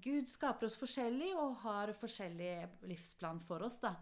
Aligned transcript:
Gud 0.00 0.28
skaper 0.30 0.68
oss 0.68 0.78
forskjellig 0.80 1.34
og 1.38 1.58
har 1.64 1.92
forskjellig 1.98 2.54
livsplan 2.88 3.40
for 3.44 3.66
oss. 3.66 3.78
da. 3.82 3.94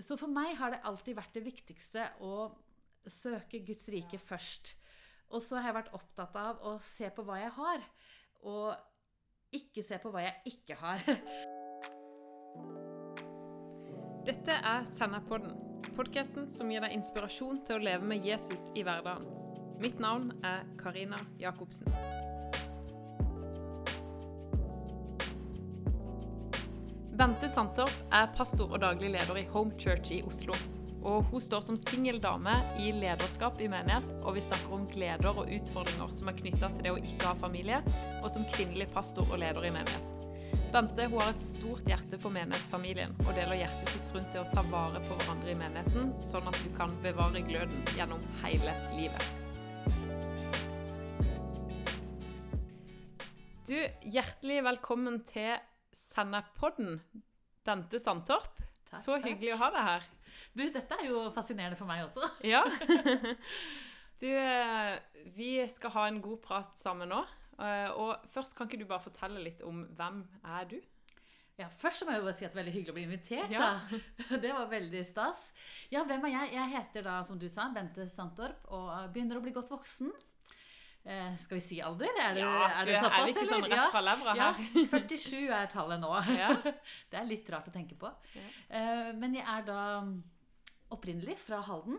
Så 0.00 0.16
for 0.16 0.30
meg 0.32 0.56
har 0.58 0.72
det 0.72 0.84
alltid 0.88 1.16
vært 1.18 1.34
det 1.36 1.44
viktigste 1.46 2.06
å 2.24 2.50
søke 3.08 3.60
Guds 3.66 3.88
rike 3.92 4.18
først. 4.20 4.76
Og 5.28 5.42
så 5.44 5.58
har 5.58 5.70
jeg 5.70 5.78
vært 5.82 5.96
opptatt 5.96 6.36
av 6.40 6.62
å 6.66 6.78
se 6.82 7.10
på 7.12 7.24
hva 7.26 7.36
jeg 7.42 7.52
har, 7.58 7.84
og 8.48 8.68
ikke 9.54 9.82
se 9.84 9.98
på 10.00 10.12
hva 10.12 10.24
jeg 10.24 10.54
ikke 10.54 10.78
har. 10.80 11.04
Dette 14.28 14.52
er 14.52 14.84
Senderpodden, 14.88 15.54
podkasten 15.96 16.48
som 16.52 16.72
gir 16.72 16.84
deg 16.84 16.96
inspirasjon 16.96 17.62
til 17.64 17.78
å 17.78 17.84
leve 17.90 18.04
med 18.08 18.24
Jesus 18.28 18.68
i 18.76 18.84
hverdagen. 18.84 19.28
Mitt 19.80 20.00
navn 20.02 20.32
er 20.44 20.66
Karina 20.80 21.20
Jacobsen. 21.40 21.88
Bente 27.18 27.48
Sandtorp 27.50 28.12
er 28.14 28.28
pastor 28.30 28.70
og 28.70 28.78
daglig 28.78 29.08
leder 29.10 29.40
i 29.40 29.48
Home 29.50 29.74
Church 29.74 30.12
i 30.14 30.20
Oslo. 30.22 30.54
Og 31.02 31.24
hun 31.32 31.42
står 31.42 31.64
som 31.66 31.78
singel 31.80 32.20
dame 32.22 32.52
i 32.78 32.92
lederskap 32.94 33.56
i 33.58 33.66
menighet, 33.66 34.06
og 34.22 34.36
vi 34.36 34.44
snakker 34.44 34.76
om 34.76 34.84
gleder 34.86 35.32
og 35.32 35.48
utfordringer 35.50 36.12
som 36.14 36.28
er 36.30 36.36
knytta 36.36 36.68
til 36.76 36.84
det 36.84 36.92
å 36.94 37.00
ikke 37.00 37.26
ha 37.26 37.32
familie, 37.40 37.80
og 38.20 38.28
som 38.30 38.46
kvinnelig 38.52 38.86
pastor 38.92 39.26
og 39.26 39.40
leder 39.42 39.66
i 39.66 39.72
menighet. 39.74 40.22
Bente 40.70 41.08
hun 41.08 41.18
har 41.18 41.32
et 41.32 41.42
stort 41.42 41.90
hjerte 41.90 42.20
for 42.22 42.30
menighetsfamilien, 42.36 43.16
og 43.24 43.32
deler 43.34 43.64
hjertet 43.64 43.90
sitt 43.96 44.12
rundt 44.14 44.30
det 44.36 44.44
å 44.44 44.52
ta 44.52 44.62
vare 44.70 45.00
på 45.08 45.16
hverandre 45.18 45.50
i 45.50 45.58
menigheten, 45.58 46.12
sånn 46.22 46.46
at 46.52 46.60
du 46.62 46.68
kan 46.76 46.94
bevare 47.02 47.42
gløden 47.48 47.82
gjennom 47.98 48.22
hele 48.44 48.76
livet. 48.92 49.26
Du, 53.66 53.74
hjertelig 54.06 54.62
velkommen 54.70 55.18
til 55.32 55.58
Senderpodden, 55.92 57.00
Bente 57.64 57.98
Sandtorp. 58.00 58.58
Takk, 58.88 59.00
Så 59.02 59.16
takk. 59.16 59.26
hyggelig 59.28 59.54
å 59.54 59.60
ha 59.62 59.70
deg 59.74 59.86
her. 59.88 60.06
Du, 60.54 60.62
dette 60.72 60.96
er 61.00 61.08
jo 61.10 61.24
fascinerende 61.34 61.76
for 61.78 61.88
meg 61.90 62.04
også. 62.06 62.24
Ja. 62.54 62.64
Du, 64.18 64.26
eh, 64.26 64.96
vi 65.36 65.52
skal 65.70 65.92
ha 65.94 66.08
en 66.10 66.16
god 66.24 66.40
prat 66.42 66.72
sammen 66.80 67.06
nå. 67.12 67.20
Eh, 67.62 67.90
Og 67.94 68.24
først 68.32 68.56
kan 68.58 68.66
ikke 68.66 68.80
du 68.80 68.88
bare 68.90 69.04
fortelle 69.04 69.38
litt 69.44 69.60
om 69.62 69.84
hvem 69.94 70.24
er 70.42 70.64
du? 70.72 70.80
Ja, 71.58 71.68
Først 71.70 72.02
må 72.06 72.10
jeg 72.10 72.18
jo 72.20 72.26
bare 72.26 72.34
si 72.34 72.44
at 72.46 72.50
det 72.50 72.58
er 72.58 72.62
veldig 72.64 72.72
hyggelig 72.74 72.90
å 72.90 72.96
bli 72.96 73.04
invitert. 73.06 73.52
Ja. 73.54 73.68
da. 73.78 74.36
Det 74.42 74.50
var 74.56 74.66
veldig 74.72 75.04
stas. 75.06 75.44
Ja, 75.94 76.02
hvem 76.06 76.26
er 76.26 76.34
jeg? 76.34 76.50
Jeg 76.56 76.72
heter 76.74 77.06
da, 77.06 77.16
som 77.26 77.38
du 77.38 77.46
sa, 77.50 77.68
Bente 77.74 78.08
Sandtorp 78.10 78.66
og 78.74 78.90
begynner 79.14 79.38
å 79.38 79.44
bli 79.46 79.54
godt 79.54 79.70
voksen. 79.70 80.10
Eh, 81.08 81.36
skal 81.40 81.56
vi 81.56 81.64
si 81.64 81.78
alder? 81.80 82.10
Er 82.20 82.34
det, 82.36 82.42
er 82.44 82.84
det 82.84 82.98
såpass, 83.00 83.18
er 83.18 83.24
vi 83.24 83.32
ikke 83.32 83.46
sånn 83.48 83.64
rett 83.72 83.92
fra 83.94 84.02
levra 84.04 84.34
Ja, 84.36 84.48
her? 84.58 84.90
47 84.92 85.46
er 85.56 85.70
tallet 85.72 86.02
nå. 86.02 86.10
Ja. 86.36 86.50
Det 87.10 87.16
er 87.22 87.28
litt 87.30 87.48
rart 87.54 87.70
å 87.70 87.72
tenke 87.72 87.96
på. 87.96 88.10
Ja. 88.36 88.44
Eh, 88.76 89.08
Men 89.16 89.38
jeg 89.38 89.46
er 89.48 89.64
da 89.70 89.80
opprinnelig 90.92 91.38
fra 91.40 91.62
Halden. 91.64 91.96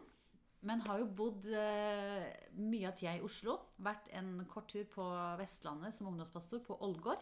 Men 0.68 0.82
har 0.84 1.00
jo 1.00 1.06
bodd 1.16 1.46
eh, 1.56 2.26
mye 2.60 2.90
av 2.90 2.96
tida 3.00 3.14
i 3.16 3.22
Oslo. 3.24 3.54
Vært 3.86 4.10
en 4.20 4.34
kort 4.52 4.68
tur 4.74 4.84
på 4.92 5.06
Vestlandet 5.40 5.96
som 5.96 6.10
ungdomspastor 6.12 6.60
på 6.66 6.76
Ålgård. 6.84 7.22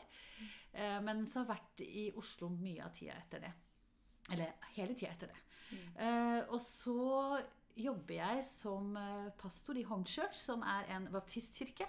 Eh, 0.74 0.98
men 1.06 1.22
så 1.30 1.44
har 1.44 1.46
jeg 1.46 1.52
vært 1.54 1.84
i 1.86 2.06
Oslo 2.18 2.50
mye 2.50 2.82
av 2.88 2.96
tida 2.98 3.14
etter 3.20 3.46
det. 3.46 3.52
Eller 4.34 4.56
hele 4.76 4.98
tida 4.98 5.14
etter 5.14 5.30
det. 5.32 5.44
Eh, 6.02 6.40
og 6.50 6.58
så 6.66 7.38
jobber 7.78 8.18
jeg 8.20 8.46
som 8.48 8.96
eh, 9.00 9.30
pastor 9.40 9.78
i 9.80 9.86
Home 9.90 10.06
Church, 10.06 10.40
som 10.40 10.66
er 10.66 10.90
en 10.96 11.08
baptistkirke. 11.14 11.88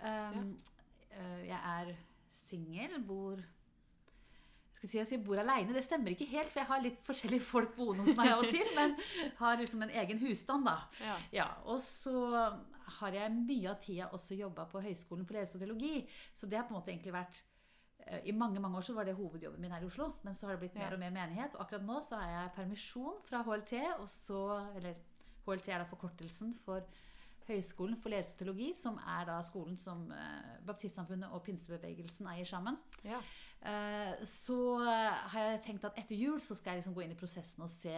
Um, 0.00 0.54
ja. 0.56 1.24
Jeg 1.44 1.58
er 1.58 1.88
singel, 2.32 3.00
bor 3.04 3.40
skal 4.80 4.88
si, 4.88 4.96
jeg 4.96 5.08
sier 5.10 5.20
bor 5.20 5.36
aleine. 5.42 5.74
Det 5.76 5.82
stemmer 5.84 6.14
ikke 6.14 6.28
helt, 6.30 6.48
for 6.48 6.62
jeg 6.62 6.68
har 6.70 6.80
litt 6.80 7.00
forskjellige 7.04 7.44
folk 7.44 7.74
boende 7.76 8.06
hos 8.06 8.16
meg 8.16 8.30
av 8.32 8.46
og 8.46 8.48
til. 8.48 8.70
Men 8.78 8.94
har 9.36 9.58
liksom 9.60 9.84
en 9.84 9.92
egen 10.02 10.22
husstand, 10.22 10.64
da. 10.64 10.76
Ja. 11.04 11.16
Ja, 11.36 11.48
Og 11.68 11.82
så 11.84 12.14
har 12.96 13.16
jeg 13.18 13.34
mye 13.34 13.70
av 13.70 13.78
tida 13.82 14.08
også 14.16 14.38
jobba 14.38 14.64
på 14.70 14.80
Høgskolen 14.82 15.26
for 15.28 15.36
ledelse 15.36 15.58
og 15.58 15.64
teologi. 15.66 16.06
Så 16.32 16.48
det 16.48 16.58
har 16.58 16.64
på 16.68 16.74
en 16.74 16.80
måte 16.80 16.94
egentlig 16.94 17.12
vært 17.12 17.42
eh, 17.42 17.49
I 18.24 18.32
mange 18.32 18.60
mange 18.60 18.78
år 18.78 18.86
så 18.86 18.94
var 18.96 19.06
det 19.06 19.14
hovedjobben 19.18 19.62
min 19.62 19.72
her 19.72 19.84
i 19.84 19.88
Oslo. 19.88 20.12
Men 20.22 20.34
så 20.34 20.46
har 20.46 20.56
det 20.56 20.64
blitt 20.64 20.78
mer 20.78 20.96
og 20.96 21.02
mer 21.02 21.14
menighet. 21.14 21.54
Og 21.54 21.64
akkurat 21.66 21.86
nå 21.86 22.00
så 22.04 22.18
har 22.20 22.32
jeg 22.32 22.56
permisjon 22.56 23.20
fra 23.26 23.42
HLT. 23.46 23.74
Og 24.00 24.08
så, 24.10 24.40
eller 24.76 24.98
HLT 25.46 25.68
er 25.68 25.82
da 25.82 25.88
forkortelsen 25.90 26.56
for 26.64 26.84
Høgskolen 27.50 27.96
for 27.98 28.12
ledelse 28.12 28.36
og 28.36 28.42
teologi, 28.42 28.68
som 28.78 28.98
er 29.00 29.24
da 29.28 29.38
skolen 29.42 29.78
som 29.80 30.04
eh, 30.14 30.50
Baptistsamfunnet 30.66 31.32
og 31.34 31.42
pinsebevegelsen 31.46 32.28
eier 32.30 32.46
sammen. 32.46 32.76
Ja. 33.02 33.20
Eh, 33.66 34.20
så 34.28 34.58
eh, 34.84 35.22
har 35.32 35.46
jeg 35.48 35.62
tenkt 35.66 35.88
at 35.88 35.98
etter 36.00 36.18
jul 36.18 36.38
så 36.42 36.56
skal 36.58 36.74
jeg 36.76 36.82
liksom 36.82 36.94
gå 36.96 37.04
inn 37.04 37.16
i 37.16 37.18
prosessen 37.18 37.64
og 37.66 37.72
se 37.72 37.96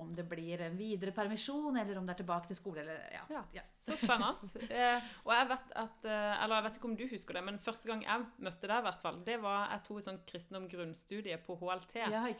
om 0.00 0.14
det 0.16 0.24
blir 0.28 0.60
en 0.66 0.76
videre 0.78 1.12
permisjon, 1.16 1.76
eller 1.80 1.98
om 1.98 2.06
det 2.06 2.14
er 2.16 2.20
tilbake 2.22 2.50
til 2.50 2.58
skole. 2.58 2.82
Eller, 2.84 3.02
ja. 3.12 3.22
Ja, 3.32 3.42
Ja. 3.56 3.62
Så 3.64 3.96
spennende. 3.98 4.66
Eh, 4.76 5.06
og 5.24 5.32
jeg 5.32 5.48
vet 5.48 5.70
at, 5.82 6.04
eh, 6.04 6.42
eller 6.44 6.58
jeg 6.58 6.64
vet 6.66 6.76
ikke 6.78 6.88
om 6.90 6.96
du 6.98 7.06
husker 7.10 7.38
det, 7.38 7.44
men 7.46 7.58
første 7.62 7.88
gang 7.88 8.02
jeg 8.04 8.26
møtte 8.44 8.68
deg, 8.68 8.82
hvert 8.84 9.00
fall, 9.00 9.22
det 9.24 9.38
var 9.42 9.70
jeg 9.72 9.84
tok 9.86 10.02
sånn 10.04 10.20
kristendom 10.28 10.68
grunnstudie 10.72 11.38
på 11.46 11.56
HLT. 11.60 11.96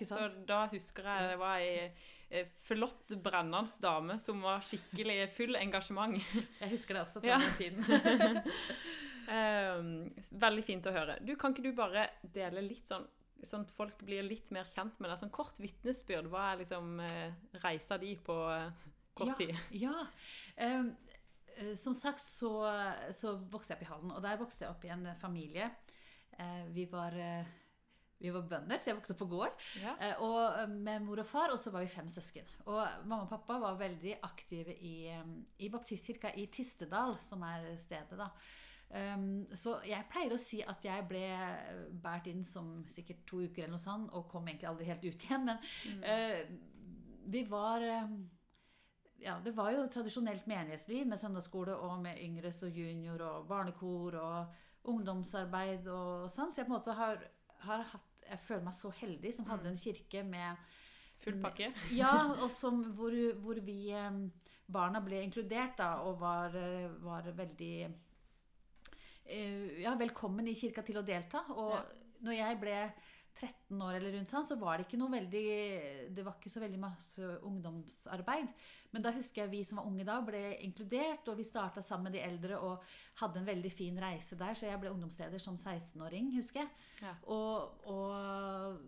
Så 0.09 0.29
da 0.49 0.67
husker 0.73 1.09
jeg 1.13 1.33
det 1.33 1.41
var 1.41 1.63
ei 1.63 2.45
flott, 2.67 3.13
brennende 3.23 3.71
dame 3.81 4.19
som 4.19 4.41
var 4.43 4.65
skikkelig 4.67 5.21
full 5.37 5.57
engasjement. 5.57 6.17
Jeg 6.61 6.73
husker 6.73 6.99
det 6.99 7.05
også 7.07 7.23
fra 7.23 7.39
den 7.39 7.53
tiden. 7.61 8.41
Eh, 9.27 9.79
veldig 10.39 10.63
fint 10.63 10.87
å 10.87 10.93
høre. 10.95 11.17
Du, 11.27 11.33
Kan 11.35 11.51
ikke 11.51 11.65
du 11.65 11.73
bare 11.75 12.05
dele 12.23 12.63
litt 12.63 12.87
sånn 12.87 13.03
Sånn 13.47 13.67
at 13.67 13.75
folk 13.75 14.01
blir 14.07 14.25
litt 14.27 14.51
mer 14.55 14.69
kjent 14.71 14.99
med 15.01 15.11
deg. 15.11 15.19
Sånn 15.21 15.35
kort 15.35 15.59
vitnesbyrd. 15.63 16.31
Hva 16.33 16.51
er 16.53 16.63
liksom 16.63 17.03
eh, 17.05 17.37
reisa 17.63 17.99
di 18.03 18.15
på 18.27 18.39
eh, 18.53 18.89
kort 19.17 19.37
tid? 19.41 19.55
Ja. 19.85 20.07
Um, 20.57 20.95
eh, 21.57 21.75
som 21.81 21.97
sagt 21.97 22.25
så, 22.25 22.53
så 23.17 23.37
vokste 23.53 23.75
jeg 23.75 23.81
opp 23.81 23.87
i 23.87 23.93
Halden, 23.93 24.17
og 24.17 24.25
der 24.25 24.41
vokste 24.41 24.67
jeg 24.67 24.75
opp 24.75 24.89
i 24.89 24.93
en 24.95 25.07
familie. 25.21 25.71
Uh, 26.37 26.67
vi 26.75 26.85
var 26.91 27.17
uh, 27.17 27.55
vi 28.17 28.31
var 28.33 28.47
bønder, 28.49 28.81
så 28.81 28.91
jeg 28.91 28.97
vokste 28.97 29.13
opp 29.13 29.21
på 29.21 29.29
gård. 29.29 29.65
Ja. 29.83 29.93
Og 30.25 30.71
med 30.73 31.03
mor 31.05 31.21
og 31.21 31.27
far, 31.29 31.53
og 31.53 31.61
så 31.61 31.69
var 31.75 31.85
vi 31.85 31.91
fem 31.93 32.09
søsken. 32.09 32.49
Og 32.65 32.79
mamma 33.05 33.27
og 33.27 33.33
pappa 33.35 33.59
var 33.61 33.77
veldig 33.77 34.15
aktive 34.25 34.73
i, 34.73 34.95
i 35.61 35.69
baptistkirka 35.69 36.31
i 36.41 36.47
Tistedal, 36.49 37.19
som 37.21 37.45
er 37.45 37.75
stedet, 37.77 38.17
da. 38.17 38.31
Um, 38.87 39.47
så 39.51 39.81
jeg 39.85 40.07
pleier 40.13 40.33
å 40.33 40.39
si 40.39 40.61
at 40.63 40.85
jeg 40.87 41.05
ble 41.11 41.25
båret 42.03 42.29
inn 42.31 42.45
som 42.47 42.85
sikkert 42.89 43.25
to 43.27 43.43
uker 43.43 43.65
eller 43.65 43.75
noe 43.75 43.83
sånt, 43.83 44.13
og 44.15 44.29
kom 44.31 44.47
egentlig 44.47 44.71
aldri 44.71 44.89
helt 44.89 45.05
ut 45.05 45.25
igjen. 45.27 45.51
Men 45.51 46.07
eh, 46.07 46.55
vi 47.27 47.43
var 47.51 47.83
uh, 47.83 48.15
ja, 49.23 49.37
det 49.45 49.57
var 49.57 49.73
jo 49.75 49.87
tradisjonelt 49.91 50.47
menighetsliv 50.47 51.07
med 51.09 51.21
søndagsskole 51.21 51.75
og 51.83 51.99
med 52.05 52.21
yngres 52.23 52.63
og 52.67 52.79
junior 52.79 53.23
og 53.27 53.47
barnekor 53.51 54.19
og 54.21 54.91
ungdomsarbeid 54.93 55.89
og 55.91 56.29
sånn. 56.31 56.53
Så 56.53 56.63
jeg 56.63 56.69
på 56.69 56.75
en 56.75 56.79
måte 56.79 56.97
har, 56.97 57.23
har 57.67 57.89
hatt 57.93 58.13
Jeg 58.27 58.43
føler 58.43 58.65
meg 58.67 58.75
så 58.75 58.91
heldig 58.91 59.31
som 59.35 59.47
hadde 59.47 59.71
en 59.71 59.79
kirke 59.79 60.23
med 60.27 60.59
Full 61.23 61.39
pakke? 61.43 61.71
Ja, 62.01 62.13
og 62.35 62.51
som, 62.61 62.83
hvor, 62.99 63.15
hvor 63.43 63.61
vi 63.65 63.91
eh, 63.95 64.19
barna 64.67 65.03
ble 65.05 65.23
inkludert 65.25 65.79
da, 65.79 65.93
og 66.07 66.21
var, 66.21 66.57
eh, 66.59 66.91
var 67.03 67.29
veldig 67.39 67.73
eh, 67.87 67.95
ja, 69.83 69.95
velkommen 69.99 70.49
i 70.49 70.55
kirka 70.59 70.83
til 70.87 70.97
å 71.01 71.05
delta. 71.07 71.45
Og 71.57 71.73
Ja. 71.77 71.83
når 72.23 72.37
jeg 72.39 72.61
ble 72.61 72.93
13 73.37 73.83
år 73.83 73.97
eller 73.99 74.13
rundt 74.17 74.31
sånn, 74.33 74.47
så 74.49 74.57
var 74.59 74.79
det 74.79 74.87
ikke 74.87 74.97
noe 74.99 75.11
veldig 75.13 76.15
Det 76.15 76.25
var 76.25 76.37
ikke 76.41 76.49
så 76.51 76.61
veldig 76.63 76.79
masse 76.81 77.21
ungdomsarbeid. 77.45 78.49
Men 78.93 79.03
da 79.03 79.13
husker 79.13 79.43
jeg 79.43 79.51
vi 79.51 79.63
som 79.65 79.77
var 79.79 79.85
unge 79.91 80.05
da, 80.09 80.21
ble 80.25 80.57
inkludert, 80.65 81.29
og 81.29 81.37
vi 81.37 81.45
starta 81.45 81.83
sammen 81.83 82.05
med 82.05 82.13
de 82.15 82.25
eldre 82.25 82.57
og 82.59 82.83
hadde 83.21 83.37
en 83.43 83.45
veldig 83.47 83.73
fin 83.73 83.99
reise 84.01 84.37
der. 84.39 84.55
Så 84.55 84.67
jeg 84.71 84.81
ble 84.81 84.89
ungdomsleder 84.91 85.39
som 85.39 85.57
16-åring, 85.57 86.33
husker 86.39 86.61
jeg. 86.61 86.71
Ja. 87.03 87.15
Og, 87.27 87.87
og 87.87 88.81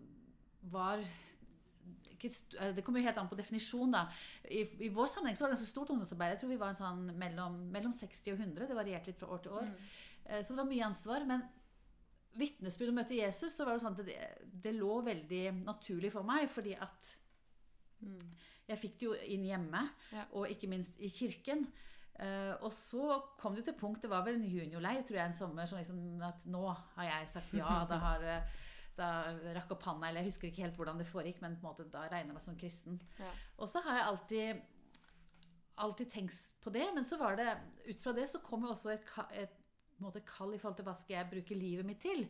var 0.71 0.97
eh, 1.03 2.73
Det 2.73 2.83
kommer 2.83 2.99
jo 2.99 3.05
helt 3.05 3.17
an 3.21 3.29
på 3.29 3.37
definisjon. 3.37 3.91
da. 3.91 4.07
I, 4.49 4.65
I 4.85 4.89
vår 4.89 5.07
sammenheng 5.07 5.37
så 5.37 5.45
var 5.45 5.51
det 5.51 5.59
ganske 5.59 5.71
stort 5.71 5.89
ungdomsarbeid. 5.93 6.33
Jeg 6.33 6.39
tror 6.41 6.49
vi 6.49 6.61
var 6.61 6.73
en 6.73 6.79
sånn 6.81 7.05
mellom, 7.19 7.59
mellom 7.71 7.93
60 7.93 8.33
og 8.33 8.39
100. 8.39 8.67
Det 8.67 8.75
varierte 8.75 9.11
litt 9.11 9.19
fra 9.21 9.29
år 9.35 9.43
til 9.45 9.51
år. 9.61 9.69
Mm. 9.69 9.89
Eh, 10.29 10.41
Så 10.45 10.53
det 10.53 10.61
var 10.61 10.69
mye 10.69 10.85
ansvar. 10.87 11.25
Men 11.27 11.43
vitnesbyrd 12.39 12.91
om 12.93 12.97
å 12.99 13.01
møte 13.01 13.17
Jesus, 13.17 13.55
så 13.57 13.65
var 13.65 13.75
det 13.75 13.83
sånn 13.83 13.97
at 13.99 14.05
det, 14.05 14.17
det 14.63 14.75
lå 14.77 14.99
veldig 15.03 15.43
naturlig 15.65 16.11
for 16.13 16.23
meg. 16.23 16.49
Fordi 16.53 16.75
at 16.79 17.15
Mm. 17.99 18.29
jeg 18.69 18.77
fikk 18.79 18.93
det 18.99 19.05
jo 19.09 19.13
inn 19.27 19.43
hjemme, 19.43 19.89
Ja. 20.13 20.21
og 20.31 20.45
ikke 20.47 20.69
minst 20.71 20.93
i 21.03 21.09
kirken. 21.11 21.65
Eh, 22.19 22.53
og 22.63 22.71
så 22.71 23.21
kom 23.37 23.55
det 23.55 23.65
til 23.65 23.73
punkt 23.73 24.01
Det 24.01 24.09
var 24.09 24.23
vel 24.23 24.35
en 24.35 24.47
juniorleir 24.47 25.03
tror 25.03 25.17
jeg, 25.17 25.25
en 25.25 25.33
sommer. 25.33 25.65
Sånn 25.67 25.79
liksom 25.79 26.21
at 26.23 26.45
nå 26.47 26.63
har 26.95 27.03
jeg 27.05 27.27
sagt 27.29 27.53
ja. 27.53 27.85
Da 27.85 27.97
har 27.99 28.19
da 28.99 29.09
rakk 29.53 29.71
opp 29.71 29.83
handa, 29.83 30.07
eller 30.07 30.21
jeg 30.21 30.31
husker 30.31 30.47
ikke 30.47 30.63
helt 30.63 30.75
hvordan 30.77 30.97
det 30.97 31.07
foregikk, 31.07 31.41
men 31.41 31.55
på 31.57 31.67
en 31.67 31.73
måte 31.73 31.89
da 31.91 32.01
regner 32.07 32.27
jeg 32.27 32.33
meg 32.33 32.41
som 32.41 32.55
kristen. 32.57 33.01
Ja. 33.19 33.31
Og 33.57 33.67
så 33.67 33.81
har 33.83 33.97
jeg 33.97 34.07
alltid 34.07 34.61
alltid 35.77 36.09
tenkt 36.11 36.53
på 36.61 36.71
det, 36.73 36.93
men 36.93 37.03
så 37.07 37.17
var 37.17 37.35
det 37.39 37.57
ut 37.87 38.01
fra 38.01 38.11
det 38.11 38.25
så 38.29 38.41
kom 38.43 38.63
jo 38.63 38.73
også 38.73 38.91
et, 38.91 39.05
et 39.31 39.53
måte 40.05 40.23
kall 40.27 40.55
i 40.55 40.59
forhold 40.61 40.79
til 40.79 40.87
hva 40.87 40.95
skal 40.99 41.17
jeg 41.17 41.31
bruke 41.33 41.57
livet 41.57 41.87
mitt 41.87 42.01
til. 42.03 42.25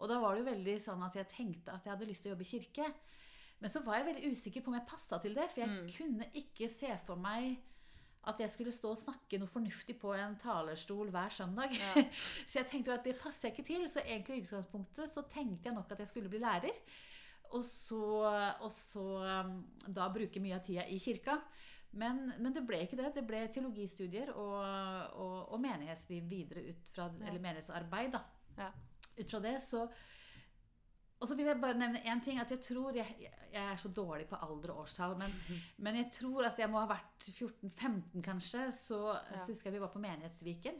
Og 0.00 0.08
da 0.08 0.18
var 0.20 0.34
det 0.34 0.44
jo 0.44 0.50
veldig 0.50 0.76
sånn 0.80 1.02
at 1.04 1.16
jeg 1.18 1.28
tenkte 1.32 1.74
at 1.74 1.84
jeg 1.84 1.94
hadde 1.94 2.08
lyst 2.08 2.24
til 2.24 2.32
å 2.32 2.34
jobbe 2.34 2.46
i 2.46 2.52
kirke. 2.52 2.92
Men 3.60 3.72
så 3.72 3.82
var 3.84 3.98
jeg 3.98 4.08
veldig 4.08 4.30
usikker 4.32 4.64
på 4.64 4.72
om 4.72 4.78
jeg 4.78 4.88
passa 4.88 5.18
til 5.20 5.34
det, 5.36 5.50
for 5.52 5.62
jeg 5.62 5.96
kunne 5.98 6.30
ikke 6.40 6.70
se 6.72 6.94
for 7.04 7.20
meg 7.20 7.58
at 8.28 8.40
jeg 8.42 8.52
skulle 8.52 8.72
stå 8.72 8.92
og 8.92 9.00
snakke 9.00 9.38
noe 9.40 9.48
fornuftig 9.48 9.96
på 10.00 10.12
en 10.16 10.34
talerstol 10.40 11.08
hver 11.12 11.32
søndag. 11.32 11.72
Ja. 11.76 12.04
så 12.48 12.60
jeg 12.60 12.68
tenkte 12.68 12.96
at 12.96 13.06
det 13.06 13.16
passer 13.20 13.48
jeg 13.48 13.56
ikke 13.56 13.68
til. 13.68 13.86
Så 13.88 14.04
egentlig 14.04 14.40
i 14.40 14.44
utgangspunktet 14.44 15.12
så 15.12 15.24
tenkte 15.28 15.70
jeg 15.70 15.76
nok 15.76 15.92
at 15.92 16.02
jeg 16.04 16.12
skulle 16.12 16.32
bli 16.32 16.42
lærer. 16.42 16.76
Og 17.56 17.64
så, 17.66 18.00
og 18.62 18.70
så 18.72 19.04
um, 19.42 19.54
da 19.88 20.08
bruke 20.12 20.42
mye 20.42 20.58
av 20.58 20.64
tida 20.66 20.84
i 20.86 21.00
kirka. 21.02 21.40
Men, 21.92 22.32
men 22.38 22.52
det 22.54 22.62
ble 22.68 22.82
ikke 22.84 22.96
det. 23.00 23.14
Det 23.16 23.24
ble 23.26 23.48
teologistudier 23.50 24.30
og, 24.30 24.60
og, 25.18 25.52
og 25.52 25.60
menighetsliv 25.60 26.28
videre 26.30 26.62
ut 26.70 26.88
fra, 26.94 27.08
eller 27.18 27.40
menighetsarbeid. 27.42 28.12
da. 28.12 28.20
Ja. 28.58 28.70
Ut 29.18 29.30
fra 29.30 29.40
det 29.40 29.56
så 29.62 29.88
Og 31.20 31.28
så 31.28 31.34
vil 31.36 31.46
jeg 31.50 31.60
bare 31.60 31.74
nevne 31.76 32.00
én 32.08 32.22
ting. 32.24 32.38
At 32.40 32.50
jeg 32.54 32.60
tror 32.64 32.94
jeg, 32.96 33.16
jeg 33.52 33.64
er 33.72 33.76
så 33.76 33.88
dårlig 33.92 34.28
på 34.30 34.38
alder 34.40 34.70
og 34.72 34.84
årstall, 34.86 35.16
men, 35.18 35.34
men 35.84 35.96
jeg 35.96 36.10
tror 36.16 36.46
at 36.46 36.58
jeg 36.62 36.70
må 36.70 36.78
ha 36.80 36.86
vært 36.94 37.26
14-15, 37.34 38.22
kanskje. 38.24 38.68
Så, 38.72 39.00
Ja. 39.10 39.36
så 39.42 39.50
husker 39.52 39.68
jeg 39.70 39.74
vi 39.80 39.82
var 39.84 39.92
på 39.92 40.00
Menighetsviken. 40.00 40.78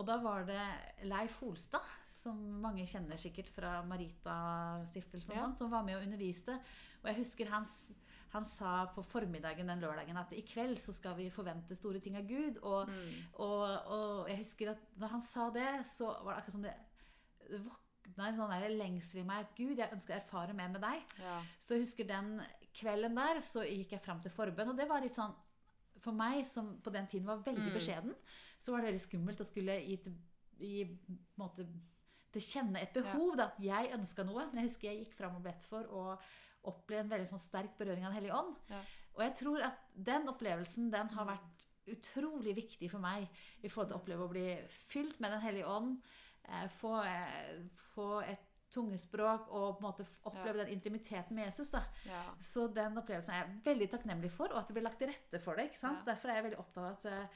Og 0.00 0.06
da 0.06 0.16
var 0.22 0.44
det 0.48 0.62
Leif 1.04 1.36
Holstad, 1.42 1.84
som 2.08 2.38
mange 2.62 2.86
kjenner 2.88 3.18
sikkert 3.20 3.50
fra 3.52 3.82
Marita-stiftelsen, 3.84 5.34
Ja. 5.36 5.44
sånn, 5.44 5.56
som 5.58 5.70
var 5.70 5.82
med 5.84 5.96
og 5.98 6.02
underviste. 6.06 6.54
Og 7.02 7.08
jeg 7.10 7.16
husker 7.20 7.50
han, 7.50 7.64
s- 7.66 7.92
han 8.32 8.44
sa 8.44 8.86
på 8.94 9.02
formiddagen 9.02 9.66
den 9.66 9.80
lørdagen 9.82 10.16
at 10.20 10.32
i 10.32 10.42
kveld 10.46 10.78
så 10.78 10.92
skal 10.94 11.16
vi 11.18 11.28
forvente 11.34 11.74
store 11.76 11.98
ting 12.00 12.16
av 12.16 12.26
Gud. 12.28 12.58
Og, 12.62 12.88
Mm. 12.88 13.24
og, 13.34 13.86
og 13.96 14.28
jeg 14.28 14.38
husker 14.38 14.70
at 14.70 14.78
når 14.96 15.08
han 15.16 15.22
sa 15.22 15.50
det, 15.50 15.86
så 15.86 16.06
var 16.24 16.34
det 16.34 16.38
akkurat 16.42 16.52
som 16.52 16.62
det 16.62 16.74
våkna 17.50 18.28
en 18.28 18.36
sånn 18.38 18.54
der 18.54 18.68
lengsel 18.78 19.20
i 19.22 19.26
meg. 19.26 19.44
At 19.46 19.54
Gud, 19.58 19.76
jeg 19.78 19.90
ønsker 19.92 20.14
å 20.14 20.20
erfare 20.20 20.54
mer 20.56 20.68
med 20.72 20.82
deg. 20.84 21.14
Ja. 21.20 21.40
Så 21.58 21.74
jeg 21.76 21.84
husker 21.86 22.08
den 22.08 22.40
kvelden 22.76 23.16
der, 23.18 23.40
så 23.42 23.64
gikk 23.66 23.92
jeg 23.96 24.02
fram 24.04 24.20
til 24.22 24.30
forbønn. 24.34 24.70
Og 24.72 24.76
det 24.78 24.88
var 24.90 25.00
litt 25.04 25.18
sånn 25.18 25.34
For 26.00 26.12
meg, 26.16 26.46
som 26.48 26.78
på 26.80 26.88
den 26.94 27.06
tiden 27.06 27.26
var 27.28 27.42
veldig 27.44 27.66
Mm. 27.66 27.74
beskjeden, 27.74 28.14
så 28.58 28.72
var 28.72 28.80
det 28.80 28.86
veldig 28.88 29.00
skummelt 29.02 29.40
å 29.40 29.44
skulle 29.44 29.74
gi 29.84 29.96
til, 29.98 30.14
en 30.62 31.18
måte, 31.36 31.66
til 32.32 32.40
kjenne 32.40 32.80
et 32.80 32.94
behov. 32.94 33.36
Da, 33.36 33.44
at 33.50 33.58
jeg 33.60 33.90
ønska 33.92 34.24
noe. 34.24 34.46
Men 34.46 34.62
jeg 34.62 34.68
husker 34.70 34.88
jeg 34.88 35.04
gikk 35.04 35.14
fram 35.18 35.36
og 35.36 35.42
bedt 35.42 35.62
for 35.62 35.82
å 35.84 36.18
oppleve 36.64 37.00
en 37.06 37.08
veldig 37.14 37.28
sånn 37.30 37.40
sterk 37.42 37.76
berøring 37.78 38.04
av 38.04 38.12
Den 38.12 38.18
hellige 38.20 38.36
ånd. 38.36 38.56
Ja. 38.70 38.80
Og 39.16 39.22
jeg 39.24 39.34
tror 39.40 39.62
at 39.64 39.78
den 39.94 40.28
opplevelsen 40.28 40.90
den 40.92 41.08
har 41.08 41.26
vært 41.26 41.66
utrolig 41.90 42.54
viktig 42.56 42.90
for 42.92 43.00
meg 43.02 43.26
i 43.64 43.68
forhold 43.68 43.88
til 43.90 43.96
å 43.96 44.00
oppleve 44.02 44.26
å 44.26 44.30
bli 44.30 44.46
fylt 44.68 45.20
med 45.20 45.32
Den 45.32 45.40
hellige 45.40 45.66
ånd. 45.66 45.96
eh, 46.44 46.68
Få, 46.68 47.00
eh, 47.04 47.62
få 47.94 48.22
et 48.22 48.46
tungespråk 48.70 49.48
og 49.50 49.78
på 49.78 49.82
en 49.82 49.88
måte 49.88 50.06
oppleve 50.24 50.58
den 50.64 50.68
intimiteten 50.76 51.34
med 51.34 51.44
Jesus. 51.48 51.70
da. 51.70 51.82
Ja. 52.06 52.22
Så 52.40 52.68
den 52.72 52.96
opplevelsen 52.98 53.30
er 53.34 53.40
jeg 53.46 53.62
veldig 53.64 53.90
takknemlig 53.90 54.30
for, 54.30 54.46
og 54.52 54.58
at 54.58 54.68
det 54.68 54.74
blir 54.74 54.84
lagt 54.84 54.98
til 54.98 55.08
rette 55.08 55.40
for 55.42 55.54
det. 55.56 55.70
ikke 55.70 55.78
sant? 55.78 55.98
Ja. 56.06 56.12
Derfor 56.12 56.28
er 56.30 56.34
jeg 56.34 56.44
veldig 56.44 56.58
opptatt 56.58 56.84
av 56.84 56.92
at, 56.92 57.04
eh, 57.06 57.26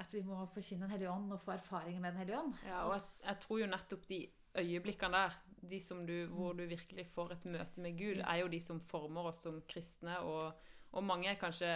at 0.00 0.12
vi 0.12 0.22
må 0.22 0.46
forkynne 0.48 0.80
Den 0.80 0.90
hellige 0.90 1.10
ånd 1.10 1.32
og 1.32 1.40
få 1.40 1.52
erfaringer 1.56 2.00
med 2.00 2.12
Den 2.12 2.18
hellige 2.20 2.38
ånd. 2.38 2.54
Ja, 2.66 2.84
og 2.86 2.92
jeg, 2.92 3.02
jeg 3.26 3.40
tror 3.40 3.58
jo 3.60 3.66
nettopp 3.66 4.06
de 4.08 4.20
øyeblikkene 4.58 5.12
der, 5.16 5.38
de 5.70 5.78
som 5.80 6.06
du, 6.06 6.26
hvor 6.32 6.52
du 6.56 6.64
virkelig 6.66 7.06
får 7.14 7.32
et 7.32 7.44
møte 7.52 7.80
med 7.80 7.98
Gud, 7.98 8.22
er 8.24 8.36
jo 8.40 8.48
de 8.48 8.60
som 8.60 8.80
former 8.80 9.28
oss 9.30 9.42
som 9.44 9.60
kristne, 9.68 10.18
og, 10.24 10.52
og 10.92 11.04
mange 11.04 11.34
kanskje 11.40 11.66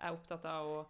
er 0.00 0.10
opptatt 0.16 0.44
av 0.44 0.66
å 0.66 0.80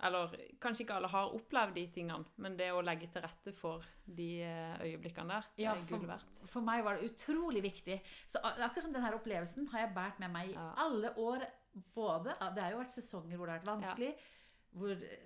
Eller 0.00 0.30
kanskje 0.62 0.84
ikke 0.84 0.94
alle 0.94 1.08
har 1.10 1.32
opplevd 1.34 1.74
de 1.74 1.82
tingene, 1.90 2.24
men 2.38 2.54
det 2.56 2.68
å 2.70 2.82
legge 2.86 3.08
til 3.10 3.22
rette 3.24 3.50
for 3.52 3.82
de 4.06 4.28
eh, 4.46 4.76
øyeblikkene 4.84 5.32
der, 5.32 5.48
det 5.56 5.64
Ja, 5.64 5.72
er 5.74 5.88
gull 5.88 6.04
verdt. 6.06 6.42
For 6.46 6.62
meg 6.62 6.84
var 6.86 6.94
det 7.00 7.08
utrolig 7.10 7.62
viktig. 7.64 7.96
Så 8.30 8.38
akkurat 8.44 8.78
som 8.84 8.92
denne 8.94 9.10
opplevelsen 9.16 9.66
har 9.72 9.80
jeg 9.80 9.94
båret 9.96 10.20
med 10.22 10.30
meg 10.30 10.50
i 10.50 10.54
Ja. 10.54 10.68
alle 10.84 11.10
år. 11.18 11.42
Både, 11.94 12.36
Det 12.54 12.62
har 12.62 12.70
jo 12.70 12.78
vært 12.78 12.94
sesonger 12.94 13.36
hvor 13.36 13.46
det 13.46 13.52
har 13.56 13.58
vært 13.58 13.72
vanskelig, 13.72 14.12
hvor 14.70 14.90
eh, 14.94 15.18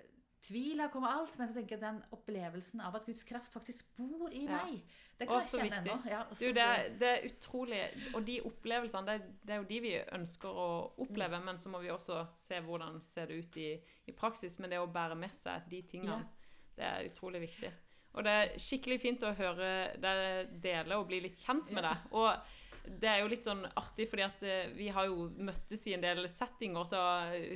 tvil 0.43 0.79
har 0.83 0.89
kommet 0.91 1.09
alt. 1.15 1.37
Men 1.39 1.47
så 1.47 1.53
tenker 1.55 1.75
jeg 1.77 1.81
den 1.81 2.01
opplevelsen 2.11 2.81
av 2.83 2.95
at 2.99 3.05
Guds 3.07 3.23
kraft 3.23 3.51
faktisk 3.53 3.93
bor 3.97 4.29
i 4.31 4.45
meg, 4.49 4.81
det 5.19 5.27
kan 5.29 5.39
jeg 5.43 5.51
kjenne 5.53 5.77
ennå. 5.81 5.95
Ja, 6.09 6.23
Du, 6.29 6.45
det, 6.51 6.63
er- 6.63 6.89
det 6.99 7.07
er 7.09 7.27
utrolig 7.29 7.79
Og 8.15 8.25
de 8.27 8.39
opplevelsene, 8.49 9.05
det, 9.07 9.13
er- 9.21 9.31
det 9.45 9.53
er 9.55 9.61
jo 9.61 9.69
de 9.69 9.79
vi 9.79 9.93
ønsker 10.19 10.49
å 10.49 10.67
oppleve, 10.97 11.39
Mm. 11.39 11.45
men 11.45 11.57
så 11.57 11.69
må 11.69 11.79
vi 11.81 11.89
også 11.89 12.27
se 12.37 12.59
hvordan 12.59 13.01
ser 13.03 13.25
det 13.27 13.39
ut 13.45 13.57
i, 13.57 13.69
i 14.07 14.11
praksis. 14.11 14.59
Men 14.59 14.69
det 14.69 14.79
å 14.79 14.87
bære 14.91 15.15
med 15.15 15.31
seg 15.33 15.69
de 15.69 15.81
tingene, 15.81 16.19
Ja. 16.19 16.75
det 16.75 16.85
er 16.85 17.09
utrolig 17.09 17.41
viktig. 17.41 17.71
Og 18.15 18.23
det 18.23 18.31
er 18.31 18.57
skikkelig 18.59 18.99
fint 19.01 19.23
å 19.23 19.33
høre 19.33 19.97
deg 19.99 20.61
dele 20.61 20.97
og 20.99 21.07
bli 21.07 21.19
litt 21.21 21.37
kjent 21.39 21.71
med 21.71 21.83
deg. 21.83 21.97
Og 22.11 22.35
det 22.83 23.07
er 23.07 23.21
jo 23.21 23.29
litt 23.31 23.45
sånn 23.47 23.61
artig, 23.79 24.09
fordi 24.11 24.23
at 24.25 24.41
eh, 24.43 24.71
vi 24.75 24.89
har 24.91 25.07
jo 25.07 25.29
møttes 25.39 25.85
i 25.87 25.93
en 25.95 26.03
del 26.03 26.25
settinger, 26.31 26.83
så 26.87 26.99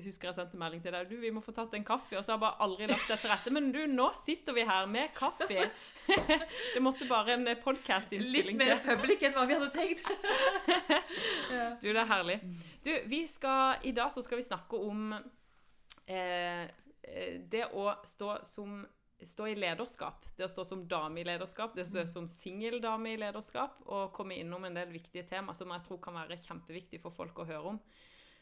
husker 0.06 0.29
jeg 0.29 0.38
sendte 0.38 0.59
melding 0.59 0.83
til 0.83 0.95
deg. 0.95 1.09
Du, 1.09 1.18
vi 1.19 1.31
må 1.35 1.44
få 1.44 1.51
tatt 1.56 1.75
en 1.75 1.85
kaffe. 1.88 2.15
Og 2.15 2.24
så 2.24 2.33
har 2.33 2.38
jeg 2.38 2.44
bare 2.45 2.63
aldri 2.63 2.88
lagt 2.88 3.12
det 3.12 3.19
til 3.19 3.31
rette. 3.33 3.53
Men 3.56 3.69
du, 3.75 3.81
nå 3.91 4.07
sitter 4.21 4.56
vi 4.56 4.63
her 4.68 4.88
med 4.91 5.12
kaffe. 5.18 5.68
det 6.74 6.83
måtte 6.83 7.07
bare 7.09 7.35
en 7.35 7.44
Litt 7.47 7.63
podkast-innspilling 7.65 8.59
mer 8.59 8.77
til. 8.77 8.88
public 8.88 9.27
enn 9.27 9.35
hva 9.35 9.45
vi 9.50 9.57
hadde 9.59 9.71
tenkt. 9.75 10.07
Du, 11.81 11.88
det 11.91 12.00
er 12.01 12.09
herlig. 12.09 12.38
Du, 12.83 12.91
vi 13.09 13.21
skal, 13.30 13.81
I 13.88 13.94
dag 13.95 14.12
så 14.13 14.23
skal 14.23 14.39
vi 14.39 14.45
snakke 14.47 14.80
om 14.80 15.12
eh, 16.07 16.63
eh, 16.63 17.33
det 17.51 17.68
å 17.75 17.91
stå 18.07 18.38
som 18.47 18.80
Stå 19.25 19.48
i 19.50 19.56
lederskap. 19.58 20.25
Det 20.38 20.46
å 20.46 20.52
stå 20.52 20.66
som 20.66 20.84
dame 20.88 21.22
i 21.22 21.25
lederskap, 21.25 21.74
det 21.75 21.88
å 21.88 21.90
stå 21.90 22.04
som 22.12 22.28
singeldame 22.30 23.16
i 23.16 23.18
lederskap, 23.18 23.80
og 23.86 24.12
komme 24.14 24.38
innom 24.38 24.68
en 24.68 24.78
del 24.78 24.92
viktige 24.94 25.25
tema 25.25 25.56
som 25.58 25.74
jeg 25.74 25.86
tror 25.88 26.02
kan 26.04 26.19
være 26.19 26.38
kjempeviktig 26.44 27.02
for 27.02 27.16
folk 27.16 27.42
å 27.42 27.48
høre 27.50 27.74
om. 27.74 27.80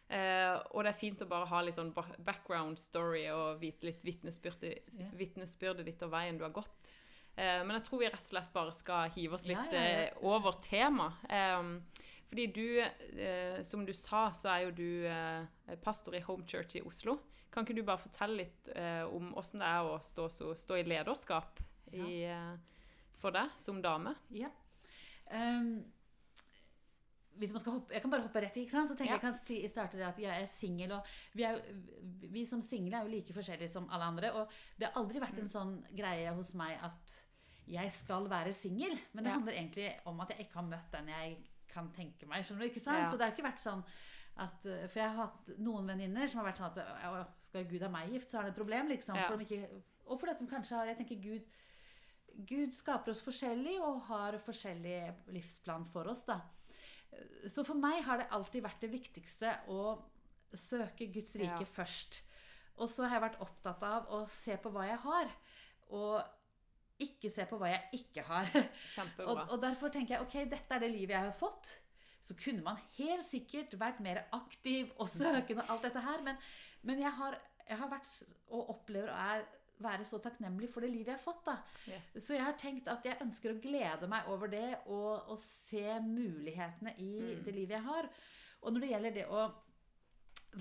Eh, 0.08 0.54
og 0.76 0.84
det 0.84 0.92
er 0.92 1.00
fint 1.00 1.24
å 1.24 1.30
bare 1.30 1.48
ha 1.50 1.62
litt 1.66 1.78
sånn 1.80 1.94
background 1.96 2.78
story 2.78 3.24
og 3.34 3.62
vite 3.64 3.88
litt 3.88 4.04
vitnesbyrdet, 4.06 5.86
ditt 5.88 6.04
og 6.06 6.12
veien 6.14 6.38
du 6.38 6.44
har 6.46 6.54
gått. 6.54 6.92
Eh, 7.36 7.64
men 7.64 7.78
jeg 7.80 7.88
tror 7.88 8.04
vi 8.04 8.10
rett 8.12 8.28
og 8.28 8.34
slett 8.34 8.52
bare 8.54 8.76
skal 8.76 9.16
hive 9.16 9.40
oss 9.40 9.48
litt 9.48 9.58
Ja, 9.58 9.80
ja, 9.80 9.86
ja. 9.88 10.04
eh, 10.10 10.20
over 10.28 10.60
tema. 10.64 11.14
Eh, 11.30 12.04
fordi 12.30 12.46
du, 12.52 12.68
eh, 12.82 13.62
som 13.64 13.86
du 13.86 13.94
sa, 13.94 14.28
så 14.34 14.52
er 14.54 14.66
jo 14.66 14.76
du 14.76 15.08
eh, 15.08 15.80
pastor 15.84 16.16
i 16.16 16.24
Home 16.28 16.46
Church 16.48 16.76
i 16.76 16.84
Oslo. 16.86 17.20
Kan 17.56 17.64
ikke 17.66 17.78
du 17.78 17.84
bare 17.88 18.02
fortelle 18.04 18.36
litt 18.44 18.70
eh, 18.76 19.04
om 19.08 19.30
åssen 19.40 19.62
det 19.64 19.68
er 19.72 19.88
å 19.88 19.98
stå, 20.04 20.28
så, 20.30 20.52
stå 20.60 20.76
i 20.82 20.84
lederskap 20.84 21.62
i, 21.96 22.24
eh, 22.28 22.56
for 23.22 23.32
deg 23.32 23.54
som 23.58 23.80
dame? 23.82 24.12
Ja. 24.36 24.50
Um, 25.32 25.86
hvis 27.36 27.52
man 27.52 27.60
skal 27.64 27.74
hoppe, 27.78 27.92
jeg 27.96 28.02
kan 28.04 28.12
bare 28.14 28.24
hoppe 28.24 28.42
rett 28.44 28.58
i. 28.60 28.62
ikke 28.64 28.72
sant? 28.78 28.88
Så 28.92 28.96
tenker 28.96 29.12
Ja. 29.16 29.18
jeg 29.18 29.24
kan 29.26 29.34
si, 29.34 29.58
starte 29.68 29.98
det 30.00 30.06
at 30.08 30.20
jeg 30.20 30.42
er 30.42 30.46
singel. 30.48 30.92
Og 30.96 31.04
vi, 31.36 31.44
er, 31.44 31.60
vi 32.32 32.46
som 32.48 32.62
single 32.64 32.96
er 32.98 33.04
jo 33.08 33.12
like 33.12 33.34
forskjellige 33.36 33.68
som 33.74 33.90
alle 33.92 34.04
andre. 34.08 34.30
Og 34.34 34.48
det 34.80 34.88
har 34.88 35.02
aldri 35.02 35.20
vært 35.20 35.40
en 35.40 35.44
Mm. 35.48 35.52
sånn 35.56 35.74
greie 35.98 36.32
hos 36.34 36.54
meg 36.56 36.78
at 36.82 37.18
jeg 37.68 37.92
skal 37.92 38.30
være 38.30 38.54
singel. 38.54 38.98
Men 39.14 39.24
det 39.26 39.32
Ja. 39.32 39.36
handler 39.40 39.54
egentlig 39.54 40.00
om 40.06 40.20
at 40.22 40.30
jeg 40.30 40.40
ikke 40.48 40.54
har 40.62 40.64
møtt 40.64 40.92
den 40.92 41.08
jeg 41.08 41.38
kan 41.68 41.90
tenke 41.92 42.26
meg. 42.28 42.46
skjønner 42.46 42.60
du, 42.62 42.70
ikke 42.70 42.80
sant? 42.80 43.00
Ja. 43.00 43.06
Så 43.12 43.18
det 43.18 43.22
har 43.28 43.32
ikke 43.36 43.52
vært 43.52 43.60
sånn 43.60 43.84
at, 44.38 44.66
eh, 44.66 44.88
For 44.88 45.00
jeg 45.00 45.10
har 45.10 45.26
hatt 45.28 45.52
noen 45.58 45.88
venninner 45.88 46.28
som 46.28 46.42
har 46.42 46.50
vært 46.52 46.58
sånn 46.60 46.78
at 46.78 47.28
skal 47.48 47.64
Gud 47.70 47.82
ha 47.82 47.90
meg 47.90 48.10
gift, 48.12 48.30
så 48.32 48.38
har 48.38 48.44
han 48.44 48.52
et 48.52 48.58
problem. 48.58 48.88
liksom. 48.92 49.16
Ja. 49.16 49.28
For 49.30 49.38
de 49.38 49.46
ikke, 49.48 49.82
og 50.08 50.20
fordi 50.20 50.38
de 50.40 50.48
kanskje 50.52 50.76
har 50.76 50.86
Jeg 50.92 50.98
tenker 50.98 51.22
Gud 51.24 51.46
Gud 52.46 52.74
skaper 52.76 53.12
oss 53.14 53.22
forskjellig 53.24 53.78
og 53.80 54.02
har 54.10 54.34
forskjellig 54.44 55.16
livsplan 55.32 55.86
for 55.88 56.10
oss. 56.12 56.24
da. 56.28 56.42
Så 57.48 57.64
for 57.64 57.76
meg 57.80 58.04
har 58.04 58.18
det 58.18 58.28
alltid 58.30 58.62
vært 58.66 58.82
det 58.82 58.92
viktigste 58.92 59.54
å 59.72 60.02
søke 60.54 61.08
Guds 61.14 61.34
rike 61.40 61.62
Ja. 61.64 61.70
først. 61.78 62.24
Og 62.78 62.90
så 62.90 63.08
har 63.08 63.22
jeg 63.22 63.30
vært 63.32 63.40
opptatt 63.40 63.82
av 63.84 64.10
å 64.12 64.28
se 64.28 64.58
på 64.58 64.70
hva 64.70 64.84
jeg 64.86 64.98
har, 64.98 65.32
og 65.92 66.26
ikke 67.00 67.32
se 67.32 67.46
på 67.46 67.58
hva 67.58 67.70
jeg 67.72 68.02
ikke 68.02 68.24
har. 68.28 68.46
Og, 69.20 69.38
og 69.54 69.62
derfor 69.62 69.90
tenker 69.90 70.16
jeg 70.18 70.22
ok, 70.22 70.50
dette 70.50 70.76
er 70.76 70.80
det 70.80 70.92
livet 70.92 71.16
jeg 71.16 71.24
har 71.30 71.32
fått. 71.40 71.80
Så 72.26 72.34
kunne 72.40 72.64
man 72.66 72.80
helt 72.98 73.26
sikkert 73.28 73.76
vært 73.78 74.00
mer 74.02 74.24
aktiv 74.34 74.90
og 74.98 75.10
søkende 75.12 75.62
og 75.68 75.76
alt 75.76 75.86
dette 75.86 76.02
her. 76.02 76.24
Men, 76.26 76.40
men 76.90 77.04
jeg, 77.04 77.14
har, 77.20 77.38
jeg 77.70 77.78
har 77.84 77.92
vært 77.92 78.10
og 78.50 78.72
opplever 78.74 79.12
å 79.14 79.20
er, 79.36 79.46
være 79.86 80.06
så 80.08 80.18
takknemlig 80.24 80.70
for 80.72 80.82
det 80.86 80.90
livet 80.90 81.12
jeg 81.12 81.20
har 81.20 81.22
fått. 81.26 81.44
da. 81.46 81.58
yes. 81.92 82.14
Så 82.24 82.34
jeg 82.38 82.46
har 82.48 82.56
tenkt 82.58 82.88
at 82.90 83.06
jeg 83.06 83.20
ønsker 83.22 83.52
å 83.54 83.60
glede 83.62 84.08
meg 84.10 84.30
over 84.32 84.50
det 84.50 84.70
og, 84.86 85.30
og 85.30 85.38
se 85.42 86.00
mulighetene 86.06 86.96
i 86.98 87.12
Mm. 87.36 87.44
det 87.46 87.54
livet 87.54 87.76
jeg 87.78 87.86
har. 87.92 88.10
Og 88.64 88.74
når 88.74 88.82
det 88.86 88.90
gjelder 88.96 89.16
det 89.20 89.28
å 89.30 89.46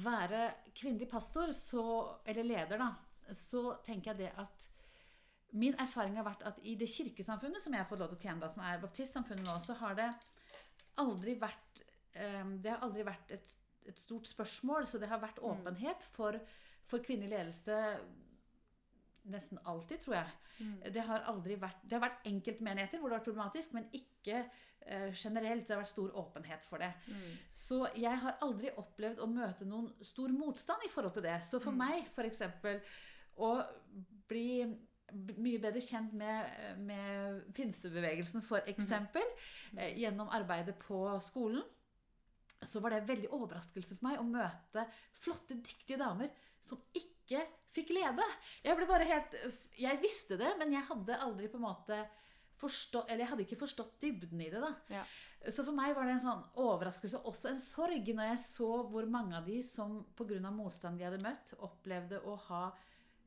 være 0.04 0.40
kvinnelig 0.75 1.09
pastor, 1.09 1.52
så, 1.54 1.85
eller 2.26 2.44
leder, 2.44 2.80
da, 2.80 2.90
så 3.33 3.76
tenker 3.87 4.12
jeg 4.12 4.26
det 4.26 4.33
at 4.42 4.71
Min 5.54 5.76
erfaring 5.78 6.16
har 6.18 6.25
vært 6.26 6.40
at 6.49 6.56
i 6.66 6.73
det 6.75 6.88
kirkesamfunnet 6.90 7.62
som 7.62 7.71
jeg 7.73 7.78
har 7.78 7.87
fått 7.87 8.00
lov 8.02 8.09
til 8.11 8.16
å 8.18 8.23
tjene, 8.25 8.40
da, 8.42 8.49
som 8.50 8.64
er 8.66 8.80
baptistsamfunnet 8.83 9.44
nå, 9.47 9.52
så 9.62 9.76
har 9.78 9.94
det 9.94 10.09
aldri 10.96 11.34
vært 11.40 11.82
eh, 12.14 12.44
Det 12.62 12.70
har 12.70 12.82
aldri 12.86 13.02
vært 13.04 13.30
et, 13.30 13.54
et 13.86 13.98
stort 13.98 14.26
spørsmål, 14.26 14.86
så 14.86 14.98
det 14.98 15.08
har 15.08 15.20
vært 15.20 15.40
Mm. 15.42 15.50
åpenhet 15.50 16.02
for, 16.14 16.38
for 16.86 16.98
kvinnelig 16.98 17.30
ledelse 17.30 17.78
nesten 19.24 19.58
alltid, 19.64 20.00
tror 20.04 20.14
jeg. 20.18 20.32
Mm. 20.60 20.74
Det 20.92 21.02
har 21.08 21.24
aldri 21.30 21.56
vært 21.58 21.80
Det 21.88 21.96
har 21.96 22.02
vært 22.04 22.26
enkeltmenigheter 22.28 23.00
hvor 23.00 23.08
det 23.10 23.14
har 23.16 23.20
vært 23.22 23.28
problematisk, 23.30 23.72
men 23.74 23.86
ikke 23.96 24.42
eh, 24.86 25.10
generelt. 25.16 25.66
Det 25.66 25.74
har 25.74 25.80
vært 25.82 25.92
stor 25.94 26.12
åpenhet 26.20 26.64
for 26.68 26.78
det. 26.78 26.90
Mm. 27.08 27.38
Så 27.50 27.78
jeg 27.96 28.20
har 28.24 28.36
aldri 28.44 28.70
opplevd 28.76 29.22
å 29.24 29.26
møte 29.32 29.64
noen 29.66 29.88
stor 30.04 30.28
motstand 30.28 30.84
i 30.84 30.90
forhold 30.92 31.14
til 31.16 31.22
det. 31.24 31.38
Så 31.44 31.60
for 31.60 31.72
Mm. 31.72 31.78
meg, 31.78 32.04
f.eks., 32.06 32.42
å 33.36 33.64
bli 34.28 34.76
mye 35.12 35.58
bedre 35.61 35.80
kjent 35.84 36.12
med, 36.16 36.78
med 36.78 37.42
pinsebevegelsen, 37.54 38.42
f.eks., 38.42 38.88
Mm. 38.90 39.78
eh, 39.78 39.99
gjennom 39.99 40.28
arbeidet 40.32 40.78
på 40.78 41.20
skolen, 41.20 41.62
så 42.64 42.80
var 42.80 42.90
det 42.90 43.02
en 43.02 43.08
veldig 43.11 43.28
overraskelse 43.37 43.96
for 43.99 44.08
meg 44.08 44.18
å 44.18 44.25
møte 44.25 44.87
flotte, 45.20 45.54
dyktige 45.61 45.99
damer 46.00 46.30
som 46.64 46.80
ikke 46.96 47.42
fikk 47.75 47.90
lede. 47.92 48.25
Jeg 48.64 48.76
ble 48.78 48.87
bare 48.87 49.04
helt 49.04 49.34
Jeg 49.78 50.00
visste 50.00 50.38
det, 50.40 50.54
men 50.58 50.73
jeg 50.73 50.87
hadde 50.88 51.18
aldri 51.20 51.49
på 51.49 51.56
en 51.61 51.66
måte 51.66 51.99
forstått 52.56 53.11
Eller 53.11 53.25
jeg 53.25 53.28
hadde 53.32 53.42
ikke 53.44 53.58
forstått 53.58 53.96
dybden 54.00 54.40
i 54.40 54.49
det, 54.49 54.61
da. 54.62 54.70
Ja. 54.88 55.02
Så 55.50 55.64
for 55.66 55.75
meg 55.76 55.94
var 55.96 56.06
det 56.06 56.12
en 56.14 56.23
sånn 56.23 56.44
overraskelse, 56.62 57.18
og 57.18 57.32
også 57.34 57.50
en 57.50 57.58
sorg, 57.61 58.06
når 58.14 58.30
jeg 58.30 58.38
så 58.46 58.68
hvor 58.88 59.06
mange 59.11 59.37
av 59.37 59.44
de 59.44 59.61
som 59.62 60.04
pga. 60.16 60.50
motstand 60.54 60.99
de 60.99 61.04
hadde 61.04 61.20
møtt, 61.20 61.52
opplevde 61.58 62.23
å 62.25 62.37
ha 62.46 62.73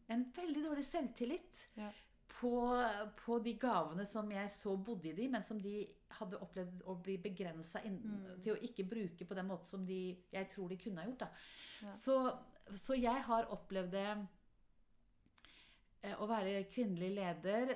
en 0.09 0.23
veldig 0.35 0.63
dårlig 0.63 0.85
selvtillit 0.87 1.63
Ja. 1.77 1.89
på, 2.39 2.51
på 3.25 3.39
de 3.43 3.53
gavene 3.59 4.05
som 4.05 4.29
jeg 4.31 4.49
så 4.53 4.75
bodde 4.77 5.09
i 5.09 5.13
de, 5.17 5.27
men 5.33 5.43
som 5.43 5.59
de 5.61 5.87
hadde 6.19 6.37
opplevd 6.41 6.83
å 6.87 6.95
bli 7.03 7.17
begrensa 7.17 7.81
Mm. 7.83 8.41
til 8.43 8.53
å 8.55 8.61
ikke 8.61 8.85
bruke 8.87 9.25
på 9.25 9.35
den 9.35 9.47
måten 9.47 9.65
som 9.67 9.85
de, 9.85 10.17
jeg 10.31 10.47
tror 10.49 10.69
de 10.69 10.77
kunne 10.77 11.01
ha 11.01 11.07
gjort. 11.09 11.25
Ja. 11.83 11.89
Så, 11.89 12.17
så 12.75 12.93
jeg 12.97 13.23
har 13.27 13.49
opplevd 13.51 13.91
det 13.91 14.07
eh, 16.03 16.15
å 16.21 16.27
være 16.29 16.63
kvinnelig 16.71 17.13
leder 17.17 17.75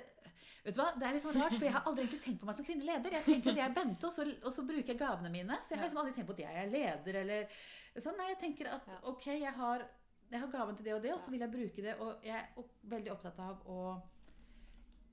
Vet 0.61 0.75
du 0.75 0.81
hva, 0.81 0.91
Det 0.93 1.05
er 1.07 1.15
litt 1.15 1.23
sånn 1.23 1.37
rart, 1.41 1.55
for 1.57 1.65
jeg 1.65 1.73
har 1.73 1.87
aldri 1.89 2.03
egentlig 2.03 2.21
tenkt 2.21 2.39
på 2.41 2.45
meg 2.45 2.53
som 2.57 2.65
kvinnelig 2.67 2.91
leder. 2.91 3.13
Jeg 3.17 3.23
tenker 3.25 3.49
at 3.49 3.57
jeg 3.57 3.65
er 3.65 3.73
Bente, 3.73 4.05
og 4.05 4.13
så, 4.13 4.25
og 4.45 4.51
så 4.53 4.61
bruker 4.67 4.91
jeg 4.93 4.99
gavene 4.99 5.31
mine. 5.33 5.55
Så 5.65 5.73
jeg 5.73 5.79
har 5.79 5.87
liksom 5.87 6.01
aldri 6.03 6.13
tenkt 6.13 6.27
på 6.29 6.35
at 6.35 6.41
jeg 6.43 6.59
er 6.61 6.69
leder 6.69 7.17
eller 7.23 7.55
sånn. 7.97 8.17
Nei, 8.19 8.27
jeg 8.29 8.37
tenker 8.43 8.69
at 8.75 8.91
ok, 9.09 9.25
jeg 9.41 9.53
har, 9.57 9.87
jeg 10.31 10.39
har 10.39 10.47
gaven 10.51 10.75
til 10.75 10.85
det 10.85 10.93
og 10.93 11.01
det, 11.03 11.13
og 11.13 11.19
så 11.19 11.31
vil 11.31 11.39
jeg 11.43 11.51
bruke 11.51 11.81
det. 11.83 11.95
Og 11.99 12.23
jeg 12.23 12.35
er 12.35 12.63
veldig 12.83 13.11
opptatt 13.11 13.39
av 13.39 13.61
å 13.67 14.01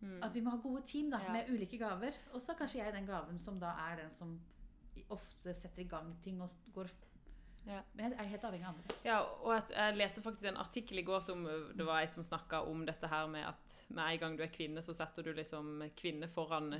Mm. 0.01 0.21
at 0.23 0.35
vi 0.35 0.41
må 0.41 0.51
ha 0.51 0.57
gode 0.63 0.85
team 0.87 1.11
da, 1.11 1.19
Ja. 1.19 1.33
med 1.33 1.49
ulike 1.51 1.77
gaver. 1.79 2.13
Og 2.33 2.41
så 2.41 2.55
kanskje 2.55 2.79
jeg 2.85 2.93
den 2.95 3.07
gaven 3.07 3.37
som 3.39 3.59
da 3.59 3.73
er 3.91 3.97
den 3.97 4.11
som 4.11 4.41
ofte 5.11 5.55
setter 5.55 5.83
i 5.83 5.89
gang 5.89 6.15
ting 6.23 6.41
og 6.41 6.49
går 6.73 6.89
Ja. 7.69 7.83
Men 7.93 8.15
jeg 8.15 8.23
er 8.23 8.31
helt 8.31 8.45
avhengig 8.49 8.65
av 8.65 8.71
andre. 8.73 8.95
Ja, 9.05 9.17
og 9.45 9.53
at 9.53 9.73
jeg 9.75 9.97
leste 9.99 10.23
faktisk 10.25 10.49
en 10.49 10.61
artikkel 10.61 11.03
i 11.03 11.05
går 11.05 11.21
som 11.27 11.45
øh, 11.47 11.67
det 11.77 11.85
var 11.85 12.01
ei 12.01 12.09
som 12.09 12.25
snakka 12.25 12.63
om 12.71 12.87
dette 12.89 13.11
her 13.13 13.27
med 13.29 13.45
at 13.45 13.77
med 13.93 14.05
en 14.05 14.23
gang 14.23 14.39
du 14.39 14.45
er 14.47 14.53
kvinne, 14.55 14.83
så 14.85 14.95
setter 14.97 15.27
du 15.27 15.35
liksom 15.37 15.85
kvinne 15.99 16.31
foran 16.33 16.73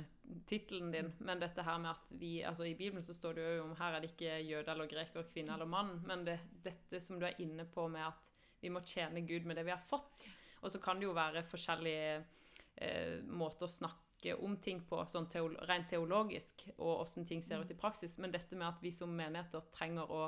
tittelen 0.49 0.89
din. 0.95 1.11
Men 1.19 1.43
dette 1.43 1.65
her 1.65 1.77
med 1.77 1.91
at 1.91 2.11
vi 2.17 2.39
Altså 2.41 2.65
i 2.65 2.75
Bibelen 2.75 3.05
så 3.05 3.13
står 3.13 3.37
det 3.37 3.45
jo 3.45 3.67
om 3.67 3.77
her 3.77 3.95
er 3.95 4.01
det 4.01 4.11
ikke 4.15 4.41
jøde 4.41 4.73
eller 4.73 4.89
greker, 4.89 5.29
kvinne 5.33 5.53
eller 5.53 5.69
mann, 5.69 5.99
men 6.09 6.25
det, 6.25 6.39
dette 6.65 7.01
som 7.03 7.21
du 7.21 7.27
er 7.27 7.37
inne 7.43 7.67
på 7.69 7.87
med 7.87 8.07
at 8.07 8.33
vi 8.59 8.73
må 8.73 8.81
tjene 8.81 9.21
Gud 9.27 9.45
med 9.45 9.55
det 9.59 9.67
vi 9.67 9.75
har 9.75 9.83
fått. 9.83 10.25
Og 10.61 10.71
så 10.71 10.81
kan 10.83 10.99
det 10.99 11.07
jo 11.07 11.15
være 11.15 11.45
forskjellige 11.47 12.23
eh, 12.75 13.19
måter 13.23 13.69
å 13.69 13.71
snakke 13.71 14.35
om 14.43 14.57
ting 14.59 14.81
på, 14.83 15.05
sånn 15.07 15.29
teolo 15.31 15.61
rent 15.69 15.87
teologisk, 15.93 16.65
og 16.75 17.05
åssen 17.05 17.27
ting 17.27 17.43
ser 17.45 17.61
ut 17.63 17.71
i 17.71 17.77
praksis. 17.77 18.17
Men 18.19 18.33
dette 18.33 18.57
med 18.57 18.67
at 18.67 18.81
vi 18.83 18.91
som 18.91 19.13
menigheter 19.15 19.63
trenger 19.75 20.11
å 20.11 20.25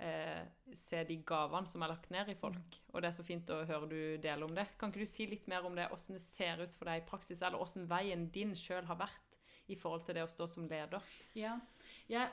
eh, 0.00 0.44
se 0.74 1.02
de 1.04 1.16
gavene 1.28 1.68
som 1.68 1.82
er 1.84 1.92
lagt 1.92 2.10
ned 2.10 2.28
i 2.32 2.34
folk. 2.38 2.76
Og 2.92 3.02
det 3.02 3.10
er 3.10 3.16
så 3.18 3.24
fint 3.26 3.50
å 3.52 3.60
høre 3.68 3.88
du 3.90 3.98
dele 4.22 4.46
om 4.46 4.54
det. 4.56 4.66
Kan 4.80 4.90
ikke 4.92 5.04
du 5.04 5.10
si 5.10 5.26
litt 5.28 5.46
mer 5.52 5.66
om 5.68 5.74
det, 5.76 5.88
hvordan 5.92 6.16
det 6.16 6.22
ser 6.24 6.62
ut 6.64 6.74
for 6.78 6.88
deg 6.90 7.02
i 7.02 7.08
praksis, 7.10 7.42
eller 7.42 7.60
hvordan 7.60 7.88
veien 7.90 8.28
din 8.32 8.54
sjøl 8.56 8.86
har 8.88 8.96
vært 9.02 9.36
i 9.70 9.76
forhold 9.78 10.06
til 10.06 10.16
det 10.18 10.24
å 10.24 10.30
stå 10.32 10.48
som 10.50 10.68
leder? 10.70 11.02
Ja, 11.38 11.58
jeg 12.10 12.30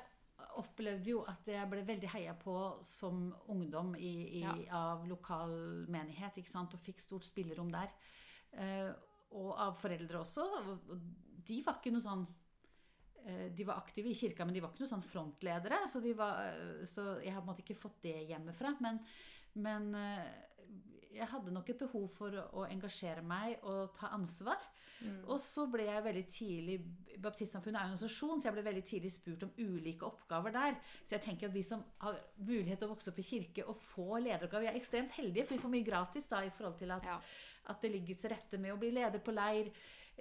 opplevde 0.58 1.10
jo 1.12 1.24
at 1.28 1.46
jeg 1.50 1.70
ble 1.70 1.84
veldig 1.86 2.10
heia 2.14 2.34
på 2.38 2.56
som 2.86 3.34
ungdom 3.50 3.96
i, 3.98 4.14
i, 4.40 4.42
Ja. 4.46 4.54
av 4.72 5.08
lokal 5.10 5.86
menighet, 5.90 6.38
ikke 6.38 6.50
sant? 6.50 6.74
og 6.74 6.80
fikk 6.82 7.02
stort 7.02 7.26
spillerom 7.26 7.72
der. 7.74 7.90
Eh, 8.54 8.92
og 9.32 9.56
av 9.60 9.76
foreldre 9.78 10.20
også. 10.24 10.42
og- 10.42 10.90
og 10.92 11.00
De 11.48 11.62
var 11.64 11.76
ikke 11.76 11.92
noe 11.92 12.02
sånn 12.02 12.28
De 13.58 13.66
var 13.68 13.82
aktive 13.82 14.12
i 14.12 14.16
kirka, 14.16 14.46
men 14.46 14.56
de 14.56 14.62
var 14.64 14.72
ikke 14.72 14.86
noen 14.86 14.94
sånn 14.96 15.08
frontledere. 15.08 15.82
Så, 15.92 16.00
de 16.04 16.14
var, 16.18 16.44
eh, 16.48 16.84
så 16.88 17.18
jeg 17.24 17.34
har 17.34 17.42
på 17.42 17.48
en 17.48 17.52
måte 17.54 17.66
ikke 17.66 17.80
fått 17.80 18.02
det 18.06 18.18
hjemmefra. 18.30 18.76
Men, 18.84 19.02
men 19.60 19.90
eh, 20.00 20.28
jeg 21.18 21.28
hadde 21.32 21.54
nok 21.56 21.70
et 21.74 21.80
behov 21.82 22.08
for 22.14 22.36
å 22.54 22.66
engasjere 22.70 23.24
meg 23.26 23.64
og 23.66 23.94
ta 23.98 24.12
ansvar. 24.16 24.62
Og 25.30 25.38
så 25.42 25.68
ble 25.70 25.84
jeg 25.86 26.04
veldig 26.08 26.24
tidlig 26.34 26.78
Baptistsamfunnet 27.22 27.78
er 27.78 27.86
en 27.86 27.92
organisasjon, 27.96 28.42
så 28.42 28.48
jeg 28.48 28.56
ble 28.56 28.64
veldig 28.66 28.84
tidlig 28.86 29.12
spurt 29.14 29.44
om 29.46 29.52
ulike 29.58 30.06
oppgaver 30.06 30.54
der. 30.54 30.78
Så 31.06 31.16
jeg 31.16 31.24
tenker 31.26 31.50
at 31.50 31.54
vi 31.56 31.64
som 31.66 31.84
har 32.04 32.18
mulighet 32.38 32.82
til 32.82 32.90
å 32.90 32.94
vokse 32.94 33.10
opp 33.12 33.22
i 33.22 33.26
kirke 33.26 33.66
og 33.66 33.78
få 33.82 34.20
lederoppgaver, 34.22 34.68
vi 34.68 34.72
er 34.72 34.80
ekstremt 34.80 35.16
heldige, 35.18 35.46
for 35.46 35.58
vi 35.58 35.64
får 35.64 35.74
mye 35.74 35.88
gratis 35.88 36.30
da 36.30 36.44
i 36.46 36.54
forhold 36.54 36.78
til 36.82 36.94
at, 36.94 37.06
Ja. 37.10 37.18
at 37.74 37.82
det 37.82 37.92
ligger 37.94 38.16
til 38.22 38.34
rette 38.34 38.62
med 38.62 38.74
å 38.74 38.78
bli 38.82 38.92
leder 38.94 39.22
på 39.22 39.34
leir. 39.34 39.72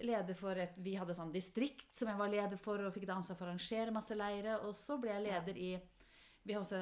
Leder 0.04 0.36
for 0.36 0.58
et, 0.60 0.74
Vi 0.76 0.92
hadde 0.98 1.14
sånn 1.16 1.32
distrikt 1.32 1.88
som 1.96 2.10
jeg 2.10 2.18
var 2.20 2.32
leder 2.32 2.58
for, 2.60 2.82
og 2.84 2.92
fikk 2.92 3.06
da 3.08 3.16
ansvar 3.16 3.38
for 3.38 3.46
å 3.46 3.52
arrangere 3.54 3.94
masse 3.94 4.16
leire. 4.16 4.58
Og 4.68 4.76
så 4.76 4.98
ble 5.00 5.14
jeg 5.14 5.24
leder 5.24 5.60
i 5.60 5.70
Vi 6.46 6.54
har 6.54 6.60
også 6.62 6.80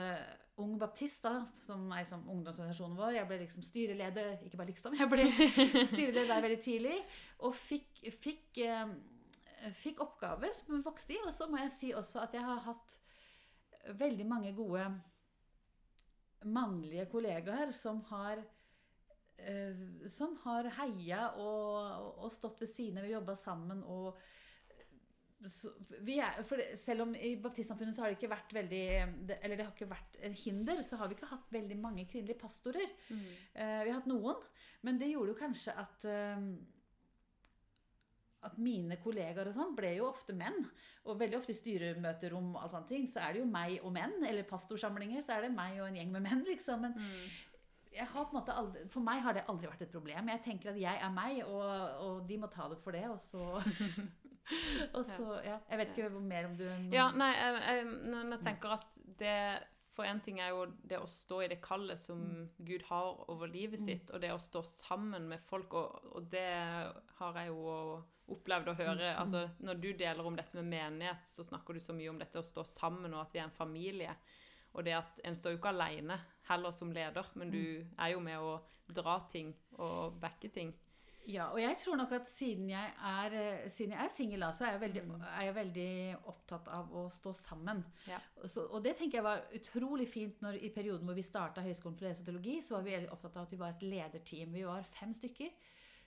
Ung 0.62 0.76
Baptist, 0.78 1.24
da, 1.24 1.48
som 1.66 1.88
er 1.96 2.04
som 2.06 2.20
ungdomsorganisasjonen 2.30 2.98
vår. 2.98 3.16
Jeg 3.16 3.26
ble 3.26 3.38
liksom 3.40 3.64
styreleder, 3.66 4.36
ikke 4.46 4.58
bare 4.60 4.70
liksom, 4.70 4.94
jeg 5.00 5.10
ble 5.10 5.24
styreleder 5.92 6.30
der 6.30 6.44
veldig 6.44 6.58
tidlig. 6.62 6.98
Og 7.42 7.56
fikk, 7.58 8.04
fikk, 8.22 8.60
eh, 8.62 9.72
fikk 9.74 10.04
oppgaver 10.04 10.54
som 10.54 10.84
vokste 10.84 11.16
i. 11.16 11.22
Og 11.26 11.34
så 11.34 11.48
må 11.50 11.58
jeg 11.64 11.74
si 11.74 11.90
også 11.94 12.22
at 12.22 12.38
jeg 12.38 12.46
har 12.46 12.62
hatt 12.68 12.98
veldig 13.98 14.26
mange 14.30 14.54
gode 14.54 14.86
mannlige 16.44 17.06
kollegaer 17.10 17.72
som 17.74 18.02
har 18.10 18.42
som 20.08 20.36
har 20.44 20.70
heia 20.78 21.26
og, 21.42 22.14
og 22.24 22.32
stått 22.32 22.62
ved 22.62 22.70
siden 22.70 23.00
av, 23.00 23.04
vi 23.04 23.12
jobba 23.12 23.34
sammen 23.36 23.82
og 23.84 24.16
er, 25.44 26.76
selv 26.80 27.04
om 27.04 27.14
i 27.14 27.34
baptistsamfunnet 27.42 27.94
så 27.94 28.04
har 28.04 28.12
det 28.12 28.16
ikke 28.16 28.30
vært 28.32 28.54
veldig 28.56 28.84
Eller 29.42 29.58
det 29.58 29.66
har 29.66 29.72
ikke 29.74 29.90
vært 29.90 30.16
en 30.24 30.36
hinder, 30.44 30.80
så 30.86 30.96
har 31.00 31.10
vi 31.10 31.18
ikke 31.18 31.32
hatt 31.32 31.50
veldig 31.52 31.76
mange 31.80 32.06
kvinnelige 32.08 32.40
pastorer. 32.40 32.94
Eh, 33.52 33.82
vi 33.84 33.90
har 33.90 33.98
hatt 33.98 34.08
noen, 34.08 34.40
men 34.86 35.00
det 35.00 35.10
gjorde 35.12 35.34
jo 35.34 35.40
kanskje 35.42 35.76
at 35.84 36.06
eh, 36.08 36.48
at 38.44 38.58
mine 38.60 38.98
kollegaer 39.00 39.48
og 39.48 39.56
sånn 39.56 39.72
ble 39.76 39.94
jo 39.96 40.10
ofte 40.10 40.34
menn. 40.36 40.66
Og 41.08 41.16
veldig 41.20 41.38
ofte 41.38 41.54
i 41.54 41.56
styremøterom 41.56 42.50
og 42.52 42.60
all 42.60 42.72
sånne 42.74 42.90
ting, 42.90 43.06
så 43.08 43.22
er 43.24 43.34
det 43.34 43.40
jo 43.40 43.48
meg 43.48 43.78
og 43.80 43.94
menn. 43.96 44.18
Eller 44.28 44.44
pastorsamlinger, 44.48 45.24
så 45.24 45.38
er 45.38 45.46
det 45.46 45.54
meg 45.56 45.78
og 45.80 45.88
en 45.88 45.96
gjeng 45.96 46.12
med 46.12 46.26
menn, 46.26 46.42
liksom. 46.50 46.84
Men 46.84 46.98
jeg 47.00 47.53
aldri, 48.02 48.84
for 48.90 49.04
meg 49.04 49.22
har 49.24 49.36
det 49.36 49.44
aldri 49.50 49.70
vært 49.70 49.84
et 49.86 49.92
problem. 49.92 50.30
Jeg 50.32 50.42
tenker 50.44 50.72
at 50.72 50.80
jeg 50.80 51.00
er 51.00 51.12
meg, 51.14 51.42
og, 51.46 51.66
og 52.06 52.24
de 52.28 52.38
må 52.40 52.50
ta 52.52 52.68
det 52.70 52.78
for 52.82 52.96
det. 52.96 53.04
Og 53.10 53.20
så, 53.22 53.44
og 54.96 55.04
så 55.04 55.28
ja. 55.44 55.60
Jeg 55.70 55.80
vet 55.80 55.94
ikke 55.94 56.24
mer 56.24 56.50
om 56.50 56.56
du 56.58 56.66
Ja, 56.92 57.10
nei, 57.14 57.30
jeg, 57.36 57.62
jeg, 57.62 57.86
jeg 58.32 58.40
tenker 58.44 58.76
at 58.76 58.98
det 59.20 59.36
For 59.94 60.08
én 60.08 60.18
ting 60.24 60.40
er 60.42 60.50
jo 60.50 60.66
det 60.82 60.98
å 60.98 61.06
stå 61.06 61.44
i 61.44 61.50
det 61.52 61.60
kallet 61.62 62.00
som 62.02 62.18
Gud 62.58 62.82
har 62.88 63.22
over 63.30 63.46
livet 63.46 63.78
sitt, 63.78 64.10
og 64.10 64.24
det 64.24 64.32
å 64.34 64.42
stå 64.42 64.64
sammen 64.66 65.28
med 65.30 65.38
folk, 65.38 65.76
og, 65.78 66.08
og 66.18 66.26
det 66.32 66.48
har 67.20 67.38
jeg 67.38 67.52
jo 67.52 67.76
opplevd 68.34 68.72
å 68.72 68.76
høre. 68.78 69.12
Altså, 69.20 69.44
når 69.62 69.78
du 69.78 69.92
deler 69.92 70.26
om 70.26 70.36
dette 70.36 70.56
med 70.58 70.70
menighet, 70.72 71.22
så 71.28 71.44
snakker 71.46 71.76
du 71.76 71.84
så 71.84 71.94
mye 71.96 72.10
om 72.10 72.18
dette 72.18 72.40
å 72.40 72.46
stå 72.46 72.64
sammen, 72.66 73.14
og 73.14 73.22
at 73.22 73.36
vi 73.36 73.42
er 73.42 73.46
en 73.46 73.54
familie. 73.54 74.16
Og 74.74 74.84
det 74.86 74.96
at 74.98 75.20
en 75.24 75.36
står 75.38 75.54
jo 75.54 75.60
ikke 75.60 75.74
alene 75.74 76.18
heller 76.48 76.74
som 76.74 76.90
leder, 76.92 77.28
men 77.38 77.52
du 77.52 77.64
er 77.98 78.08
jo 78.12 78.22
med 78.22 78.42
å 78.42 78.58
dra 78.94 79.20
ting 79.30 79.54
og 79.78 80.18
backe 80.20 80.50
ting. 80.52 80.74
Ja, 81.24 81.46
og 81.54 81.56
jeg 81.56 81.76
tror 81.80 81.96
nok 81.96 82.10
at 82.12 82.26
siden 82.28 82.66
jeg 82.68 82.90
er, 83.00 83.34
eh, 83.38 83.70
siden 83.72 83.94
jeg 83.94 84.04
er 84.04 84.10
singel, 84.12 84.42
så 84.52 84.66
er 84.66 84.74
jeg, 84.74 84.80
veldig, 84.82 85.04
er 85.30 85.46
jeg 85.46 85.54
veldig 85.56 85.92
opptatt 86.28 86.68
av 86.68 86.90
å 86.92 87.06
stå 87.12 87.32
sammen. 87.32 87.80
Ja. 88.10 88.18
Så, 88.44 88.66
og 88.66 88.84
det 88.84 88.96
tenker 88.98 89.18
jeg 89.18 89.24
var 89.24 89.46
utrolig 89.56 90.08
fint 90.10 90.42
når 90.44 90.58
i 90.60 90.72
perioden 90.74 91.08
hvor 91.08 91.16
vi 91.16 91.24
starta 91.24 91.64
Høgskolen 91.64 91.96
for 91.96 92.04
ledelse 92.10 92.68
så 92.68 92.76
var 92.76 92.84
vi 92.84 92.96
veldig 92.98 93.12
opptatt 93.14 93.38
av 93.38 93.46
at 93.46 93.54
vi 93.54 93.60
var 93.62 93.72
et 93.72 93.86
lederteam. 93.88 94.52
Vi 94.52 94.66
var 94.68 94.84
fem 94.98 95.14
stykker 95.16 95.48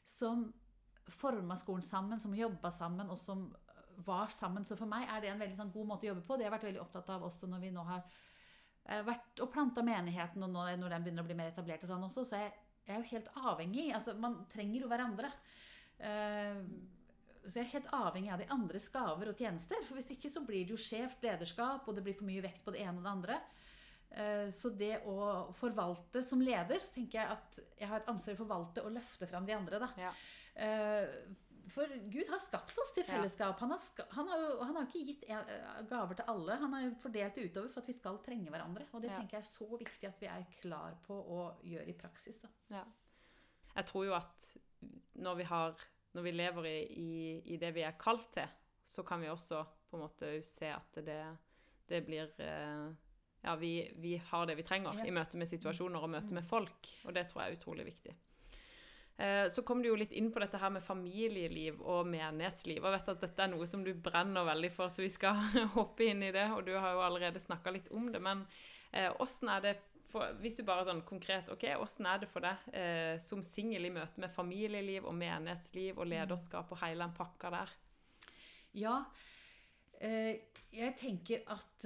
som 0.06 0.52
forma 1.10 1.58
skolen 1.58 1.82
sammen, 1.82 2.20
som 2.20 2.36
jobba 2.36 2.72
sammen, 2.72 3.10
og 3.10 3.18
som 3.18 3.48
var 4.06 4.30
sammen. 4.30 4.66
Så 4.66 4.78
for 4.78 4.90
meg 4.90 5.08
er 5.10 5.24
det 5.24 5.32
en 5.32 5.42
veldig 5.42 5.58
sånn, 5.58 5.74
god 5.74 5.94
måte 5.96 6.06
å 6.06 6.12
jobbe 6.12 6.28
på. 6.28 6.38
Det 6.38 6.46
har 6.46 6.52
jeg 6.52 6.58
vært 6.60 6.70
veldig 6.70 6.84
opptatt 6.84 7.10
av 7.16 7.26
også 7.26 7.50
når 7.50 7.66
vi 7.66 7.74
nå 7.74 7.86
har 7.88 8.06
vært 8.88 9.42
og 9.44 9.52
planta 9.52 9.84
menigheten, 9.84 10.44
og 10.46 10.54
nå 10.54 10.66
når 10.80 10.94
den 10.94 11.04
begynner 11.06 11.26
å 11.26 11.28
bli 11.28 11.36
mer 11.36 11.52
etablert 11.52 11.84
og 11.84 11.92
sånn 11.92 12.06
også, 12.08 12.24
så 12.30 12.40
jeg, 12.40 12.54
jeg 12.88 12.96
er 12.96 13.02
jo 13.02 13.10
helt 13.12 13.32
avhengig. 13.36 13.88
Altså, 13.98 14.14
man 14.24 14.38
trenger 14.52 14.86
jo 14.86 14.92
hverandre. 14.92 15.32
Eh, 16.00 16.62
så 17.48 17.60
jeg 17.60 17.66
er 17.66 17.74
helt 17.78 17.94
avhengig 17.96 18.32
av 18.34 18.42
de 18.42 18.50
andres 18.52 18.90
gaver 18.92 19.32
og 19.32 19.40
tjenester. 19.40 19.84
For 19.88 20.00
hvis 20.00 20.12
ikke 20.16 20.32
så 20.32 20.44
blir 20.48 20.66
det 20.66 20.76
jo 20.76 20.82
skjevt 20.82 21.24
lederskap, 21.24 21.88
og 21.88 21.96
det 21.96 22.04
blir 22.06 22.16
for 22.18 22.28
mye 22.28 22.44
vekt 22.44 22.64
på 22.66 22.74
det 22.76 22.84
ene 22.84 23.00
og 23.00 23.06
det 23.08 23.14
andre. 23.14 23.40
Eh, 24.12 24.48
Så 24.56 24.72
det 24.76 25.02
å 25.08 25.52
forvalte 25.56 26.24
som 26.24 26.44
leder, 26.44 26.80
så 26.80 26.94
tenker 26.96 27.22
jeg 27.22 27.36
at 27.38 27.60
jeg 27.80 27.92
har 27.92 28.02
et 28.02 28.12
ansvar 28.12 28.36
for 28.36 28.44
å 28.44 28.48
forvalte 28.48 28.84
og 28.88 28.96
løfte 28.96 29.28
fram 29.28 29.46
de 29.48 29.56
andre. 29.56 29.80
da. 29.84 29.92
Ja. 30.00 30.14
For 31.74 31.88
Gud 32.12 32.30
har 32.32 32.40
skapt 32.40 32.78
oss 32.80 32.92
til 32.96 33.04
fellesskap. 33.04 33.60
Han 33.60 33.72
har, 33.74 33.82
han 34.16 34.28
har 34.32 34.40
jo 34.44 34.52
han 34.64 34.76
har 34.78 34.86
ikke 34.88 35.02
gitt 35.10 35.24
eh, 35.28 35.82
gaver 35.90 36.16
til 36.16 36.30
alle. 36.32 36.56
Han 36.62 36.74
har 36.74 36.82
jo 36.86 36.94
fordelt 37.02 37.36
det 37.36 37.50
utover 37.50 37.70
for 37.74 37.82
at 37.82 37.88
vi 37.88 37.96
skal 37.98 38.20
trenge 38.24 38.50
hverandre. 38.54 38.86
Og 38.94 39.02
det 39.04 39.10
tenker 39.12 39.38
jeg 39.38 39.44
er 39.46 39.50
så 39.50 39.68
viktig 39.78 40.08
at 40.08 40.22
vi 40.22 40.30
er 40.32 40.46
klar 40.62 40.96
på 41.08 41.14
å 41.18 41.42
gjøre 41.68 41.90
i 41.92 41.98
praksis. 41.98 42.40
Jeg 42.72 43.86
tror 43.86 44.06
jo 44.08 44.14
at 44.18 44.48
når 45.22 45.36
vi, 45.36 45.44
har, 45.50 45.76
når 46.14 46.22
vi 46.30 46.32
lever 46.32 46.66
i, 46.70 46.78
i, 46.98 47.42
i 47.54 47.58
det 47.62 47.74
vi 47.76 47.84
er 47.86 47.98
kalt 48.00 48.32
til, 48.34 48.48
så 48.88 49.04
kan 49.04 49.22
vi 49.22 49.28
også 49.30 49.66
på 49.90 49.98
en 49.98 50.04
måte 50.06 50.32
se 50.48 50.70
at 50.72 51.02
det, 51.04 51.20
det 51.90 52.02
blir 52.08 52.32
eh, 52.44 52.88
Ja, 53.44 53.54
vi, 53.56 53.92
vi 54.02 54.16
har 54.18 54.46
det 54.50 54.56
vi 54.58 54.64
trenger 54.66 54.98
Ja. 54.98 55.06
i 55.06 55.12
møte 55.14 55.38
med 55.38 55.48
situasjoner 55.48 56.02
og 56.04 56.10
møte 56.10 56.32
Mm. 56.32 56.40
med 56.40 56.44
folk, 56.48 56.88
og 57.06 57.14
det 57.14 57.28
tror 57.30 57.44
jeg 57.44 57.52
er 57.54 57.58
utrolig 57.60 57.86
viktig. 57.86 58.16
Eh, 59.18 59.50
Så 59.50 59.64
kom 59.66 59.82
du 59.82 59.90
jo 59.90 59.98
litt 59.98 60.12
inn 60.14 60.30
på 60.32 60.40
dette 60.40 60.60
her 60.62 60.70
med 60.70 60.86
familieliv 60.86 61.82
og 61.82 62.08
menighetsliv. 62.08 62.84
og 62.84 62.94
vet 62.94 63.10
at 63.10 63.22
dette 63.22 63.44
er 63.44 63.52
noe 63.54 63.68
som 63.68 63.84
du 63.84 63.94
brenner 63.94 64.46
veldig 64.46 64.72
for, 64.72 64.90
så 64.94 65.02
vi 65.02 65.10
skal 65.10 65.42
hoppe 65.78 66.06
inn 66.06 66.24
i 66.24 66.32
det. 66.32 66.52
Og 66.54 66.66
du 66.66 66.76
har 66.78 66.94
jo 66.94 67.06
allerede 67.06 67.42
snakka 67.42 67.74
litt 67.74 67.90
om 67.92 68.12
det. 68.12 68.22
Men 68.22 68.46
eh, 68.94 69.10
åssen 69.20 69.50
er 69.50 69.62
det 69.62 69.78
for, 70.08 70.24
Hvis 70.40 70.56
du 70.56 70.64
bare 70.64 70.86
sånn 70.88 71.02
konkret 71.04 71.50
ok, 71.52 71.66
Åssen 71.84 72.06
er 72.08 72.22
det 72.22 72.30
for 72.32 72.46
deg 72.46 72.70
eh, 72.72 73.18
som 73.20 73.42
singel 73.44 73.90
i 73.90 73.92
møte 73.92 74.22
med 74.24 74.32
familieliv 74.32 75.04
og 75.04 75.18
menighetsliv 75.18 75.98
og 76.00 76.08
lederskap 76.08 76.72
og 76.72 76.80
hele 76.80 77.04
den 77.04 77.18
pakka 77.18 77.52
der? 77.52 77.74
Ja, 78.78 79.02
jeg 80.00 80.94
tenker 80.96 81.42
at 81.50 81.86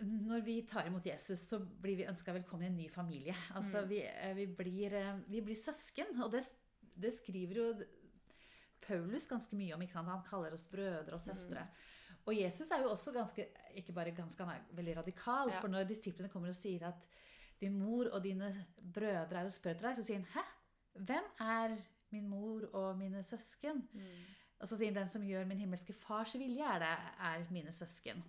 når 0.00 0.44
vi 0.44 0.60
tar 0.68 0.86
imot 0.86 1.06
Jesus, 1.06 1.38
så 1.48 1.58
blir 1.82 1.96
vi 1.96 2.06
ønska 2.08 2.32
velkommen 2.32 2.66
i 2.66 2.70
en 2.70 2.76
ny 2.76 2.88
familie. 2.90 3.34
Altså, 3.54 3.82
Mm. 3.82 3.88
vi, 3.88 4.00
eh, 4.06 4.34
vi, 4.36 4.46
blir, 4.46 4.94
eh, 4.94 5.18
vi 5.28 5.40
blir 5.40 5.54
søsken, 5.54 6.20
og 6.22 6.32
det, 6.32 6.44
det 6.96 7.12
skriver 7.14 7.54
jo 7.60 7.68
Paulus 8.86 9.26
ganske 9.26 9.56
mye 9.56 9.74
om. 9.74 9.82
Ikke 9.82 9.92
sant? 9.98 10.08
Han 10.08 10.22
kaller 10.28 10.52
oss 10.54 10.64
brødre 10.70 11.12
og 11.16 11.20
søstre. 11.20 11.66
Og 12.26 12.34
Jesus 12.36 12.70
er 12.70 12.82
jo 12.82 12.90
også 12.90 13.12
ganske, 13.14 13.46
ikke 13.74 13.92
bare 13.94 14.10
ganske, 14.14 14.44
han 14.44 14.56
er 14.56 14.76
veldig 14.76 14.96
radikal. 14.96 15.50
Ja. 15.50 15.60
For 15.60 15.68
når 15.68 15.84
disiplene 15.88 16.28
kommer 16.28 16.48
og 16.48 16.54
sier 16.58 16.88
at 16.88 17.04
din 17.60 17.78
mor 17.78 18.08
og 18.12 18.22
dine 18.24 18.66
brødre 18.94 19.40
er 19.40 19.44
og 19.44 19.52
spør 19.52 19.70
etter 19.76 19.88
deg, 19.88 19.96
så 19.96 20.04
sier 20.04 20.16
han 20.22 20.26
hæ? 20.34 20.46
Hvem 21.06 21.28
er 21.40 21.76
min 22.10 22.28
mor 22.28 22.64
og 22.74 22.98
mine 22.98 23.22
søsken? 23.22 23.82
Og 24.60 24.68
så 24.68 24.76
sier 24.76 24.88
han 24.92 24.94
den 25.02 25.08
som 25.08 25.22
gjør 25.22 25.44
min 25.46 25.58
himmelske 25.58 25.92
fars 25.92 26.34
vilje, 26.34 26.64
er, 26.64 26.78
det, 26.78 26.92
er 27.20 27.46
mine 27.52 27.72
søsken. 27.72 28.22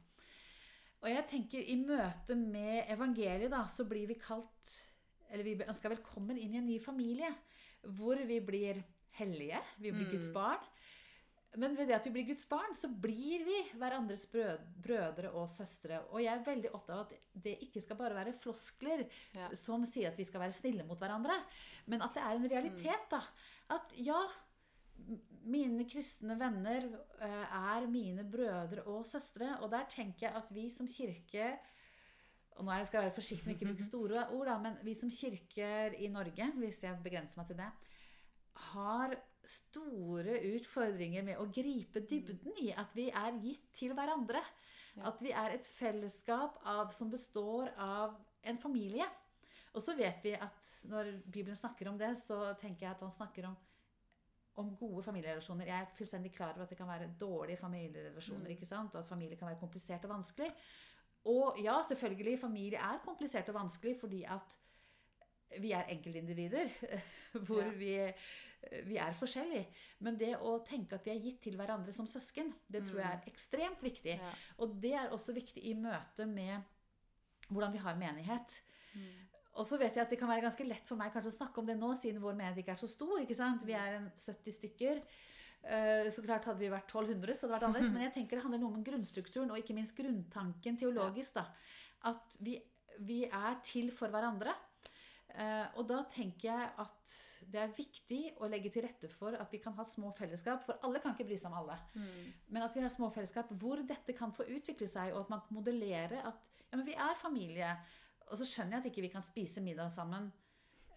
Og 1.03 1.09
jeg 1.11 1.27
tenker 1.29 1.61
i 1.69 1.75
møte 1.79 2.35
med 2.35 2.87
evangeliet, 2.89 3.51
da, 3.53 3.63
så 3.69 3.85
blir 3.87 4.07
vi 4.09 4.15
kalt 4.19 4.73
Eller 5.29 5.43
vi 5.43 5.57
ønsker 5.67 5.91
velkommen 5.91 6.37
inn 6.39 6.53
i 6.55 6.57
en 6.61 6.65
ny 6.69 6.77
familie. 6.79 7.27
Hvor 7.83 8.15
vi 8.25 8.39
blir 8.39 8.79
hellige. 9.19 9.59
Vi 9.77 9.91
blir 9.91 10.05
Mm. 10.07 10.11
Guds 10.13 10.29
barn. 10.33 10.63
Men 11.57 11.75
ved 11.75 11.87
det 11.89 11.95
at 11.95 12.05
vi 12.05 12.11
blir 12.11 12.25
Guds 12.27 12.45
barn, 12.47 12.73
så 12.75 12.87
blir 12.87 13.43
vi 13.45 13.57
hverandres 13.79 14.25
brødre 14.31 15.31
og 15.33 15.47
søstre. 15.49 15.99
Og 16.13 16.21
jeg 16.23 16.31
er 16.33 16.43
veldig 16.45 16.71
opptatt 16.73 16.95
av 16.95 16.99
at 17.07 17.13
det 17.43 17.57
ikke 17.65 17.81
skal 17.81 17.97
bare 17.97 18.15
være 18.15 18.33
floskler 18.39 19.05
Ja. 19.35 19.49
som 19.53 19.85
sier 19.85 20.07
at 20.11 20.17
vi 20.17 20.23
skal 20.23 20.39
være 20.41 20.53
snille 20.53 20.85
mot 20.85 20.99
hverandre, 20.99 21.33
men 21.87 22.01
at 22.01 22.13
det 22.13 22.23
er 22.23 22.35
en 22.35 22.49
realitet. 22.49 23.09
da. 23.11 23.21
At 23.69 23.91
ja, 23.97 24.21
mine 25.47 25.85
kristne 25.87 26.35
venner 26.39 26.89
eh, 27.23 27.57
er 27.57 27.87
mine 27.91 28.25
brødre 28.27 28.83
og 28.91 29.05
søstre. 29.07 29.57
Og 29.61 29.71
der 29.71 29.87
tenker 29.91 30.27
jeg 30.27 30.35
at 30.35 30.53
vi 30.53 30.69
som 30.73 30.89
kirke 30.91 31.55
og 32.57 32.65
nå 32.65 32.73
skal 32.87 33.03
jeg 33.03 33.11
være 33.11 33.13
forsiktig 33.13 33.45
med 33.45 33.53
ikke 33.53 33.67
å 33.67 33.69
bruke 33.69 33.85
store 33.85 34.21
ord, 34.33 34.47
da, 34.49 34.55
men 34.61 34.77
vi 34.81 34.95
som 34.97 35.11
kirker 35.13 35.93
i 36.01 36.07
Norge, 36.09 36.47
hvis 36.57 36.79
jeg 36.81 37.03
begrenser 37.05 37.37
meg 37.37 37.51
til 37.51 37.59
det, 37.59 37.67
har 38.71 39.13
store 39.47 40.39
utfordringer 40.55 41.25
med 41.27 41.37
å 41.39 41.45
gripe 41.53 42.01
dybden 42.09 42.57
i 42.63 42.71
at 42.73 42.95
vi 42.97 43.07
er 43.13 43.37
gitt 43.43 43.69
til 43.77 43.93
hverandre. 43.97 44.41
At 45.05 45.21
vi 45.21 45.29
er 45.29 45.53
et 45.53 45.69
fellesskap 45.69 46.57
av, 46.65 46.89
som 46.95 47.11
består 47.13 47.69
av 47.77 48.17
en 48.49 48.57
familie. 48.57 49.05
Og 49.77 49.83
så 49.85 49.93
vet 49.93 50.23
vi 50.25 50.33
at 50.33 50.71
når 50.89 51.13
Bibelen 51.29 51.57
snakker 51.57 51.91
om 51.91 51.99
det, 52.01 52.15
så 52.17 52.55
tenker 52.57 52.87
jeg 52.87 52.95
at 52.95 53.05
han 53.05 53.13
snakker 53.13 53.51
om 53.51 53.57
om 54.57 54.75
gode 54.79 55.03
familierelasjoner. 55.05 55.65
Jeg 55.69 55.81
er 55.81 55.95
fullstendig 55.97 56.31
klar 56.33 56.53
over 56.55 56.65
at 56.65 56.69
det 56.73 56.77
kan 56.77 56.89
være 56.89 57.09
dårlige 57.19 57.57
familierelasjoner. 57.57 58.49
Mm. 58.49 58.89
Og 58.93 58.99
at 58.99 59.09
familie 59.09 59.37
kan 59.37 59.47
være 59.47 59.59
komplisert 59.59 60.05
og 60.05 60.09
vanskelig. 60.15 60.51
Og 61.25 61.59
ja, 61.63 61.75
selvfølgelig, 61.87 62.39
familie 62.39 62.79
er 62.79 63.03
komplisert 63.05 63.49
og 63.49 63.55
vanskelig 63.59 63.97
fordi 63.99 64.23
at 64.23 64.57
vi 65.61 65.71
er 65.71 65.83
enkeltindivider. 65.93 66.67
Hvor 67.47 67.61
Ja. 67.61 67.69
vi, 67.69 68.13
vi 68.85 68.97
er 68.97 69.13
forskjellige. 69.13 69.67
Men 69.99 70.17
det 70.19 70.33
å 70.39 70.57
tenke 70.67 70.97
at 70.97 71.05
vi 71.05 71.13
er 71.13 71.21
gitt 71.23 71.41
til 71.43 71.55
hverandre 71.55 71.93
som 71.93 72.07
søsken, 72.07 72.53
det 72.67 72.85
tror 72.87 72.99
jeg 72.99 73.13
er 73.13 73.29
ekstremt 73.31 73.83
viktig. 73.83 74.17
Ja. 74.19 74.33
Og 74.57 74.75
det 74.81 74.93
er 74.93 75.13
også 75.15 75.33
viktig 75.37 75.63
i 75.63 75.73
møte 75.77 76.25
med 76.25 76.61
hvordan 77.49 77.73
vi 77.73 77.77
har 77.83 77.95
menighet. 77.95 78.61
Mm. 78.93 79.36
Og 79.57 79.65
så 79.65 79.77
vet 79.81 79.95
jeg 79.97 80.03
at 80.05 80.09
det 80.13 80.19
kan 80.21 80.29
være 80.29 80.43
ganske 80.45 80.67
lett 80.67 80.85
for 80.87 80.99
meg 80.99 81.11
kanskje 81.13 81.31
å 81.33 81.37
snakke 81.39 81.59
om 81.61 81.65
det 81.69 81.77
nå, 81.79 81.89
siden 81.97 82.21
vår 82.21 82.35
menighet 82.37 82.61
ikke 82.63 82.75
er 82.75 82.81
så 82.83 82.89
stor. 82.91 83.15
ikke 83.23 83.35
sant? 83.37 83.63
Vi 83.65 83.73
er 83.73 83.97
en 83.97 84.11
70 84.15 84.53
stykker. 84.59 85.01
Eh, 85.63 86.09
Så 86.13 86.21
klart 86.23 86.45
Hadde 86.45 86.59
vi 86.61 86.69
vært 86.69 86.87
1200, 86.93 87.33
så 87.33 87.47
hadde 87.47 87.49
det 87.49 87.55
vært 87.57 87.67
annerledes. 87.69 87.91
Men 87.97 88.05
jeg 88.07 88.13
tenker 88.19 88.37
det 88.37 88.43
handler 88.45 88.61
noe 88.63 88.77
om 88.77 88.83
grunnstrukturen, 88.85 89.51
og 89.51 89.57
ikke 89.57 89.75
minst 89.75 89.95
grunntanken 89.97 90.77
teologisk. 90.77 91.33
da. 91.41 91.47
At 92.05 92.37
vi, 92.39 92.59
vi 92.99 93.23
er 93.25 93.57
til 93.65 93.89
for 93.91 94.13
hverandre. 94.13 94.53
Eh, 95.37 95.65
Og 95.77 95.85
da 95.89 96.03
tenker 96.09 96.47
jeg 96.49 96.69
at 96.81 97.15
det 97.51 97.59
er 97.61 97.73
viktig 97.75 98.21
å 98.41 98.47
legge 98.49 98.71
til 98.73 98.85
rette 98.87 99.09
for 99.11 99.35
at 99.35 99.51
vi 99.51 99.59
kan 99.61 99.73
ha 99.77 99.83
små 99.85 100.13
fellesskap. 100.17 100.63
For 100.65 100.79
alle 100.87 101.01
kan 101.03 101.13
ikke 101.13 101.27
bry 101.27 101.37
seg 101.37 101.51
om 101.51 101.57
alle. 101.59 101.75
Mm. 101.97 102.33
Men 102.49 102.63
at 102.63 102.73
vi 102.77 102.81
har 102.85 102.89
små 102.93 103.09
fellesskap 103.13 103.51
hvor 103.59 103.81
dette 103.85 104.13
kan 104.17 104.31
få 104.33 104.45
utvikle 104.47 104.87
seg, 104.89 105.13
og 105.13 105.25
at 105.25 105.29
man 105.33 105.41
kan 105.45 105.57
modellere 105.59 106.23
at 106.25 106.39
ja, 106.71 106.75
men 106.77 106.85
vi 106.87 106.95
er 106.95 107.15
familie. 107.19 107.73
Og 108.27 108.39
så 108.39 108.47
skjønner 108.47 108.77
jeg 108.77 108.85
at 108.85 108.89
ikke 108.91 109.05
vi 109.05 109.13
kan 109.13 109.25
spise 109.25 109.63
middag 109.63 109.91
sammen 109.93 110.31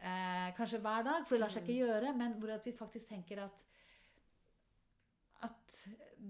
eh, 0.01 0.49
kanskje 0.57 0.81
hver 0.83 1.05
dag, 1.07 1.27
for 1.27 1.37
det 1.37 1.45
lar 1.45 1.55
seg 1.55 1.67
ikke 1.67 1.85
gjøre, 1.85 2.15
men 2.17 2.39
hvor 2.41 2.55
at 2.57 2.67
vi 2.67 2.77
faktisk 2.77 3.13
tenker 3.15 3.45
at 3.47 3.67
at 5.47 5.85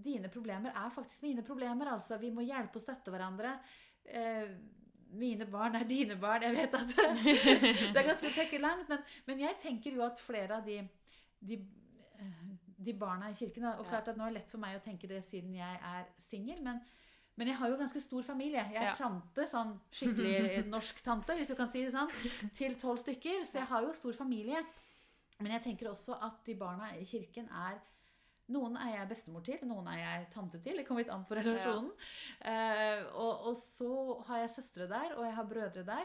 dine 0.05 0.29
problemer 0.31 0.71
er 0.71 0.93
faktisk 0.95 1.25
mine 1.27 1.43
problemer. 1.43 1.93
altså 1.93 2.19
Vi 2.19 2.31
må 2.31 2.45
hjelpe 2.47 2.79
og 2.79 2.85
støtte 2.85 3.11
hverandre. 3.11 3.57
Eh, 4.05 4.53
mine 5.19 5.47
barn 5.51 5.75
er 5.75 5.89
dine 5.89 6.17
barn. 6.17 6.43
Jeg 6.43 6.55
vet 6.55 6.75
at 6.75 6.95
det 7.95 7.99
er 7.99 8.07
ganske 8.07 8.31
å 8.31 8.35
trekke 8.35 8.63
langt, 8.63 8.89
men, 8.89 9.03
men 9.27 9.43
jeg 9.43 9.59
tenker 9.63 9.97
jo 9.97 10.05
at 10.07 10.23
flere 10.23 10.61
av 10.61 10.67
de, 10.67 10.79
de, 11.41 11.59
eh, 12.23 12.45
de 12.79 12.95
barna 12.95 13.31
i 13.31 13.39
kirken 13.39 13.67
Og 13.73 13.87
klart 13.89 14.13
at 14.13 14.19
nå 14.19 14.27
er 14.27 14.35
det 14.35 14.41
lett 14.41 14.53
for 14.53 14.63
meg 14.63 14.79
å 14.79 14.85
tenke 14.85 15.11
det 15.11 15.23
siden 15.27 15.57
jeg 15.59 15.83
er 15.95 16.07
singel, 16.23 16.63
men, 16.67 16.79
men 17.41 17.49
jeg 17.49 17.57
har 17.57 17.71
jo 17.73 17.79
ganske 17.81 18.01
stor 18.05 18.23
familie. 18.27 18.61
Jeg 18.75 18.77
er 18.83 18.91
Ja. 18.91 18.95
tante, 18.99 19.47
sånn 19.49 19.73
skikkelig 19.97 20.67
norsk 20.75 21.01
tante, 21.07 21.35
hvis 21.39 21.49
du 21.49 21.57
kan 21.57 21.71
si 21.73 21.83
det 21.87 21.95
sånn, 21.95 22.11
til 22.53 22.77
tolv 22.77 23.01
stykker. 23.01 23.47
Så 23.49 23.63
jeg 23.63 23.69
har 23.73 23.87
jo 23.87 23.95
stor 23.97 24.13
familie. 24.19 24.61
Men 25.41 25.53
jeg 25.57 25.63
tenker 25.71 25.89
også 25.89 26.19
at 26.21 26.43
de 26.45 26.55
barna 26.61 26.91
i 27.01 27.05
kirken 27.09 27.49
er 27.49 27.79
noen 28.51 28.75
er 28.83 28.97
jeg 28.99 29.09
bestemor 29.09 29.45
til, 29.47 29.61
noen 29.71 29.87
er 29.89 29.99
jeg 30.03 30.25
tante 30.35 30.59
til. 30.61 30.77
Det 30.77 30.85
kommer 30.87 31.05
litt 31.05 31.13
an 31.15 31.25
på 31.25 31.37
relasjonen. 31.39 31.91
Eh, 32.45 33.05
og, 33.15 33.47
og 33.49 33.57
så 33.57 33.91
har 34.27 34.43
jeg 34.43 34.51
søstre 34.59 34.89
der, 34.91 35.15
og 35.17 35.25
jeg 35.25 35.35
har 35.37 35.49
brødre 35.53 35.85
der, 35.87 36.05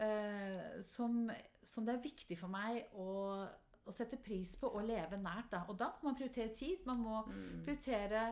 uh, 0.00 0.80
som, 0.82 1.30
som 1.62 1.86
det 1.86 1.94
er 1.94 2.02
viktig 2.04 2.38
for 2.40 2.48
meg 2.52 2.88
å, 2.96 3.44
å 3.86 3.94
sette 3.94 4.18
pris 4.20 4.56
på 4.60 4.70
og 4.72 4.84
leve 4.88 5.18
nært. 5.20 5.50
Da. 5.52 5.62
Og 5.70 5.78
da 5.80 5.92
må 6.00 6.10
man 6.10 6.18
prioritere 6.18 6.52
tid. 6.56 6.82
Man 6.88 7.04
må 7.04 7.22
Mm. 7.28 7.62
prioritere 7.64 8.24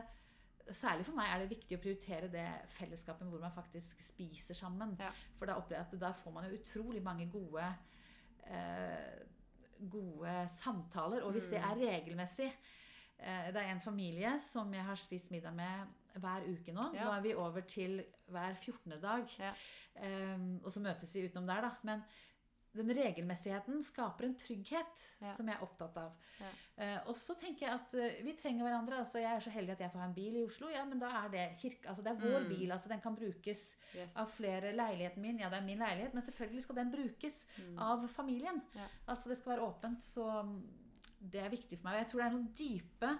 Særlig 0.73 1.05
for 1.05 1.13
meg 1.15 1.27
er 1.29 1.39
det 1.43 1.49
viktig 1.51 1.77
å 1.77 1.81
prioritere 1.83 2.27
det 2.33 2.45
fellesskapet 2.73 3.27
hvor 3.29 3.39
man 3.43 3.51
faktisk 3.53 3.99
spiser 4.01 4.53
sammen. 4.57 4.95
Ja. 4.99 5.11
For 5.37 5.45
da 5.45 5.59
opplever 5.59 5.83
jeg 5.83 5.93
at 5.93 5.99
da 6.01 6.11
får 6.23 6.33
man 6.33 6.47
jo 6.49 6.57
utrolig 6.57 7.03
mange 7.05 7.27
gode 7.29 7.67
eh, 8.47 9.19
gode 9.91 10.33
samtaler. 10.49 11.21
Og 11.23 11.31
hvis 11.35 11.49
det 11.51 11.59
Mm. 11.61 11.69
er 11.69 11.85
regelmessig 11.91 12.51
eh, 13.19 13.51
Det 13.51 13.61
er 13.61 13.71
en 13.71 13.81
familie 13.81 14.39
som 14.39 14.73
jeg 14.73 14.83
har 14.83 14.95
spist 14.95 15.31
middag 15.31 15.53
med 15.53 15.85
hver 16.15 16.41
uke 16.47 16.71
nå. 16.73 16.89
Ja. 16.95 17.05
Nå 17.05 17.11
er 17.17 17.21
vi 17.21 17.33
over 17.35 17.61
til 17.61 18.03
hver 18.27 18.53
14. 18.55 18.99
dag. 19.01 19.27
Ja. 19.39 19.53
Eh, 19.95 20.39
og 20.63 20.71
så 20.71 20.81
møtes 20.81 21.13
vi 21.15 21.27
utenom 21.27 21.47
der, 21.47 21.61
da. 21.61 21.71
Men 21.83 22.03
den 22.75 22.89
regelmessigheten 22.97 23.81
skaper 23.83 24.25
en 24.25 24.35
trygghet 24.35 25.03
Ja. 25.21 25.27
som 25.35 25.47
jeg 25.47 25.55
er 25.55 25.63
opptatt 25.63 25.97
av. 25.97 26.11
Ja. 26.39 26.49
Eh, 26.77 26.99
og 27.07 27.15
så 27.15 27.33
tenker 27.39 27.65
jeg 27.67 27.73
at 27.75 27.93
eh, 27.93 28.23
vi 28.25 28.33
trenger 28.35 28.63
hverandre. 28.67 28.97
altså 28.99 29.19
Jeg 29.21 29.35
er 29.35 29.39
så 29.39 29.49
heldig 29.49 29.71
at 29.71 29.79
jeg 29.79 29.91
får 29.91 29.99
ha 29.99 30.05
en 30.05 30.13
bil 30.13 30.35
i 30.35 30.43
Oslo. 30.43 30.69
Ja, 30.69 30.83
men 30.85 30.99
da 30.99 31.07
er 31.23 31.29
det 31.29 31.45
kirke, 31.61 31.87
altså 31.87 32.03
det 32.03 32.11
er 32.11 32.19
vår 32.25 32.39
Mm. 32.43 32.49
bil. 32.49 32.71
altså 32.71 32.89
Den 32.89 33.01
kan 33.01 33.15
brukes 33.15 33.75
Yes. 33.95 34.15
av 34.15 34.27
flere. 34.31 34.73
Leiligheten 34.75 35.21
min, 35.21 35.37
ja 35.39 35.49
det 35.49 35.57
er 35.59 35.65
min 35.65 35.77
leilighet, 35.79 36.13
men 36.13 36.23
selvfølgelig 36.23 36.63
skal 36.63 36.75
den 36.75 36.91
brukes 36.91 37.45
Mm. 37.57 37.79
av 37.79 38.07
familien. 38.07 38.61
Ja. 38.75 38.87
Altså 39.07 39.29
det 39.29 39.37
skal 39.37 39.57
være 39.57 39.67
åpent. 39.73 40.01
Så 40.01 40.43
mm, 40.43 40.63
det 41.31 41.41
er 41.41 41.49
viktig 41.49 41.79
for 41.79 41.89
meg. 41.89 41.93
Og 41.93 41.99
jeg 41.99 42.07
tror 42.07 42.19
det 42.19 42.25
er 42.27 42.37
noen 42.37 42.53
dype 42.57 43.17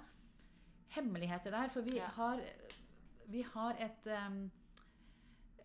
hemmeligheter 0.95 1.51
der. 1.51 1.69
For 1.69 1.81
vi 1.81 1.97
har, 1.99 2.41
vi 3.27 3.41
har 3.41 3.75
et, 3.79 4.07
em, 4.07 4.51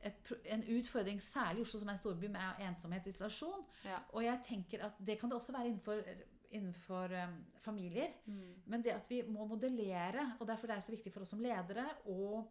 et, 0.03 0.33
en 0.55 0.63
utfordring, 0.77 1.23
særlig 1.23 1.61
i 1.61 1.67
Oslo, 1.67 1.81
som 1.81 1.89
er 1.89 1.97
en 1.97 2.01
storby, 2.01 2.29
med 2.33 2.63
ensomhet 2.67 3.07
og 3.07 3.15
isolasjon. 3.15 3.65
Ja. 3.85 3.99
Og 4.13 4.25
jeg 4.25 4.41
tenker 4.47 4.85
at 4.87 5.01
det 5.07 5.19
kan 5.21 5.31
det 5.31 5.37
også 5.37 5.53
være 5.57 5.69
innenfor, 5.73 6.03
innenfor 6.51 7.17
um, 7.25 7.37
familier. 7.61 8.15
Mm. 8.27 8.55
Men 8.67 8.85
det 8.85 8.95
at 8.97 9.11
vi 9.11 9.23
må 9.29 9.47
modellere, 9.47 10.33
og 10.41 10.49
derfor 10.49 10.71
det 10.71 10.77
er 10.77 10.87
så 10.87 10.95
viktig 10.97 11.13
for 11.13 11.27
oss 11.27 11.35
som 11.35 11.43
ledere 11.45 11.87
og, 12.13 12.47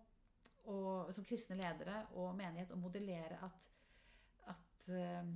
og 0.70 1.14
som 1.16 1.26
kristne 1.26 1.58
ledere 1.60 2.04
og 2.16 2.36
menighet 2.38 2.76
å 2.76 2.80
modellere 2.80 3.40
at, 3.46 3.70
at 4.54 4.92
um, 4.94 5.34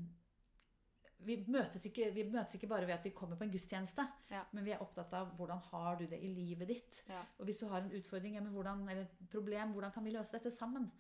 vi, 1.23 1.38
møtes 1.47 1.86
ikke, 1.88 2.10
vi 2.13 2.26
møtes 2.30 2.58
ikke 2.58 2.69
bare 2.71 2.88
ved 2.88 2.97
at 2.97 3.06
vi 3.06 3.13
kommer 3.15 3.39
på 3.39 3.47
en 3.47 3.54
gudstjeneste, 3.54 4.06
Ja. 4.32 4.43
men 4.52 4.65
vi 4.65 4.73
er 4.76 4.82
opptatt 4.84 5.13
av 5.17 5.34
hvordan 5.38 5.62
har 5.71 5.97
du 5.99 6.06
det 6.12 6.19
i 6.19 6.30
livet 6.36 6.67
ditt. 6.67 7.04
Ja. 7.10 7.21
Og 7.39 7.47
hvis 7.47 7.62
du 7.62 7.67
har 7.71 7.82
en 7.82 7.93
utfordring 7.95 8.36
ja, 8.36 8.43
hvordan, 8.43 8.86
eller 8.89 9.08
et 9.08 9.30
problem, 9.32 9.71
hvordan 9.71 9.91
kan 9.91 10.06
vi 10.06 10.13
løse 10.13 10.36
dette 10.36 10.52
sammen? 10.52 10.91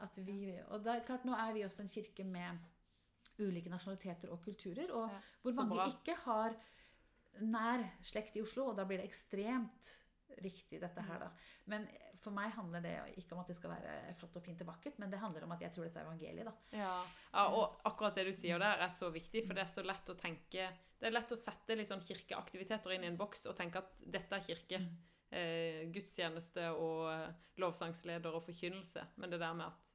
At 0.00 0.18
vi, 0.22 0.52
og 0.70 0.86
er 0.86 1.04
klart, 1.06 1.24
Nå 1.26 1.34
er 1.34 1.54
vi 1.56 1.64
også 1.66 1.82
en 1.82 1.90
kirke 1.90 2.24
med 2.24 2.58
ulike 3.38 3.70
nasjonaliteter 3.70 4.30
og 4.34 4.42
kulturer, 4.42 4.90
og 4.94 5.08
Ja, 5.10 5.20
hvor 5.42 5.56
mange 5.60 5.74
bra. 5.74 5.86
ikke 5.92 6.14
har 6.24 6.54
nær 7.40 7.84
slekt 8.02 8.36
i 8.36 8.42
Oslo, 8.42 8.70
og 8.70 8.76
da 8.78 8.84
blir 8.86 8.98
det 8.98 9.08
ekstremt 9.08 9.90
viktig, 10.42 10.80
dette 10.80 11.02
her, 11.02 11.18
da. 11.22 11.28
Men 11.70 11.86
for 12.18 12.34
meg 12.34 12.52
handler 12.54 12.82
det 12.84 12.94
ikke 13.20 13.34
om 13.34 13.42
at 13.42 13.50
det 13.50 13.56
skal 13.58 13.72
være 13.72 14.14
flott 14.18 14.36
og 14.38 14.44
fint 14.44 14.62
og 14.64 14.70
vakkert, 14.70 14.98
men 15.02 15.10
det 15.10 15.20
handler 15.22 15.46
om 15.46 15.54
at 15.54 15.62
jeg 15.64 15.74
tror 15.74 15.86
dette 15.86 16.02
er 16.02 16.06
evangeliet, 16.06 16.48
da. 16.48 16.78
Ja. 16.78 16.94
ja, 17.32 17.44
og 17.54 17.80
akkurat 17.88 18.18
det 18.18 18.28
du 18.28 18.32
sier 18.36 18.60
der 18.62 18.84
er 18.86 18.92
så 18.94 19.10
viktig, 19.14 19.44
for 19.46 19.58
det 19.58 19.64
er 19.64 19.72
så 19.72 19.84
lett 19.86 20.10
å 20.10 20.18
tenke 20.18 20.68
Det 20.98 21.06
er 21.06 21.14
lett 21.14 21.30
å 21.30 21.38
sette 21.38 21.76
litt 21.78 21.86
sånn 21.86 22.02
kirkeaktiviteter 22.02 22.96
inn 22.96 23.04
i 23.06 23.10
en 23.12 23.18
boks 23.18 23.46
og 23.46 23.54
tenke 23.58 23.78
at 23.78 24.00
dette 24.02 24.34
er 24.34 24.42
kirke. 24.42 24.80
Eh, 24.82 25.17
gudstjeneste 25.92 26.70
og 26.72 27.08
eh, 27.12 27.32
lovsangsleder 27.60 28.32
og 28.32 28.42
forkynnelse. 28.42 29.04
Men 29.16 29.32
det 29.32 29.40
der 29.40 29.56
med 29.56 29.66
at 29.66 29.90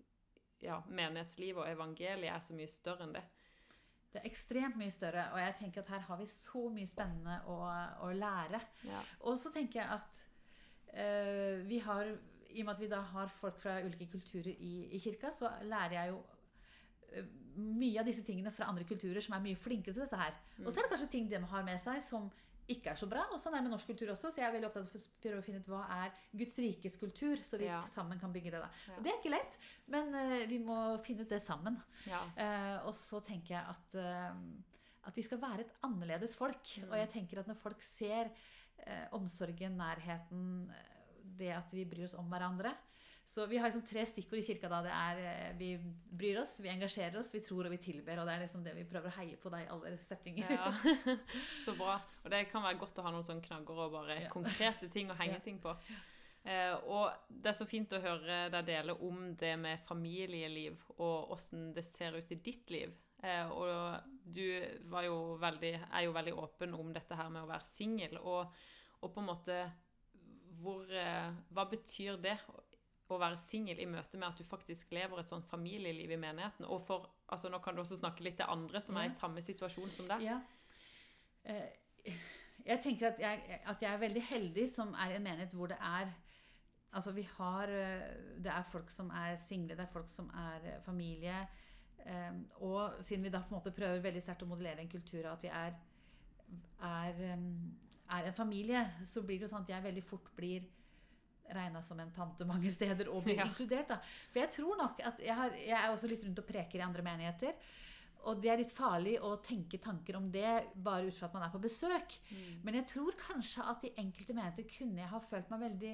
ja, 0.64 0.80
menighetslivet 0.88 1.64
og 1.64 1.72
evangeliet 1.72 2.32
er 2.32 2.44
så 2.44 2.56
mye 2.56 2.70
større 2.72 3.08
enn 3.08 3.16
det. 3.18 3.24
Det 4.14 4.22
er 4.22 4.30
ekstremt 4.30 4.78
mye 4.78 4.94
større, 4.94 5.24
og 5.34 5.40
jeg 5.42 5.56
tenker 5.58 5.82
at 5.82 5.90
her 5.90 6.04
har 6.06 6.20
vi 6.20 6.28
så 6.30 6.68
mye 6.70 6.88
spennende 6.88 7.40
å, 7.50 7.56
å 8.06 8.12
lære. 8.14 8.62
Ja. 8.86 9.02
Og 9.26 9.40
så 9.42 9.50
tenker 9.52 9.82
jeg 9.82 9.90
at 9.90 10.20
eh, 10.94 11.64
vi 11.66 11.82
har 11.82 12.14
I 12.54 12.62
og 12.62 12.68
med 12.68 12.76
at 12.76 12.84
vi 12.84 12.92
da 12.92 13.02
har 13.10 13.34
folk 13.34 13.58
fra 13.58 13.80
ulike 13.82 14.12
kulturer 14.12 14.54
i, 14.54 14.76
i 14.94 15.02
kirka, 15.02 15.34
så 15.34 15.50
lærer 15.66 15.98
jeg 15.98 16.14
jo 16.14 16.22
eh, 17.10 17.34
mye 17.58 18.00
av 18.00 18.06
disse 18.06 18.24
tingene 18.26 18.54
fra 18.54 18.70
andre 18.70 18.86
kulturer 18.86 19.22
som 19.26 19.34
er 19.34 19.46
mye 19.48 19.58
flinkere 19.58 19.98
til 19.98 20.06
dette 20.06 20.22
her. 20.22 20.38
Og 20.62 20.70
så 20.70 20.78
er 20.78 20.86
det 20.86 20.94
kanskje 20.94 21.12
ting 21.16 21.32
de 21.32 21.42
har 21.50 21.66
med 21.66 21.82
seg 21.82 21.98
som 22.06 22.30
ikke 22.72 22.92
er 22.94 23.00
så 23.00 23.08
bra. 23.10 23.26
Og 23.34 23.42
sånn 23.42 23.56
er 23.56 23.62
det 23.62 23.68
med 23.68 23.74
norsk 23.76 23.90
kultur 23.92 24.12
også. 24.14 24.32
Så 24.32 24.42
jeg 24.42 24.48
er 24.48 24.56
veldig 24.56 24.70
opptatt 24.70 24.88
av 24.88 25.00
å 25.00 25.22
prøve 25.24 25.42
å 25.42 25.46
finne 25.46 25.62
ut 25.64 25.70
hva 25.72 25.82
er 25.98 26.20
Guds 26.42 26.58
rikes 26.62 26.98
kultur, 27.02 27.42
så 27.44 27.60
vi 27.60 27.66
Ja. 27.68 27.82
sammen 27.90 28.20
kan 28.20 28.32
bygge 28.34 28.52
det. 28.52 28.62
da. 28.62 28.70
Ja. 28.88 28.98
Og 28.98 29.04
det 29.04 29.12
er 29.12 29.20
ikke 29.20 29.36
lett, 29.36 29.58
men 29.88 30.14
uh, 30.16 30.46
vi 30.48 30.60
må 30.60 30.78
finne 31.04 31.22
ut 31.22 31.30
det 31.30 31.42
sammen. 31.42 31.82
Ja. 32.06 32.22
Uh, 32.38 32.88
og 32.88 32.96
så 32.96 33.20
tenker 33.24 33.56
jeg 33.58 33.66
at, 33.68 33.96
uh, 33.96 35.08
at 35.08 35.16
vi 35.16 35.22
skal 35.22 35.42
være 35.42 35.62
et 35.62 35.74
annerledes 35.84 36.36
folk. 36.36 36.64
Mm. 36.78 36.90
Og 36.92 36.98
jeg 36.98 37.10
tenker 37.10 37.40
at 37.40 37.48
når 37.48 37.60
folk 37.60 37.82
ser 37.82 38.32
omsorgen, 39.16 39.78
nærheten, 39.78 40.74
det 41.38 41.54
at 41.56 41.72
vi 41.72 41.86
bryr 41.86 42.04
oss 42.04 42.16
om 42.20 42.28
hverandre 42.28 42.74
Så 43.26 43.46
vi 43.48 43.58
har 43.58 43.70
liksom 43.70 43.86
tre 43.88 44.04
stikkord 44.06 44.40
i 44.42 44.46
kirka 44.46 44.70
da. 44.70 44.82
Det 44.86 44.92
er 44.94 45.20
eh, 45.26 45.54
vi 45.58 45.70
bryr 46.12 46.42
oss, 46.42 46.58
vi 46.62 46.70
engasjerer 46.70 47.16
oss, 47.22 47.32
vi 47.34 47.40
tror 47.42 47.66
og 47.66 47.72
vi 47.72 47.80
tilber. 47.82 48.20
Og 48.20 48.28
det 48.28 48.34
er 48.36 48.44
liksom 48.44 48.64
det 48.66 48.74
vi 48.78 48.84
prøver 48.90 49.10
å 49.10 49.16
heie 49.18 49.38
på 49.42 49.50
deg 49.54 49.64
i 49.66 49.70
alle 49.74 49.94
settinger. 50.06 50.52
Ja. 50.52 50.72
Så 51.66 51.74
bra. 51.80 51.96
Og 52.24 52.30
det 52.34 52.44
kan 52.52 52.66
være 52.66 52.78
godt 52.84 53.00
å 53.00 53.06
ha 53.08 53.14
noen 53.16 53.24
sånne 53.26 53.46
knagger 53.48 53.80
og 53.88 53.96
bare 53.96 54.20
Ja. 54.26 54.30
konkrete 54.34 54.90
ting 54.94 55.10
å 55.10 55.16
henge 55.18 55.40
Ja. 55.40 55.46
ting 55.46 55.62
på. 55.64 55.74
Eh, 56.44 56.74
og 56.92 57.14
det 57.32 57.54
er 57.54 57.56
så 57.56 57.66
fint 57.66 57.94
å 57.96 58.02
høre 58.04 58.50
deg 58.52 58.66
dele 58.68 58.98
om 59.08 59.30
det 59.40 59.54
med 59.58 59.80
familieliv 59.88 60.76
og 60.98 61.32
åssen 61.32 61.70
det 61.74 61.86
ser 61.88 62.18
ut 62.20 62.32
i 62.36 62.36
ditt 62.44 62.70
liv. 62.76 62.92
Eh, 63.24 63.48
og 63.48 64.04
du 64.28 64.44
var 64.92 65.08
jo 65.08 65.38
veldig, 65.40 65.72
er 65.88 66.04
jo 66.04 66.12
veldig 66.12 66.34
åpen 66.44 66.76
om 66.76 66.92
dette 66.92 67.16
her 67.16 67.30
med 67.32 67.46
å 67.46 67.48
være 67.48 67.64
singel. 67.64 68.18
Og, 68.20 68.52
og 69.00 69.14
på 69.16 69.24
en 69.24 69.30
måte 69.32 69.62
hvor, 70.60 70.84
eh, 70.92 71.32
Hva 71.56 71.64
betyr 71.72 72.20
det 72.22 72.36
å 73.16 73.20
være 73.22 73.38
singel 73.38 73.80
i 73.80 73.86
møte 73.90 74.18
med 74.18 74.28
at 74.30 74.38
du 74.38 74.44
faktisk 74.44 74.92
lever 74.96 75.20
et 75.22 75.30
sånt 75.30 75.46
familieliv 75.50 76.12
i 76.12 76.20
menigheten? 76.20 76.66
Og 76.66 76.82
for, 76.82 77.10
altså 77.28 77.50
Nå 77.50 77.60
kan 77.64 77.76
du 77.76 77.82
også 77.82 77.98
snakke 78.00 78.24
litt 78.26 78.38
til 78.42 78.50
andre 78.50 78.82
som 78.82 78.98
er 78.98 79.08
i 79.10 79.14
samme 79.16 79.42
situasjon 79.42 79.92
som 79.92 80.08
deg. 80.12 80.22
Ja. 80.28 80.40
Eh, 81.44 82.14
Jeg 82.66 82.80
tenker 82.84 83.08
at 83.10 83.20
jeg, 83.20 83.60
at 83.68 83.82
jeg 83.82 83.92
er 83.94 83.98
veldig 84.00 84.22
heldig 84.30 84.68
som 84.72 84.94
er 84.94 85.12
i 85.12 85.16
en 85.18 85.24
menighet 85.26 85.54
hvor 85.54 85.68
det 85.68 85.78
er 85.82 86.14
Altså 86.94 87.12
vi 87.12 87.24
har 87.38 87.68
eh, 87.74 88.04
Det 88.40 88.52
er 88.54 88.64
folk 88.70 88.92
som 88.94 89.10
er 89.10 89.36
single, 89.42 89.76
det 89.76 89.84
er 89.88 89.92
folk 89.94 90.10
som 90.10 90.30
er 90.30 90.68
eh, 90.76 90.82
familie. 90.86 91.48
eh, 92.06 92.32
Og 92.62 92.94
siden 93.02 93.24
vi 93.24 93.30
da 93.34 93.42
på 93.42 93.50
en 93.56 93.58
måte 93.60 93.74
prøver 93.76 94.00
veldig 94.04 94.22
sterkt 94.22 94.44
å 94.46 94.50
modellere 94.52 94.82
en 94.86 94.90
kultur 94.92 95.26
av 95.26 95.34
at 95.34 95.44
vi 95.44 95.50
er, 95.50 95.74
er, 96.82 97.24
eh, 97.34 97.48
er 98.20 98.30
en 98.30 98.34
familie, 98.38 98.86
så 99.04 99.24
blir 99.26 99.40
det 99.40 99.48
jo 99.48 99.56
sånn 99.56 99.66
at 99.66 99.74
jeg 99.74 99.84
veldig 99.84 100.04
fort 100.06 100.30
blir 100.38 100.68
regna 101.52 101.82
som 101.84 102.00
en 102.00 102.12
tante 102.16 102.46
mange 102.46 102.72
steder 102.72 103.10
og 103.12 103.24
blir 103.26 103.38
Ja. 103.38 103.46
inkludert. 103.46 103.88
da. 103.88 103.98
For 104.32 104.40
jeg 104.40 104.52
tror 104.52 104.78
nok 104.78 105.00
at 105.04 105.20
jeg, 105.20 105.36
har, 105.36 105.50
jeg 105.60 105.80
er 105.80 105.90
også 105.92 106.08
litt 106.08 106.24
rundt 106.24 106.40
og 106.40 106.48
preker 106.48 106.80
i 106.80 106.86
andre 106.88 107.02
menigheter. 107.04 107.54
Og 108.24 108.40
det 108.42 108.50
er 108.54 108.58
litt 108.62 108.72
farlig 108.72 109.18
å 109.20 109.34
tenke 109.44 109.78
tanker 109.84 110.16
om 110.16 110.30
det 110.32 110.68
bare 110.76 111.08
ut 111.10 111.18
fra 111.18 111.28
at 111.28 111.34
man 111.34 111.44
er 111.44 111.52
på 111.52 111.60
besøk. 111.60 112.16
Men 112.64 112.76
jeg 112.80 112.86
tror 112.88 113.12
kanskje 113.20 113.66
at 113.68 113.84
i 113.84 113.94
enkelte 114.00 114.34
menigheter 114.34 114.64
kunne 114.78 115.02
jeg 115.04 115.10
ha 115.12 115.20
følt 115.20 115.50
meg 115.52 115.60
veldig 115.68 115.94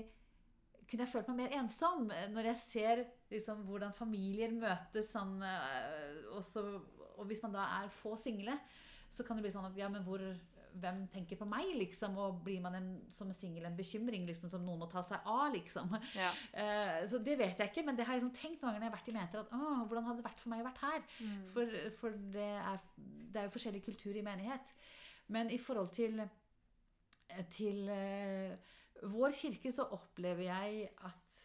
kunne 0.89 1.05
jeg 1.05 1.12
følt 1.12 1.27
meg 1.29 1.38
mer 1.38 1.51
ensom 1.59 2.07
når 2.33 2.47
jeg 2.49 2.57
ser 2.57 3.01
liksom, 3.29 3.59
hvordan 3.67 3.91
familier 3.93 4.49
møtes 4.49 5.12
sånn 5.13 5.35
øh, 5.45 6.31
og, 6.33 6.39
så, 6.43 6.63
og 7.17 7.27
hvis 7.29 7.43
man 7.43 7.53
da 7.53 7.65
er 7.83 7.91
få 7.93 8.15
single, 8.17 8.55
så 9.13 9.21
kan 9.23 9.38
det 9.38 9.43
bli 9.45 9.51
sånn 9.53 9.67
at 9.69 9.77
ja, 9.77 9.85
men 9.89 10.01
hvor, 10.01 10.17
hvem 10.79 11.01
tenker 11.13 11.39
på 11.39 11.47
meg, 11.49 11.71
liksom? 11.79 12.17
Og 12.21 12.41
blir 12.45 12.62
man 12.63 12.77
en, 12.77 12.89
som 13.13 13.32
singel 13.36 13.67
en 13.67 13.77
bekymring 13.77 14.27
liksom, 14.27 14.51
som 14.51 14.63
noen 14.65 14.82
må 14.84 14.89
ta 14.91 15.03
seg 15.05 15.25
av, 15.25 15.49
liksom? 15.55 15.95
Ja. 16.19 16.32
Uh, 16.53 16.99
så 17.10 17.21
det 17.23 17.38
vet 17.39 17.60
jeg 17.60 17.71
ikke, 17.71 17.86
men 17.88 17.97
det 17.97 18.08
har 18.08 18.15
jeg 18.15 18.23
liksom 18.23 18.36
tenkt 18.38 18.63
noen 18.63 18.73
ganger 18.73 18.79
når 18.79 18.88
jeg 18.88 18.91
har 18.91 18.97
vært 18.97 19.12
i 19.12 19.15
menigheter. 19.17 19.45
at 19.45 19.53
«Åh, 19.58 19.84
Hvordan 19.89 20.10
hadde 20.10 20.21
det 20.21 20.27
vært 20.29 20.43
for 20.43 20.53
meg 20.53 20.63
å 20.63 20.69
vært 20.69 20.84
her? 20.86 21.05
For, 21.53 21.77
for 22.01 22.17
det, 22.36 22.49
er, 22.73 22.82
det 22.97 23.41
er 23.41 23.47
jo 23.47 23.55
forskjellig 23.55 23.86
kultur 23.86 24.17
i 24.19 24.25
menighet. 24.25 24.73
Men 25.29 25.51
i 25.53 25.60
forhold 25.62 25.93
til, 25.93 26.23
til 27.53 27.89
uh, 27.93 28.77
vår 29.08 29.36
kirke 29.36 29.71
så 29.71 29.86
opplever 29.95 30.47
jeg 30.49 30.88
at, 31.08 31.36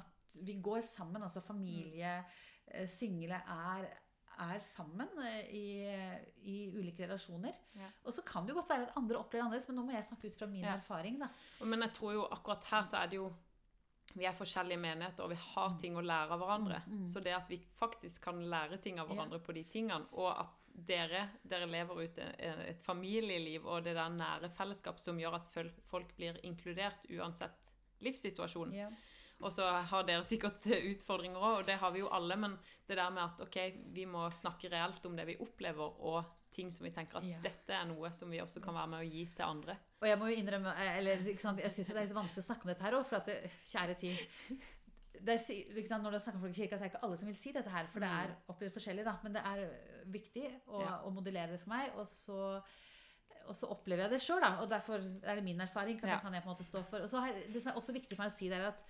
at 0.00 0.38
vi 0.46 0.58
går 0.62 0.80
sammen. 0.86 1.22
Altså 1.22 1.42
familie, 1.44 2.18
eh, 2.66 2.88
single 2.88 3.40
er, 3.54 3.88
er 4.38 4.58
sammen 4.62 5.08
eh, 5.24 5.50
i, 5.54 5.64
i 6.46 6.56
ulike 6.74 7.06
relasjoner. 7.08 7.52
Ja. 7.76 7.88
Og 8.04 8.12
så 8.14 8.22
kan 8.26 8.46
det 8.46 8.54
jo 8.54 8.60
godt 8.60 8.70
være 8.70 8.86
at 8.88 8.96
andre 8.96 9.18
opplever 9.18 9.42
det 9.42 9.46
annerledes, 9.48 9.68
men 9.68 9.76
nå 9.80 9.84
må 9.88 9.92
jeg 9.96 10.04
snakke 10.08 10.28
ut 10.30 10.38
fra 10.38 10.46
min 10.46 10.64
Ja. 10.64 10.76
erfaring. 10.78 11.18
da. 11.20 11.28
Men 11.64 11.80
jeg 11.86 11.92
tror 11.98 12.12
jo 12.14 12.26
akkurat 12.30 12.64
her 12.70 12.82
så 12.88 13.02
er 13.02 13.06
det 13.12 13.16
jo 13.22 13.32
Vi 14.16 14.24
er 14.24 14.32
forskjellige 14.32 14.78
menigheter, 14.80 15.22
og 15.22 15.30
vi 15.30 15.36
har 15.36 15.74
ting 15.78 15.94
å 15.94 16.00
lære 16.00 16.32
av 16.32 16.40
hverandre. 16.40 16.78
Så 17.06 17.20
det 17.22 17.34
at 17.36 17.48
vi 17.50 17.58
faktisk 17.76 18.22
kan 18.24 18.38
lære 18.50 18.78
ting 18.80 18.98
av 18.98 19.06
hverandre 19.06 19.36
hverandre 19.36 19.44
på 19.44 19.52
de 19.54 19.64
tingene, 19.64 20.06
og 20.12 20.30
at 20.40 20.70
dere, 20.88 21.28
dere 21.44 21.66
lever 21.68 21.94
ut 22.04 22.18
et, 22.18 22.40
et 22.40 22.80
familieliv 22.80 23.66
og 23.66 23.84
det 23.84 23.94
der 23.94 24.08
nære 24.08 24.48
fellesskap 24.48 24.98
som 24.98 25.18
gjør 25.20 25.34
at 25.36 25.46
folk 25.84 26.16
blir 26.16 26.40
inkludert 26.42 27.04
uansett 27.10 27.52
livssituasjon. 28.00 28.72
Ja. 28.72 28.88
Og 29.40 29.52
så 29.54 29.62
har 29.86 30.02
dere 30.08 30.24
sikkert 30.26 30.64
utfordringer 30.92 31.38
òg, 31.38 31.60
og 31.60 31.66
det 31.68 31.76
har 31.78 31.92
vi 31.94 32.00
jo 32.02 32.08
alle, 32.10 32.36
men 32.36 32.56
det 32.88 32.96
der 32.98 33.10
med 33.14 33.22
at 33.22 33.40
ok, 33.44 33.58
vi 33.94 34.04
må 34.10 34.24
snakke 34.34 34.70
reelt 34.72 35.04
om 35.06 35.14
det 35.16 35.26
vi 35.28 35.36
opplever, 35.44 35.94
og 36.00 36.24
ting 36.50 36.72
som 36.72 36.86
vi 36.88 36.90
tenker 36.90 37.18
at 37.20 37.24
Ja. 37.28 37.38
dette 37.44 37.70
er 37.76 37.84
noe 37.86 38.10
som 38.16 38.30
vi 38.32 38.40
også 38.42 38.60
kan 38.64 38.74
være 38.74 38.88
med 38.88 39.04
å 39.04 39.10
gi 39.12 39.26
til 39.36 39.44
andre. 39.44 39.76
Og 40.00 40.08
jeg 40.08 40.18
må 40.18 40.26
jo 40.32 40.40
innrømme 40.40 40.72
eh, 40.74 40.96
eller, 40.98 41.22
sant, 41.38 41.60
Jeg 41.62 41.70
syns 41.74 41.92
det 41.92 41.96
er 42.00 42.06
litt 42.08 42.16
vanskelig 42.16 42.42
å 42.42 42.46
snakke 42.48 42.66
om 42.66 42.72
dette 42.72 42.82
her 42.88 42.96
òg, 42.98 43.06
for 43.06 43.20
at 43.20 43.26
det, 43.30 43.36
kjære 43.70 43.94
tid 44.00 44.18
det 45.18 45.34
er, 45.34 45.86
sant, 45.86 46.02
Når 46.04 46.12
du 46.14 46.18
snakker 46.22 46.38
om 46.38 46.44
folk 46.46 46.54
i 46.56 46.60
kirka, 46.62 46.76
så 46.78 46.84
er 46.84 46.88
det 46.88 46.94
ikke 46.94 47.04
alle 47.06 47.16
som 47.18 47.26
vil 47.30 47.34
si 47.38 47.52
dette 47.54 47.70
her, 47.74 47.86
for 47.92 48.02
det 48.02 48.10
er 48.10 48.34
opplevd 48.52 48.74
forskjellig, 48.76 49.04
da. 49.06 49.16
Men 49.24 49.32
det 49.34 49.42
er 49.50 49.64
viktig 50.14 50.44
å, 50.66 50.80
Ja. 50.82 50.92
å 51.04 51.10
modellere 51.14 51.52
det 51.56 51.60
for 51.62 51.70
meg, 51.76 51.90
og 51.98 52.06
så 52.10 52.62
og 53.48 53.56
så 53.56 53.64
opplever 53.72 54.02
jeg 54.04 54.10
det 54.12 54.20
sjøl, 54.20 54.42
da. 54.44 54.50
Og 54.60 54.68
derfor 54.68 55.00
er 55.00 55.38
det 55.38 55.42
min 55.44 55.60
erfaring. 55.64 55.96
Kan, 55.98 56.10
Ja. 56.10 56.18
kan 56.20 56.34
jeg 56.34 56.42
på 56.44 56.50
en 56.50 56.54
måte 56.54 56.66
stå 56.68 56.82
for. 56.84 57.00
Og 57.00 57.08
så 57.08 57.20
har, 57.24 57.32
det 57.32 57.62
som 57.62 57.72
er 57.72 57.78
også 57.80 57.94
viktig 57.96 58.14
for 58.16 58.24
meg 58.26 58.32
å 58.32 58.36
si, 58.36 58.48
det 58.50 58.58
er 58.58 58.66
at 58.68 58.82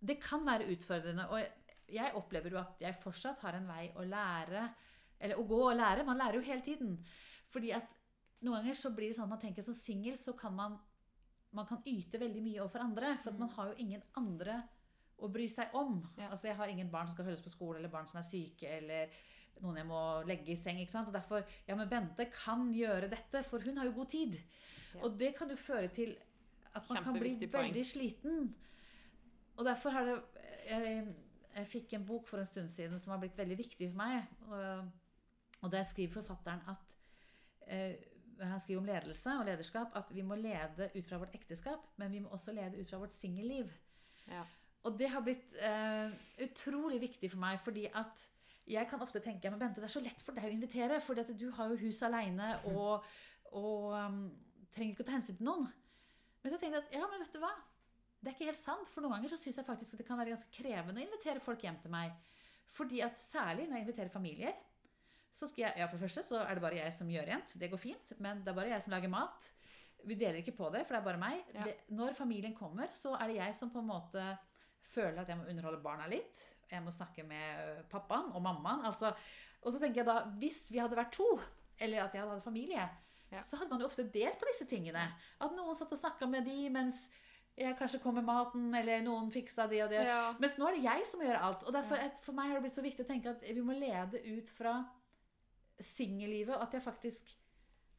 det 0.00 0.18
kan 0.22 0.44
være 0.46 0.68
utfordrende. 0.72 1.26
Og 1.32 1.92
jeg 1.94 2.14
opplever 2.14 2.54
jo 2.54 2.60
at 2.60 2.82
jeg 2.84 3.00
fortsatt 3.02 3.40
har 3.44 3.56
en 3.58 3.68
vei 3.68 3.88
å 3.96 4.04
lære 4.04 4.68
Eller 5.18 5.38
å 5.40 5.42
gå 5.42 5.56
og 5.66 5.74
lære. 5.74 6.04
Man 6.06 6.18
lærer 6.18 6.38
jo 6.38 6.46
hele 6.46 6.62
tiden. 6.62 6.92
Fordi 7.50 7.72
at 7.74 7.96
noen 8.46 8.60
ganger 8.60 8.76
så 8.78 8.92
blir 8.94 9.10
det 9.10 9.16
sånn 9.16 9.26
at 9.26 9.34
man 9.34 9.40
tenker 9.42 9.64
som 9.66 9.74
singel 9.74 10.14
så 10.20 10.36
kan 10.38 10.54
man 10.54 10.76
man 11.56 11.66
kan 11.66 11.80
yte 11.88 12.20
veldig 12.20 12.42
mye 12.44 12.60
overfor 12.60 12.84
andre. 12.84 13.16
For 13.22 13.32
at 13.32 13.40
man 13.40 13.50
har 13.56 13.70
jo 13.72 13.80
ingen 13.82 14.04
andre 14.20 14.60
å 15.18 15.30
bry 15.32 15.48
seg 15.50 15.74
om. 15.74 15.98
Ja. 16.18 16.30
Altså 16.30 16.50
Jeg 16.50 16.58
har 16.60 16.70
ingen 16.70 16.92
barn 16.92 17.08
som 17.08 17.16
skal 17.16 17.30
høres 17.30 17.42
på 17.42 17.52
skole, 17.52 17.78
eller 17.80 17.92
barn 17.92 18.06
som 18.10 18.20
er 18.20 18.26
syke, 18.28 18.68
eller 18.78 19.10
noen 19.62 19.80
jeg 19.80 19.88
må 19.88 20.02
legge 20.28 20.52
i 20.54 20.58
seng. 20.60 20.78
ikke 20.78 20.94
sant? 20.94 21.08
Så 21.08 21.14
derfor 21.14 21.42
Ja, 21.66 21.74
men 21.74 21.88
Bente 21.90 22.28
kan 22.30 22.68
gjøre 22.74 23.10
dette, 23.10 23.42
for 23.42 23.64
hun 23.64 23.80
har 23.80 23.88
jo 23.88 23.96
god 23.96 24.10
tid. 24.14 24.38
Ja. 24.94 25.02
Og 25.02 25.18
det 25.18 25.34
kan 25.36 25.50
jo 25.50 25.56
føre 25.56 25.88
til 25.88 26.14
at 26.74 26.88
man 26.88 27.02
kan 27.02 27.18
bli 27.18 27.34
veldig 27.34 27.50
poeng. 27.50 27.84
sliten. 27.84 28.54
Og 29.58 29.66
derfor 29.66 29.94
har 29.94 30.06
det 30.06 30.18
jeg, 30.68 31.08
Jeg 31.58 31.66
fikk 31.66 31.94
en 31.96 32.06
bok 32.06 32.28
for 32.28 32.38
en 32.38 32.46
stund 32.46 32.68
siden 32.70 33.00
som 33.02 33.10
har 33.10 33.18
blitt 33.22 33.38
veldig 33.38 33.56
viktig 33.58 33.88
for 33.90 33.98
meg. 33.98 34.28
Og, 34.46 34.90
og 35.64 35.72
der 35.72 35.82
skriver 35.88 36.20
forfatteren 36.20 36.62
at 36.70 36.94
eh, 37.66 37.96
Han 38.44 38.60
skriver 38.62 38.82
om 38.82 38.86
ledelse 38.86 39.34
og 39.40 39.48
lederskap 39.48 39.96
at 39.98 40.12
vi 40.14 40.22
må 40.22 40.38
lede 40.38 40.90
ut 40.94 41.08
fra 41.08 41.18
vårt 41.18 41.34
ekteskap, 41.34 41.88
men 41.96 42.12
vi 42.12 42.20
må 42.22 42.30
også 42.30 42.54
lede 42.54 42.78
ut 42.78 42.90
fra 42.90 43.00
vårt 43.02 43.16
singelliv. 43.16 43.72
Ja. 44.28 44.44
Og 44.86 44.98
det 44.98 45.08
har 45.10 45.24
blitt 45.26 45.56
eh, 45.58 46.12
utrolig 46.46 47.00
viktig 47.02 47.32
for 47.32 47.42
meg, 47.42 47.58
fordi 47.60 47.88
at 47.90 48.28
jeg 48.68 48.86
kan 48.90 49.02
ofte 49.02 49.20
tenke 49.24 49.50
men 49.50 49.58
Bente, 49.60 49.80
det 49.80 49.88
er 49.88 49.96
så 49.96 50.04
lett 50.04 50.22
for 50.22 50.36
deg 50.36 50.46
å 50.46 50.54
invitere, 50.54 51.00
for 51.02 51.18
du 51.18 51.48
har 51.56 51.72
jo 51.72 51.80
hus 51.82 52.02
aleine 52.06 52.52
og, 52.74 53.04
og 53.56 53.96
um, 53.96 54.22
trenger 54.74 54.94
ikke 54.94 55.06
å 55.06 55.08
ta 55.08 55.16
hensyn 55.16 55.40
til 55.40 55.48
noen. 55.48 55.66
Men 56.42 56.52
så 56.52 56.60
tenkte 56.60 56.78
jeg 56.78 56.86
at 56.86 56.96
ja, 57.00 57.08
men 57.10 57.24
vet 57.24 57.34
du 57.34 57.40
hva? 57.42 57.54
Det 58.20 58.30
er 58.30 58.34
ikke 58.34 58.48
helt 58.50 58.58
sant. 58.60 58.88
For 58.90 59.04
noen 59.04 59.14
ganger 59.16 59.30
så 59.32 59.38
syns 59.40 59.60
jeg 59.60 59.66
faktisk 59.68 59.94
at 59.94 60.00
det 60.02 60.06
kan 60.08 60.18
være 60.18 60.32
ganske 60.34 60.50
krevende 60.54 61.00
å 61.02 61.06
invitere 61.06 61.42
folk 61.44 61.62
hjem 61.62 61.76
til 61.82 61.92
meg. 61.92 62.16
Fordi 62.74 63.00
at 63.06 63.16
særlig 63.20 63.68
når 63.68 63.78
jeg 63.78 63.86
inviterer 63.86 64.12
familier, 64.12 64.56
så 65.32 65.46
skal 65.46 65.68
jeg 65.68 65.78
Ja, 65.78 65.86
for 65.86 65.96
det 65.98 66.04
første 66.08 66.24
så 66.26 66.40
er 66.42 66.54
det 66.58 66.64
bare 66.64 66.80
jeg 66.80 66.92
som 66.96 67.08
gjør 67.12 67.28
rent. 67.30 67.54
Det 67.60 67.70
går 67.70 67.78
fint. 67.80 68.12
Men 68.18 68.42
det 68.42 68.50
er 68.52 68.58
bare 68.58 68.72
jeg 68.74 68.82
som 68.82 68.92
lager 68.96 69.12
mat. 69.12 69.50
Vi 70.06 70.14
deler 70.18 70.40
ikke 70.42 70.56
på 70.58 70.68
det, 70.74 70.84
for 70.86 70.94
det 70.94 71.00
er 71.00 71.06
bare 71.06 71.20
meg. 71.22 71.42
Ja. 71.54 71.64
Det, 71.68 71.76
når 71.94 72.14
familien 72.18 72.54
kommer, 72.54 72.90
så 72.94 73.14
er 73.18 73.26
det 73.30 73.36
jeg 73.38 73.54
som 73.58 73.70
på 73.70 73.78
en 73.82 73.88
måte 73.90 74.24
føler 74.88 75.20
at 75.22 75.28
jeg 75.30 75.38
må 75.38 75.46
underholde 75.50 75.82
barna 75.84 76.06
litt. 76.10 76.42
Jeg 76.70 76.82
må 76.84 76.90
snakke 76.94 77.24
med 77.26 77.84
pappaen 77.90 78.32
og 78.34 78.42
mammaen. 78.44 78.84
Altså, 78.88 79.12
og 79.62 79.72
så 79.72 79.80
tenker 79.82 80.02
jeg 80.02 80.06
da, 80.10 80.18
hvis 80.38 80.66
vi 80.72 80.78
hadde 80.82 80.96
vært 80.98 81.14
to, 81.16 81.26
eller 81.78 82.04
at 82.04 82.14
jeg 82.14 82.22
hadde 82.22 82.34
hatt 82.34 82.44
familie, 82.46 82.88
Ja. 83.30 83.42
så 83.44 83.58
hadde 83.60 83.68
man 83.70 83.80
jo 83.82 83.86
ofte 83.90 84.06
delt 84.08 84.38
på 84.40 84.46
disse 84.48 84.64
tingene. 84.70 85.02
At 85.40 85.52
noen 85.52 85.74
satt 85.76 85.92
og 85.92 85.98
snakka 86.00 86.26
med 86.30 86.46
de 86.48 86.70
mens 86.72 87.08
jeg 87.58 87.76
kanskje 87.78 87.98
kom 88.02 88.14
med 88.18 88.24
maten, 88.28 88.68
eller 88.78 89.02
noen 89.02 89.30
fiksa 89.34 89.66
det 89.70 89.82
og 89.84 89.90
det. 89.90 90.04
Ja. 90.06 90.20
Mens 90.40 90.56
nå 90.60 90.68
er 90.68 90.76
det 90.78 90.84
jeg 90.84 91.06
som 91.10 91.20
gjør 91.24 91.40
alt. 91.48 91.64
Og 91.66 91.74
derfor, 91.74 92.02
for 92.22 92.36
meg 92.38 92.48
har 92.52 92.58
det 92.58 92.64
blitt 92.68 92.78
så 92.78 92.84
viktig 92.84 93.04
å 93.04 93.08
tenke 93.08 93.32
at 93.34 93.42
vi 93.42 93.64
må 93.66 93.74
lede 93.76 94.20
ut 94.36 94.48
fra 94.56 94.76
singellivet, 95.80 96.54
og 96.56 96.62
at 96.66 96.74
jeg 96.78 96.82
faktisk 96.86 97.34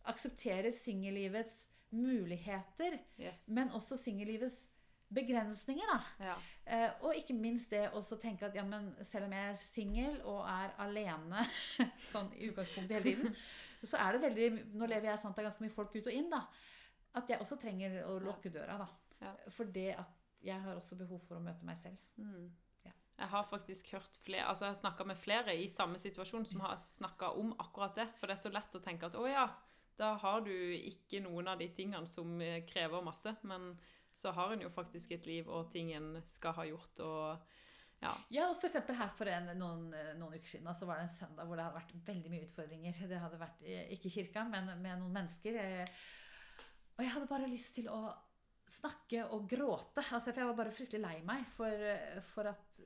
aksepterer 0.10 0.72
singellivets 0.76 1.68
muligheter, 1.92 3.00
Yes. 3.20 3.48
men 3.48 3.72
også 3.74 3.98
singellivets 3.98 4.70
begrensninger. 5.14 5.86
da. 5.90 6.26
ja. 6.26 6.36
Eh, 6.66 6.92
og 7.02 7.16
ikke 7.18 7.34
minst 7.34 7.72
det 7.74 7.88
å 7.98 8.02
tenke 8.22 8.46
at 8.46 8.56
ja, 8.56 8.64
men 8.64 8.92
selv 9.02 9.26
om 9.26 9.32
jeg 9.34 9.50
er 9.50 9.56
singel 9.58 10.20
og 10.22 10.44
er 10.46 10.76
alene 10.86 11.42
sånn 12.12 12.30
i 12.38 12.50
utgangspunktet 12.52 13.00
hele 13.00 13.16
tiden, 13.16 13.36
så 13.84 13.98
er 13.98 14.14
det 14.14 14.22
veldig 14.28 14.50
Nå 14.78 14.86
lever 14.86 15.10
jeg 15.10 15.18
sånn 15.22 15.32
at 15.32 15.40
det 15.40 15.44
er 15.44 15.50
ganske 15.50 15.66
mye 15.66 15.74
folk 15.74 15.96
ut 15.96 16.08
og 16.12 16.14
inn, 16.14 16.30
da. 16.30 16.44
At 17.18 17.30
jeg 17.32 17.42
også 17.42 17.58
trenger 17.58 18.04
å 18.06 18.20
lukke 18.22 18.52
døra, 18.54 18.78
da. 18.84 18.88
Ja. 19.22 19.34
For 19.52 19.70
det 19.76 19.92
at 20.00 20.12
jeg 20.46 20.62
har 20.64 20.76
også 20.80 20.96
behov 20.96 21.20
for 21.28 21.36
å 21.40 21.44
møte 21.44 21.66
meg 21.68 21.78
selv. 21.78 22.00
Mm. 22.16 22.50
Ja. 22.86 22.94
Jeg 23.20 23.28
har 23.34 23.48
faktisk 23.50 23.90
hørt 23.92 24.20
flere, 24.24 24.46
altså 24.48 24.66
jeg 24.70 24.76
har 24.78 24.82
snakka 24.84 25.08
med 25.10 25.20
flere 25.20 25.56
i 25.60 25.68
samme 25.68 26.00
situasjon 26.00 26.46
som 26.48 26.62
har 26.64 26.78
snakka 26.80 27.34
om 27.42 27.52
akkurat 27.60 27.98
det. 28.00 28.08
For 28.20 28.28
det 28.32 28.38
er 28.38 28.44
så 28.46 28.54
lett 28.54 28.78
å 28.80 28.84
tenke 28.86 29.10
at 29.10 29.18
å 29.20 29.26
ja, 29.28 29.48
da 30.00 30.14
har 30.22 30.46
du 30.46 30.54
ikke 30.78 31.20
noen 31.26 31.50
av 31.52 31.60
de 31.60 31.68
tingene 31.76 32.08
som 32.08 32.38
eh, 32.42 32.62
krever 32.70 33.04
masse. 33.04 33.34
Men 33.44 33.74
så 34.16 34.32
har 34.36 34.54
en 34.56 34.64
jo 34.64 34.70
faktisk 34.72 35.12
et 35.18 35.28
liv 35.28 35.50
og 35.52 35.68
ting 35.74 35.92
en 35.96 36.14
skal 36.28 36.56
ha 36.56 36.66
gjort. 36.70 37.04
og 37.04 37.52
ja. 38.00 38.14
Ja, 38.32 38.46
og 38.48 38.56
for 38.56 38.70
eksempel 38.70 38.96
her 38.96 39.12
for 39.12 39.28
en, 39.28 39.52
noen, 39.60 39.90
noen 40.16 40.38
uker 40.40 40.48
siden 40.48 40.72
så 40.76 40.88
var 40.88 41.02
det 41.02 41.10
en 41.10 41.18
søndag 41.18 41.44
hvor 41.50 41.60
det 41.60 41.66
hadde 41.68 41.82
vært 41.82 41.94
veldig 42.08 42.32
mye 42.32 42.48
utfordringer. 42.48 43.04
Det 43.12 43.20
hadde 43.20 43.42
vært 43.44 43.68
eh, 43.68 43.92
ikke 43.98 44.08
i 44.08 44.14
kirka, 44.16 44.46
men 44.48 44.72
med 44.80 45.04
noen 45.04 45.12
mennesker. 45.20 45.60
eh, 45.60 46.00
Og 46.96 47.04
jeg 47.04 47.12
hadde 47.18 47.28
bare 47.36 47.52
lyst 47.52 47.76
til 47.76 47.92
å 47.92 48.00
snakke 48.72 49.26
og 49.36 49.48
gråte. 49.50 50.04
Altså, 50.04 50.32
for 50.32 50.42
jeg 50.42 50.50
var 50.52 50.60
bare 50.60 50.76
fryktelig 50.76 51.02
lei 51.04 51.18
meg 51.28 51.48
for, 51.56 51.90
for 52.34 52.52
at 52.54 52.80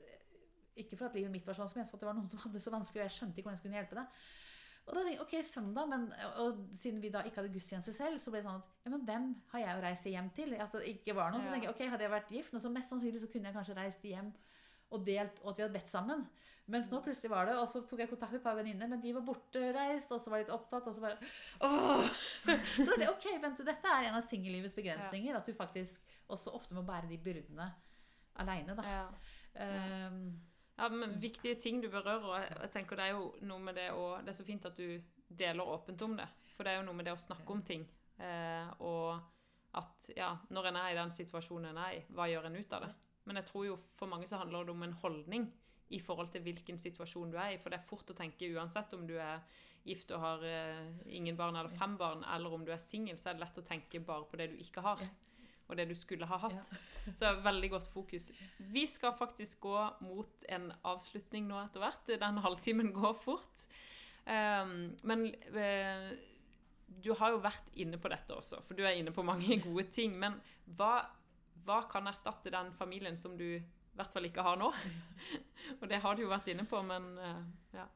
Ikke 0.80 0.98
for 0.98 1.06
at 1.06 1.18
livet 1.18 1.30
mitt 1.30 1.46
var 1.46 1.58
sånn, 1.58 1.70
men 1.76 1.86
for 1.86 2.00
at 2.00 2.02
det 2.02 2.08
var 2.10 2.16
noen 2.18 2.32
som 2.32 2.40
hadde 2.42 2.58
det 2.58 2.64
så 2.64 2.72
vanskelig, 2.74 3.04
og 3.04 3.10
jeg 3.10 3.16
skjønte 3.18 3.38
ikke 3.38 3.46
hvordan 3.46 3.60
jeg 3.60 3.62
skulle 3.62 3.78
hjelpe 3.78 4.00
det. 4.00 4.06
Og 4.84 4.96
da 4.98 5.04
tenkte 5.04 5.14
jeg, 5.14 5.22
ok, 5.24 5.34
søndag, 5.48 5.86
men, 5.92 6.08
og 6.44 6.64
siden 6.76 6.98
vi 7.00 7.12
da 7.14 7.22
ikke 7.24 7.40
hadde 7.40 7.52
gudstjeneste 7.54 7.94
selv, 7.96 8.18
så 8.20 8.34
ble 8.34 8.42
det 8.42 8.48
sånn 8.50 8.58
at 8.60 8.72
ja, 8.84 8.92
men 8.92 9.06
hvem 9.08 9.28
har 9.54 9.62
jeg 9.62 9.78
å 9.78 9.84
reise 9.86 10.12
hjem 10.12 10.32
til? 10.36 10.56
Altså, 10.60 10.82
ikke 10.90 11.16
var 11.16 11.32
noen, 11.32 11.46
så 11.46 11.54
tenker 11.54 11.70
jeg, 11.70 11.76
ok, 11.76 11.86
Hadde 11.94 12.08
jeg 12.08 12.14
vært 12.16 12.34
gift, 12.36 12.56
nå, 12.56 12.60
så 12.60 12.72
mest 12.74 12.92
sannsynlig 12.92 13.22
så 13.22 13.30
kunne 13.32 13.48
jeg 13.48 13.58
kanskje 13.60 13.78
reist 13.78 14.04
hjem 14.10 14.34
og 14.94 15.06
delt, 15.06 15.40
og 15.44 15.52
at 15.52 15.58
vi 15.60 15.64
hadde 15.66 15.74
bedt 15.78 15.90
sammen. 15.92 16.26
Mens 16.72 16.88
nå 16.94 17.02
plutselig 17.04 17.30
var 17.34 17.46
det, 17.50 17.58
og 17.60 17.68
så 17.68 17.82
tok 17.84 18.00
jeg 18.00 18.10
kontakt 18.10 18.32
med 18.32 18.40
et 18.40 18.44
par 18.46 18.56
venninner, 18.56 18.88
men 18.88 19.02
de 19.04 19.12
var 19.18 19.26
bortreist, 19.28 20.12
og 20.16 20.22
så 20.24 20.32
var 20.32 20.40
litt 20.44 20.54
opptatt, 20.56 20.88
og 20.88 20.96
så 20.96 21.02
bare 21.04 21.18
åh! 21.60 22.06
Så 22.46 22.96
det 22.96 23.04
er 23.04 23.12
ok, 23.12 23.26
Bente, 23.44 23.66
dette 23.68 23.90
er 23.92 24.08
en 24.08 24.16
av 24.16 24.24
singellivets 24.24 24.76
begrensninger, 24.78 25.36
at 25.36 25.46
du 25.46 25.54
faktisk 25.58 26.00
også 26.32 26.54
ofte 26.56 26.78
må 26.78 26.86
bære 26.88 27.10
de 27.12 27.18
byrdene 27.20 27.68
aleine, 28.40 28.76
da. 28.80 28.84
Ja. 28.88 29.04
Um, 30.08 30.40
Ja, 30.76 30.88
men 30.90 31.12
Viktige 31.22 31.54
ting 31.62 31.82
du 31.84 31.90
berører. 31.90 32.24
og 32.26 32.40
jeg- 32.42 32.58
jeg 32.62 32.72
tenker 32.72 32.96
Det 32.96 33.06
er 33.06 33.12
jo 33.12 33.36
noe 33.42 33.60
med 33.60 33.76
det 33.76 33.92
å 33.92 34.18
Det 34.26 34.30
er 34.30 34.44
så 34.44 34.44
fint 34.46 34.66
at 34.66 34.76
du 34.76 35.04
deler 35.30 35.64
åpent 35.64 36.02
om 36.02 36.16
det. 36.18 36.28
For 36.58 36.64
det 36.64 36.72
er 36.74 36.78
jo 36.78 36.86
noe 36.88 36.96
med 36.96 37.06
det 37.06 37.14
å 37.14 37.22
snakke 37.22 37.48
om 37.52 37.62
ting. 37.62 37.88
Eh, 38.20 38.72
og 38.80 39.22
at 39.76 40.10
ja, 40.18 40.36
når 40.50 40.68
en 40.68 40.76
er 40.78 40.90
i 40.92 40.96
den 40.96 41.12
situasjonen 41.12 41.70
en 41.70 41.78
er 41.78 41.92
i, 42.00 42.02
hva 42.12 42.26
gjør 42.28 42.46
en 42.48 42.56
ut 42.56 42.74
av 42.74 42.82
det? 42.82 42.96
Men 43.28 43.40
jeg 43.40 43.50
tror 43.50 43.68
jo 43.72 43.76
for 43.80 44.12
mange 44.12 44.28
så 44.30 44.40
handler 44.42 44.66
det 44.66 44.76
om 44.76 44.84
en 44.86 44.98
holdning 45.02 45.52
i 45.94 46.00
forhold 46.02 46.32
til 46.34 46.44
hvilken 46.46 46.80
situasjon 46.82 47.32
du 47.34 47.38
er 47.38 47.56
i. 47.56 47.60
For 47.62 47.72
det 47.72 47.80
er 47.80 47.88
fort 47.88 48.10
å 48.12 48.18
tenke 48.18 48.50
uansett 48.56 48.96
om 48.98 49.06
du 49.08 49.16
er 49.22 49.44
gift 49.88 50.12
og 50.16 50.24
har 50.24 50.44
eh, 50.48 50.88
ingen 51.12 51.38
barn 51.40 51.58
eller 51.60 51.72
fem 51.72 51.98
barn, 52.00 52.24
eller 52.36 52.56
om 52.56 52.64
du 52.66 52.72
er 52.72 52.82
singel, 52.82 53.18
så 53.20 53.30
er 53.30 53.38
det 53.38 53.44
lett 53.44 53.60
å 53.60 53.66
tenke 53.68 54.00
bare 54.04 54.28
på 54.30 54.40
det 54.40 54.54
du 54.54 54.58
ikke 54.64 54.84
har. 54.86 55.04
Og 55.72 55.78
det 55.80 55.86
du 55.88 55.96
skulle 55.96 56.28
ha 56.28 56.38
hatt. 56.44 56.70
Så 57.18 57.30
veldig 57.44 57.70
godt 57.72 57.88
fokus. 57.88 58.30
Vi 58.58 58.84
skal 58.88 59.16
faktisk 59.16 59.62
gå 59.64 59.78
mot 60.04 60.46
en 60.52 60.68
avslutning 60.88 61.48
nå 61.48 61.56
etter 61.62 61.84
hvert. 61.84 62.12
Den 62.20 62.42
halvtimen 62.44 62.92
går 62.96 63.16
fort. 63.22 63.64
Um, 64.28 64.94
men 65.08 65.30
eh, 65.56 66.12
du 67.04 67.14
har 67.20 67.34
jo 67.34 67.42
vært 67.44 67.72
inne 67.80 68.00
på 68.00 68.12
dette 68.12 68.36
også, 68.36 68.62
for 68.64 68.78
du 68.78 68.84
er 68.86 69.00
inne 69.00 69.12
på 69.16 69.26
mange 69.26 69.58
gode 69.64 69.88
ting. 69.96 70.16
Men 70.20 70.38
hva, 70.78 71.08
hva 71.66 71.82
kan 71.92 72.08
erstatte 72.08 72.52
den 72.54 72.72
familien 72.78 73.18
som 73.18 73.38
du 73.38 73.46
i 73.56 73.62
hvert 73.96 74.12
fall 74.14 74.26
ikke 74.26 74.44
har 74.46 74.58
nå? 74.58 74.72
Og 75.82 75.88
det 75.90 76.00
har 76.02 76.16
du 76.18 76.24
jo 76.24 76.30
vært 76.32 76.48
inne 76.54 76.66
på, 76.70 76.80
men 76.86 77.12
eh, 77.18 77.44
ja. 77.78 77.88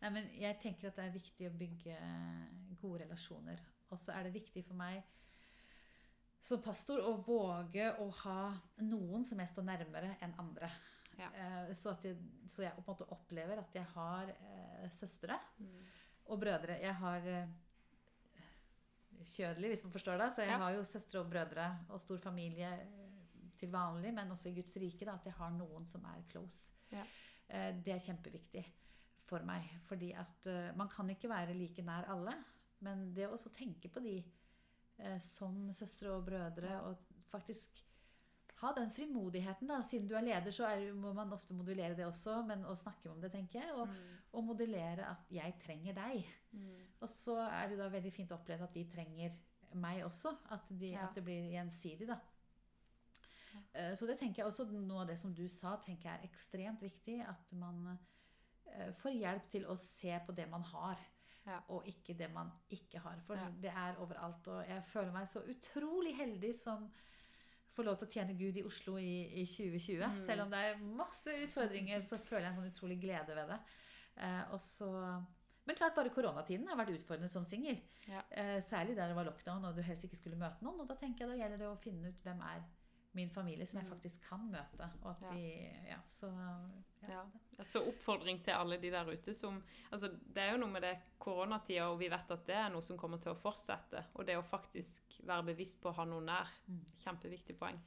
Nei, 0.00 0.10
men 0.14 0.28
jeg 0.38 0.58
tenker 0.62 0.88
at 0.92 0.96
det 1.00 1.06
er 1.08 1.14
viktig 1.16 1.48
å 1.48 1.54
bygge 1.58 1.94
gode 2.78 3.00
relasjoner. 3.02 3.58
Og 3.90 3.98
så 3.98 4.12
er 4.14 4.28
det 4.28 4.34
viktig 4.36 4.62
for 4.68 4.78
meg 4.78 5.00
som 6.40 6.60
pastor 6.62 7.00
å 7.02 7.16
våge 7.26 7.88
å 7.98 8.04
ha 8.20 8.36
noen 8.86 9.24
som 9.26 9.40
jeg 9.42 9.50
står 9.50 9.64
nærmere 9.66 10.12
enn 10.22 10.36
andre. 10.38 10.68
Ja. 11.18 11.32
Eh, 11.34 11.72
Så, 11.74 11.90
at 11.96 12.04
jeg, 12.06 12.14
så 12.46 12.62
jeg 12.62 12.76
på 12.76 12.84
en 12.84 12.90
måte 12.92 13.08
opplever 13.10 13.58
at 13.58 13.74
jeg 13.74 13.88
har 13.96 14.30
eh, 14.36 14.84
søstre 14.94 15.34
og 16.28 16.38
brødre. 16.44 16.76
Jeg 16.78 16.94
har 17.00 17.26
eh, 17.26 17.48
kjødelig, 19.24 19.72
hvis 19.72 19.82
man 19.84 19.92
forstår 19.96 20.20
det. 20.22 20.28
Så 20.36 20.42
jeg 20.46 20.52
Ja. 20.52 20.58
har 20.62 20.76
jo 20.76 20.84
søstre 20.84 21.20
og 21.20 21.30
brødre 21.30 21.66
og 21.90 22.00
stor 22.00 22.18
familie 22.22 22.70
eh, 22.70 23.07
til 23.58 23.70
vanlig, 23.74 24.12
men 24.14 24.30
også 24.34 24.48
i 24.50 24.54
Guds 24.58 24.76
rike. 24.80 25.04
Da, 25.08 25.14
at 25.18 25.26
jeg 25.28 25.36
har 25.38 25.50
noen 25.56 25.86
som 25.86 26.04
er 26.10 26.22
close. 26.30 26.72
Ja. 26.92 27.04
Eh, 27.48 27.72
Det 27.84 27.94
er 27.94 28.04
kjempeviktig 28.06 28.64
for 29.28 29.44
meg. 29.44 29.66
Fordi 29.88 30.12
at 30.16 30.46
eh, 30.46 30.70
man 30.76 30.88
kan 30.88 31.10
ikke 31.10 31.28
være 31.30 31.54
like 31.58 31.82
nær 31.82 32.08
alle. 32.14 32.34
Men 32.80 33.12
det 33.14 33.26
å 33.28 33.32
også 33.34 33.50
tenke 33.52 33.88
på 33.90 34.00
de 34.04 34.16
eh, 34.98 35.18
som 35.18 35.68
søstre 35.74 36.12
og 36.14 36.24
brødre, 36.28 36.80
og 36.86 36.96
faktisk 37.30 37.84
ha 38.60 38.72
den 38.74 38.90
frimodigheten. 38.90 39.68
da, 39.70 39.80
Siden 39.86 40.08
du 40.10 40.14
er 40.18 40.24
leder, 40.26 40.50
så 40.50 40.66
er, 40.66 40.92
må 40.94 41.12
man 41.14 41.32
ofte 41.32 41.54
modulere 41.54 41.94
det 41.94 42.06
også, 42.06 42.40
men 42.46 42.64
å 42.66 42.74
snakke 42.74 43.10
om 43.10 43.20
det, 43.22 43.30
tenker 43.32 43.60
jeg. 43.62 43.74
Og, 43.74 43.88
og 44.32 44.44
modellere 44.44 45.06
at 45.10 45.28
'jeg 45.30 45.54
trenger 45.62 45.94
deg'. 45.94 46.24
Og 47.00 47.08
så 47.08 47.36
er 47.38 47.68
det 47.68 47.78
da 47.78 47.88
veldig 47.88 48.12
fint 48.12 48.32
å 48.32 48.38
oppleve 48.40 48.64
at 48.64 48.74
de 48.74 48.84
trenger 48.84 49.36
meg 49.74 50.02
også. 50.04 50.32
At, 50.50 50.66
de, 50.70 50.90
Ja. 50.90 51.04
at 51.06 51.14
det 51.14 51.24
blir 51.24 51.50
gjensidig, 51.52 52.06
da. 52.08 52.18
Eh, 53.74 53.94
Så 53.94 54.06
det 54.06 54.18
tenker 54.18 54.42
jeg 54.42 54.46
også, 54.50 54.66
noe 54.70 55.02
av 55.02 55.08
det 55.08 55.18
som 55.18 55.34
du 55.34 55.46
sa, 55.48 55.76
tenker 55.76 56.08
jeg 56.10 56.18
er 56.18 56.28
ekstremt 56.28 56.80
viktig. 56.82 57.20
At 57.28 57.52
man 57.58 57.98
eh, 58.66 58.92
får 59.00 59.12
hjelp 59.18 59.48
til 59.50 59.64
å 59.66 59.76
se 59.78 60.18
på 60.26 60.34
det 60.36 60.48
man 60.50 60.62
har, 60.62 60.98
Ja. 61.46 61.60
og 61.68 61.86
ikke 61.88 62.14
det 62.18 62.30
man 62.32 62.50
ikke 62.70 62.98
har. 63.00 63.20
For 63.26 63.34
Ja. 63.36 63.48
det 63.50 63.70
er 63.72 63.96
overalt. 64.02 64.48
Og 64.48 64.66
jeg 64.68 64.82
føler 64.84 65.12
meg 65.12 65.26
så 65.28 65.40
utrolig 65.48 66.14
heldig 66.16 66.54
som 66.54 66.90
får 67.72 67.84
lov 67.84 67.96
til 67.98 68.08
å 68.08 68.12
tjene 68.12 68.34
Gud 68.38 68.56
i 68.56 68.64
Oslo 68.64 68.96
i, 68.98 69.40
i 69.40 69.44
2020. 69.46 70.02
Mm. 70.04 70.26
Selv 70.26 70.42
om 70.42 70.50
det 70.50 70.58
er 70.58 70.78
masse 70.82 71.30
utfordringer, 71.46 72.00
så 72.00 72.18
føler 72.18 72.48
jeg 72.48 72.52
en 72.52 72.60
sånn 72.62 72.72
utrolig 72.72 73.00
glede 73.00 73.34
ved 73.34 73.48
det. 73.48 73.60
Eh, 74.16 74.44
og 74.52 74.60
så 74.60 75.24
men 75.68 75.76
klart 75.76 75.94
bare 75.94 76.08
koronatiden 76.08 76.66
har 76.66 76.76
vært 76.78 76.94
utfordrende 76.96 77.28
som 77.28 77.44
singel. 77.44 77.76
Ja. 78.08 78.22
Eh, 78.30 78.60
særlig 78.64 78.96
der 78.96 79.08
det 79.08 79.16
var 79.16 79.24
lockdown 79.28 79.64
og 79.68 79.76
du 79.76 79.82
helst 79.82 80.02
ikke 80.04 80.16
skulle 80.16 80.38
møte 80.40 80.64
noen. 80.64 80.80
Og 80.80 80.88
da 80.88 80.94
tenker 80.96 81.26
jeg 81.26 81.28
da 81.28 81.36
gjelder 81.44 81.58
det 81.58 81.68
å 81.68 81.76
finne 81.82 82.08
ut 82.08 82.22
hvem 82.24 82.40
er 82.40 82.62
min 83.18 83.30
familie 83.34 83.66
som 83.66 83.80
jeg 83.80 83.88
Mm. 83.88 83.92
faktisk 83.96 84.22
kan 84.28 84.46
møte. 84.52 84.88
Og 85.02 85.10
at 85.10 85.22
Ja. 85.26 85.32
vi, 85.34 85.44
ja, 85.90 85.98
så, 86.08 86.30
ja. 87.02 87.08
Ja. 87.58 87.64
Så 87.64 87.82
oppfordring 87.88 88.40
til 88.44 88.52
alle 88.54 88.78
de 88.78 88.90
der 88.90 89.06
ute 89.10 89.34
som 89.34 89.60
altså 89.92 90.08
Det 90.34 90.38
er 90.42 90.52
jo 90.52 90.58
noe 90.62 90.70
med 90.70 90.82
det 90.82 90.94
koronatida, 91.18 91.88
og 91.90 91.98
vi 91.98 92.08
vet 92.08 92.30
at 92.30 92.46
det 92.46 92.54
er 92.56 92.68
noe 92.70 92.82
som 92.82 92.96
kommer 92.98 93.18
til 93.20 93.32
å 93.32 93.38
fortsette. 93.38 94.04
Og 94.14 94.26
det 94.26 94.36
å 94.38 94.42
faktisk 94.46 95.20
være 95.26 95.44
bevisst 95.50 95.80
på 95.82 95.90
å 95.90 95.96
ha 95.98 96.04
noe 96.04 96.20
nær. 96.24 96.48
Mm. 96.68 96.84
Kjempeviktig 97.04 97.58
poeng. 97.58 97.78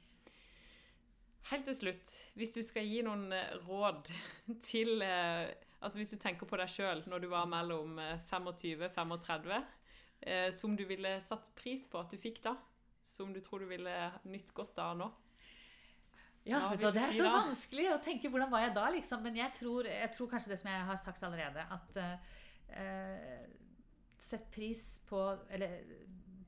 Helt 1.50 1.64
til 1.66 1.74
slutt, 1.74 2.12
hvis 2.38 2.52
du 2.54 2.62
skal 2.62 2.84
gi 2.86 3.00
noen 3.02 3.32
eh, 3.34 3.56
råd 3.66 4.10
til 4.62 5.02
eh, 5.02 5.52
Altså 5.82 5.98
hvis 5.98 6.12
du 6.14 6.16
tenker 6.22 6.46
på 6.46 6.54
deg 6.60 6.68
sjøl 6.70 7.00
når 7.10 7.20
du 7.24 7.26
var 7.32 7.48
mellom 7.50 7.96
25 8.30 8.84
og 8.86 9.24
35, 9.26 9.64
som 10.54 10.76
du 10.78 10.84
ville 10.86 11.16
satt 11.20 11.48
pris 11.58 11.88
på 11.90 11.98
at 11.98 12.12
du 12.12 12.16
fikk 12.22 12.38
da? 12.44 12.52
Som 13.02 13.32
du 13.34 13.40
tror 13.42 13.58
du 13.58 13.66
ville 13.66 14.12
nytt 14.30 14.52
godt 14.54 14.78
av 14.78 14.92
nå? 15.00 15.08
Ja, 16.48 16.72
vet 16.72 16.94
Det 16.94 17.02
er 17.02 17.14
så 17.14 17.28
vanskelig 17.30 17.86
å 17.92 17.98
tenke 18.02 18.30
hvordan 18.30 18.50
var 18.50 18.64
jeg 18.64 18.74
da, 18.74 18.88
liksom. 18.94 19.22
Men 19.22 19.36
jeg 19.38 19.54
tror, 19.58 19.86
jeg 19.86 20.10
tror 20.16 20.30
kanskje 20.32 20.52
det 20.54 20.58
som 20.62 20.70
jeg 20.72 20.86
har 20.88 20.98
sagt 21.00 21.26
allerede, 21.26 21.66
at 21.78 22.00
uh, 22.02 23.42
Sett 24.22 24.46
pris 24.54 24.82
på 25.06 25.20
Eller 25.52 25.80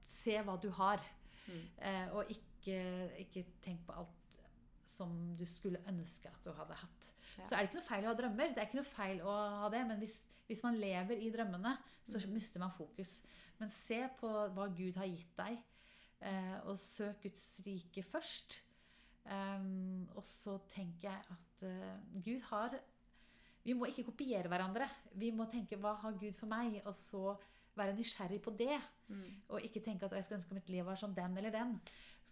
se 0.09 0.39
hva 0.47 0.57
du 0.61 0.71
har. 0.79 1.03
Mm. 1.47 1.65
Uh, 1.79 2.19
og 2.19 2.31
ikke, 2.33 2.79
ikke 3.27 3.45
tenk 3.63 3.83
på 3.87 3.97
alt 4.01 4.39
som 4.95 5.11
du 5.39 5.45
skulle 5.49 5.83
ønske 5.91 6.31
at 6.31 6.45
du 6.45 6.53
hadde 6.55 6.77
hatt. 6.79 7.09
Ja. 7.39 7.45
Så 7.45 7.57
er 7.57 7.65
det 7.65 7.71
ikke 7.71 7.81
noe 7.81 7.89
feil 7.89 8.05
å 8.05 8.11
ha 8.11 8.19
drømmer, 8.19 8.53
det 8.55 8.63
er 8.63 8.69
ikke 8.69 8.79
noe 8.79 8.89
feil 8.89 9.23
å 9.25 9.35
ha 9.65 9.71
det, 9.73 9.81
men 9.89 9.99
hvis, 10.03 10.19
hvis 10.47 10.63
man 10.65 10.79
lever 10.79 11.23
i 11.25 11.31
drømmene, 11.35 11.73
så 12.07 12.21
mm. 12.21 12.29
mister 12.35 12.63
man 12.63 12.75
fokus. 12.75 13.17
Men 13.59 13.73
se 13.73 14.01
på 14.21 14.31
hva 14.55 14.69
Gud 14.77 15.01
har 15.01 15.11
gitt 15.11 15.35
deg, 15.41 15.59
uh, 16.23 16.57
og 16.71 16.79
søk 16.81 17.25
Guds 17.27 17.45
rike 17.67 18.05
først. 18.07 18.61
Um, 19.25 20.05
og 20.19 20.25
så 20.29 20.59
tenker 20.69 21.09
jeg 21.09 21.21
at 21.33 21.63
uh, 21.65 22.25
Gud 22.25 22.43
har 22.51 22.75
Vi 23.65 23.73
må 23.73 23.89
ikke 23.89 24.05
kopiere 24.05 24.49
hverandre. 24.49 24.89
Vi 25.17 25.31
må 25.31 25.47
tenke 25.49 25.77
'hva 25.77 25.95
har 25.97 26.19
Gud 26.21 26.33
for 26.37 26.47
meg?' 26.47 26.83
og 26.85 26.95
så 26.95 27.37
være 27.75 27.95
nysgjerrig 27.97 28.43
på 28.43 28.51
det. 28.51 28.81
Mm. 29.09 29.43
Og 29.49 29.63
ikke 29.63 29.81
tenke 29.81 30.05
at 30.05 30.13
'jeg 30.13 30.25
skal 30.25 30.35
ønske 30.35 30.55
mitt 30.55 30.69
liv 30.69 30.85
var 30.85 30.95
som 30.95 31.15
den 31.15 31.39
eller 31.39 31.51
den'. 31.51 31.79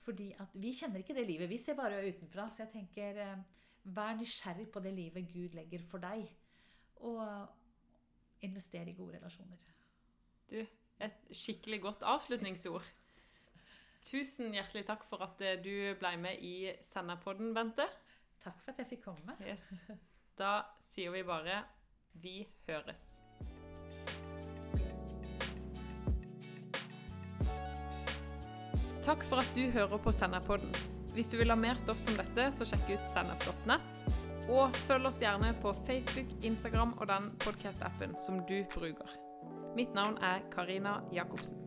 Fordi 0.02 0.33
at 0.38 0.48
vi 0.55 0.72
kjenner 0.72 0.98
ikke 0.98 1.14
det 1.14 1.26
livet. 1.26 1.48
Vi 1.48 1.57
ser 1.57 1.74
bare 1.74 2.09
utenfra. 2.09 2.50
Så 2.50 2.62
jeg 2.62 2.72
tenker 2.72 3.22
eh, 3.22 3.38
vær 3.85 4.16
nysgjerrig 4.18 4.68
på 4.70 4.81
det 4.81 4.94
livet 4.94 5.28
Gud 5.33 5.55
legger 5.55 5.83
for 5.83 5.98
deg. 5.98 6.26
Og 6.96 7.48
invester 8.42 8.88
i 8.88 8.92
gode 8.92 9.16
relasjoner. 9.16 9.62
Du, 10.50 10.66
et 11.00 11.31
skikkelig 11.31 11.81
godt 11.83 12.02
avslutningsord. 12.02 12.83
Tusen 14.02 14.50
hjertelig 14.50 14.82
takk 14.88 15.04
for 15.06 15.22
at 15.22 15.40
eh, 15.46 15.58
du 15.62 15.94
ble 16.00 16.16
med 16.18 16.40
i 16.42 16.72
Senderpodden, 16.82 17.52
Bente. 17.54 17.86
Takk 18.42 18.58
for 18.64 18.74
at 18.74 18.82
jeg 18.82 18.96
fikk 18.96 19.04
komme. 19.06 19.36
Yes. 19.46 19.68
Da 20.38 20.62
sier 20.90 21.12
vi 21.14 21.22
bare 21.22 21.62
vi 22.18 22.42
høres. 22.66 23.04
Takk 29.02 29.24
for 29.26 29.42
at 29.42 29.54
du 29.54 29.64
hører 29.70 29.98
på 30.02 30.14
Senderpodden. 30.14 30.74
Hvis 31.14 31.30
du 31.30 31.38
vil 31.38 31.52
ha 31.52 31.58
mer 31.58 31.78
stoff 31.78 32.00
som 32.02 32.18
dette, 32.18 32.48
så 32.56 32.66
sjekk 32.66 32.94
ut 32.94 33.08
sennep.nett. 33.12 34.06
Og 34.50 34.74
følg 34.88 35.06
oss 35.10 35.20
gjerne 35.22 35.52
på 35.62 35.74
Facebook, 35.86 36.32
Instagram 36.42 36.96
og 36.98 37.06
den 37.10 37.30
podkast-appen 37.44 38.18
som 38.18 38.42
du 38.48 38.62
bruker. 38.74 39.18
Mitt 39.78 39.94
navn 39.94 40.18
er 40.22 40.42
Karina 40.50 40.98
Jacobsen. 41.14 41.62